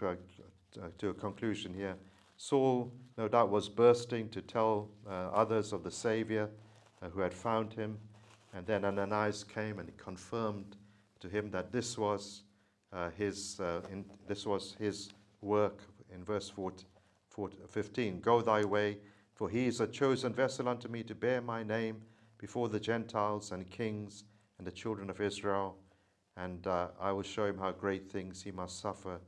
to 0.99 1.09
a 1.09 1.15
conclusion 1.15 1.75
here. 1.75 1.97
Saul, 2.37 2.93
no 3.17 3.29
doubt, 3.29 3.51
was 3.51 3.69
bursting 3.69 4.29
to 4.31 4.43
tell 4.43 4.89
others 5.07 5.73
of 5.73 5.85
the 5.85 5.91
Savior 5.91 6.49
who 7.11 7.21
had 7.21 7.35
found 7.35 7.73
him. 7.73 7.99
And 8.55 8.67
then 8.67 8.85
Ananias 8.85 9.45
came 9.45 9.79
and 9.79 9.97
confirmed 9.97 10.77
to 11.21 11.29
him 11.29 11.51
that 11.51 11.73
this 11.73 11.97
was 11.97 12.43
uh, 12.93 13.11
his, 13.11 13.59
uh, 13.61 13.81
in, 13.91 14.05
this 14.29 14.45
was 14.45 14.77
his 14.79 15.11
work 15.41 15.81
in 16.15 16.23
verse 16.23 16.51
14, 16.51 16.87
15. 17.69 18.21
Go 18.21 18.43
thy 18.43 18.65
way, 18.65 18.99
for 19.35 19.49
he 19.49 19.67
is 19.67 19.81
a 19.81 19.87
chosen 19.87 20.35
vessel 20.35 20.69
unto 20.69 20.89
me 20.89 21.03
to 21.05 21.15
bear 21.15 21.41
my 21.41 21.63
name 21.63 22.03
before 22.37 22.69
the 22.69 22.79
Gentiles 22.79 23.53
and 23.53 23.69
kings 23.71 24.25
and 24.59 24.67
the 24.67 24.73
children 24.73 25.09
of 25.09 25.21
Israel. 25.21 25.77
And 26.37 26.67
uh, 26.67 26.89
I 27.01 27.13
will 27.13 27.23
show 27.23 27.47
him 27.47 27.59
how 27.59 27.73
great 27.73 28.11
things 28.11 28.43
he 28.43 28.51
must 28.51 28.81
suffer 28.81 29.19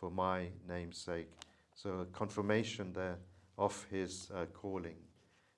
for 0.00 0.10
my 0.10 0.46
name's 0.66 0.96
sake. 0.96 1.28
So, 1.74 2.00
a 2.00 2.04
confirmation 2.06 2.92
there 2.94 3.18
of 3.58 3.86
his 3.90 4.30
uh, 4.34 4.46
calling. 4.46 4.96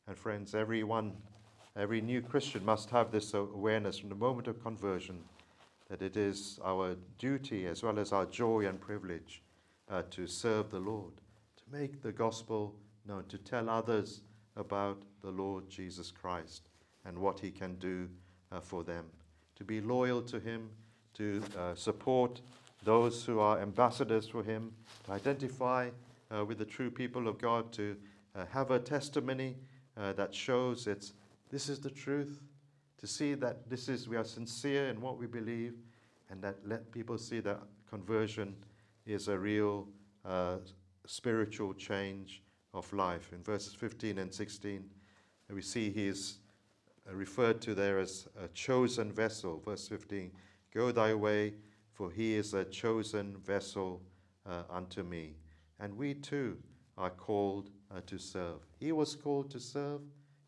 And, 0.09 0.18
friends, 0.18 0.55
everyone, 0.55 1.12
every 1.76 2.01
new 2.01 2.20
Christian 2.20 2.64
must 2.64 2.90
have 2.90 3.12
this 3.12 3.34
awareness 3.34 3.99
from 3.99 4.09
the 4.09 4.16
moment 4.16 4.49
of 4.49 4.61
conversion 4.61 5.20
that 5.88 6.03
it 6.03 6.16
is 6.16 6.59
our 6.64 6.97
duty 7.18 7.66
as 7.66 7.82
well 7.82 7.99
as 7.99 8.12
our 8.12 8.26
joy 8.26 8.66
and 8.66 8.80
privilege 8.80 9.43
uh, 9.88 10.03
to 10.11 10.26
serve 10.26 10.70
the 10.70 10.80
Lord, 10.80 11.12
to 11.57 11.62
make 11.70 12.03
the 12.03 12.12
gospel 12.12 12.74
known, 13.07 13.24
to 13.28 13.38
tell 13.38 13.70
others 13.70 14.22
about 14.57 15.03
the 15.22 15.30
Lord 15.30 15.68
Jesus 15.68 16.11
Christ 16.11 16.68
and 17.05 17.16
what 17.16 17.38
he 17.38 17.51
can 17.51 17.76
do 17.76 18.09
uh, 18.51 18.61
for 18.61 18.82
them, 18.82 19.05
to 19.57 19.64
be 19.64 19.80
loyal 19.80 20.22
to 20.22 20.40
him, 20.40 20.70
to 21.14 21.43
uh, 21.59 21.74
support 21.74 22.40
those 22.85 23.24
who 23.24 23.41
are 23.41 23.61
ambassadors 23.61 24.28
for 24.28 24.43
him, 24.43 24.72
to 25.05 25.12
identify 25.12 25.91
uh, 26.35 26.45
with 26.45 26.59
the 26.59 26.64
true 26.64 26.91
people 26.91 27.28
of 27.28 27.39
God, 27.39 27.72
to 27.72 27.97
uh, 28.35 28.45
have 28.51 28.70
a 28.70 28.78
testimony 28.78 29.57
uh, 29.97 30.12
that 30.14 30.35
shows 30.35 30.87
it's 30.87 31.12
this 31.51 31.68
is 31.68 31.80
the 31.80 31.91
truth 31.91 32.41
to 32.99 33.07
see 33.07 33.35
that 33.35 33.68
this 33.68 33.89
is 33.89 34.09
we 34.09 34.16
are 34.16 34.24
sincere 34.24 34.89
in 34.89 35.01
what 35.01 35.18
we 35.18 35.26
believe, 35.26 35.74
and 36.30 36.41
that 36.43 36.57
let 36.64 36.91
people 36.93 37.18
see 37.18 37.41
that 37.41 37.61
conversion 37.91 38.55
is 39.07 39.28
a 39.28 39.39
real 39.39 39.89
uh, 40.24 40.57
spiritual 41.07 41.74
change 41.74 42.43
of 42.74 42.91
life. 42.93 43.33
In 43.33 43.43
verses 43.43 43.74
15 43.74 44.18
and 44.18 44.33
16, 44.33 44.85
we 45.51 45.61
see 45.61 45.91
he 45.91 46.07
is 46.07 46.39
uh, 47.09 47.14
referred 47.14 47.61
to 47.62 47.74
there 47.74 47.99
as 47.99 48.28
a 48.43 48.49
chosen 48.49 49.12
vessel. 49.12 49.61
Verse 49.64 49.89
15 49.89 50.30
Go 50.72 50.91
thy 50.91 51.12
way, 51.12 51.55
for 51.93 52.11
he 52.11 52.34
is 52.34 52.55
a 52.55 52.64
chosen 52.64 53.36
vessel 53.38 54.03
uh, 54.47 54.62
unto 54.70 55.03
me. 55.03 55.34
And 55.78 55.97
we 55.97 56.14
too 56.14 56.57
are 56.99 57.11
called 57.11 57.70
uh, 57.90 58.01
to 58.07 58.18
serve. 58.18 58.66
He 58.78 58.93
was 58.93 59.14
called 59.14 59.51
to 59.51 59.61
serve, 59.61 60.01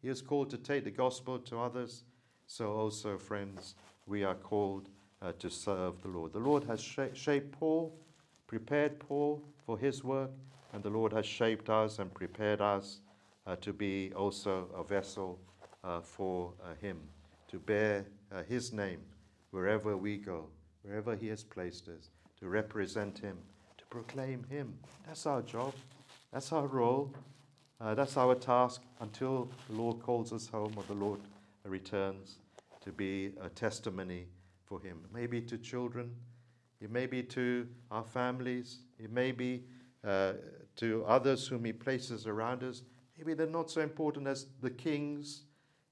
he 0.02 0.08
was 0.08 0.22
called 0.22 0.50
to 0.50 0.58
take 0.58 0.84
the 0.84 0.90
gospel 0.90 1.38
to 1.38 1.58
others. 1.58 2.04
So, 2.46 2.72
also, 2.72 3.16
friends, 3.16 3.74
we 4.06 4.22
are 4.22 4.34
called 4.34 4.88
uh, 5.22 5.32
to 5.38 5.48
serve 5.48 6.00
the 6.02 6.08
Lord. 6.08 6.32
The 6.32 6.38
Lord 6.38 6.64
has 6.64 6.80
sh- 6.80 7.14
shaped 7.14 7.52
Paul, 7.52 7.96
prepared 8.46 8.98
Paul 8.98 9.42
for 9.64 9.78
his 9.78 10.04
work, 10.04 10.30
and 10.72 10.82
the 10.82 10.90
Lord 10.90 11.12
has 11.12 11.24
shaped 11.24 11.70
us 11.70 11.98
and 11.98 12.12
prepared 12.12 12.60
us 12.60 13.00
uh, 13.46 13.56
to 13.56 13.72
be 13.72 14.12
also 14.14 14.68
a 14.76 14.84
vessel 14.84 15.38
uh, 15.82 16.00
for 16.00 16.52
uh, 16.62 16.74
him, 16.80 17.00
to 17.48 17.58
bear 17.58 18.04
his 18.48 18.72
name 18.72 18.98
wherever 19.52 19.96
we 19.96 20.16
go, 20.16 20.48
wherever 20.84 21.16
he 21.16 21.28
has 21.28 21.42
placed 21.42 21.88
us, 21.88 22.10
to 22.38 22.48
represent 22.48 23.18
him, 23.18 23.38
to 23.78 23.84
proclaim 23.86 24.44
him. 24.50 24.74
That's 25.06 25.26
our 25.26 25.42
job, 25.42 25.74
that's 26.32 26.52
our 26.52 26.66
role, 26.66 27.12
uh, 27.80 27.94
that's 27.94 28.16
our 28.16 28.34
task 28.34 28.82
until 29.00 29.50
the 29.68 29.76
Lord 29.76 30.00
calls 30.00 30.32
us 30.32 30.46
home 30.46 30.74
or 30.76 30.84
the 30.84 30.94
Lord 30.94 31.20
returns 31.64 32.36
to 32.82 32.92
be 32.92 33.32
a 33.40 33.48
testimony 33.48 34.26
for 34.64 34.80
him. 34.80 34.98
Maybe 35.12 35.40
to 35.42 35.58
children, 35.58 36.14
it 36.80 36.90
may 36.90 37.06
be 37.06 37.22
to 37.22 37.66
our 37.90 38.04
families, 38.04 38.80
it 38.98 39.10
may 39.10 39.32
be 39.32 39.64
uh, 40.06 40.34
to 40.76 41.04
others 41.06 41.46
whom 41.46 41.64
he 41.64 41.72
places 41.72 42.26
around 42.26 42.62
us. 42.62 42.82
Maybe 43.16 43.34
they're 43.34 43.46
not 43.46 43.70
so 43.70 43.80
important 43.80 44.26
as 44.26 44.46
the 44.60 44.70
kings 44.70 45.44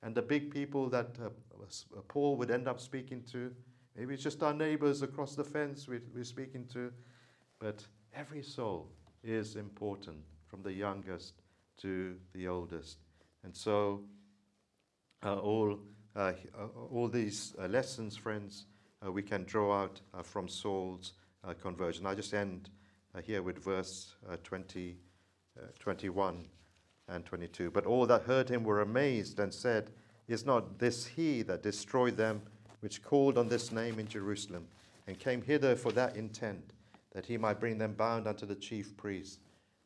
and 0.02 0.14
the 0.14 0.22
big 0.22 0.50
people 0.50 0.88
that 0.90 1.16
uh, 1.22 1.26
uh, 1.26 2.00
Paul 2.08 2.36
would 2.36 2.50
end 2.50 2.68
up 2.68 2.80
speaking 2.80 3.22
to. 3.32 3.54
Maybe 3.96 4.14
it's 4.14 4.22
just 4.22 4.42
our 4.42 4.54
neighbors 4.54 5.02
across 5.02 5.34
the 5.34 5.44
fence 5.44 5.86
we're, 5.86 6.02
we're 6.14 6.24
speaking 6.24 6.66
to. 6.72 6.90
But 7.58 7.84
every 8.14 8.42
soul 8.42 8.88
is 9.22 9.56
important, 9.56 10.18
from 10.46 10.62
the 10.62 10.72
youngest 10.72 11.34
to 11.78 12.16
the 12.32 12.48
oldest. 12.48 12.98
And 13.44 13.54
so, 13.54 14.02
uh, 15.22 15.36
all, 15.36 15.78
uh, 16.16 16.32
uh 16.58 16.66
all 16.90 17.08
these 17.08 17.54
uh, 17.58 17.66
lessons, 17.66 18.16
friends, 18.16 18.66
uh, 19.04 19.12
we 19.12 19.22
can 19.22 19.44
draw 19.44 19.82
out 19.82 20.00
from 20.22 20.48
Saul's 20.48 21.12
conversion. 21.60 22.06
I 22.06 22.14
just 22.14 22.32
end 22.34 22.70
here 23.24 23.42
with 23.42 23.62
verse 23.62 24.14
20, 24.44 24.96
21 25.80 26.44
and 27.08 27.24
22. 27.24 27.70
But 27.70 27.84
all 27.84 28.06
that 28.06 28.22
heard 28.22 28.48
him 28.48 28.62
were 28.62 28.80
amazed 28.80 29.40
and 29.40 29.52
said, 29.52 29.90
Is 30.28 30.46
not 30.46 30.78
this 30.78 31.04
he 31.06 31.42
that 31.42 31.62
destroyed 31.62 32.16
them 32.16 32.42
which 32.82 33.02
called 33.02 33.38
on 33.38 33.48
this 33.48 33.70
name 33.72 33.98
in 33.98 34.08
Jerusalem 34.08 34.66
and 35.06 35.18
came 35.18 35.40
hither 35.40 35.76
for 35.76 35.92
that 35.92 36.16
intent, 36.16 36.72
that 37.12 37.26
he 37.26 37.36
might 37.36 37.60
bring 37.60 37.78
them 37.78 37.94
bound 37.94 38.26
unto 38.26 38.44
the 38.44 38.54
chief 38.54 38.96
priests? 38.96 39.38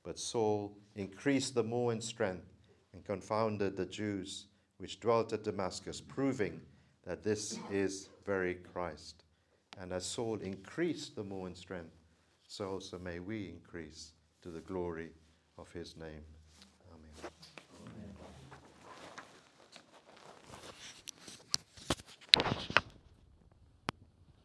But 0.02 0.18
Saul 0.18 0.72
increased 0.94 1.54
the 1.54 1.62
more 1.62 1.92
in 1.92 2.00
strength 2.00 2.54
and 2.92 3.04
confounded 3.04 3.76
the 3.76 3.86
Jews 3.86 4.46
which 4.78 5.00
dwelt 5.00 5.32
at 5.32 5.44
Damascus, 5.44 6.00
proving 6.00 6.60
that 7.04 7.22
this 7.22 7.58
is 7.70 8.08
very 8.24 8.54
Christ. 8.54 9.24
And 9.80 9.92
as 9.92 10.04
Saul 10.04 10.38
increased 10.40 11.16
the 11.16 11.24
more 11.24 11.46
in 11.46 11.54
strength, 11.54 11.96
so 12.48 12.70
also 12.70 12.98
may 12.98 13.18
we 13.18 13.48
increase 13.48 14.12
to 14.42 14.50
the 14.50 14.60
glory 14.60 15.10
of 15.58 15.70
his 15.72 15.96
name. 15.96 16.24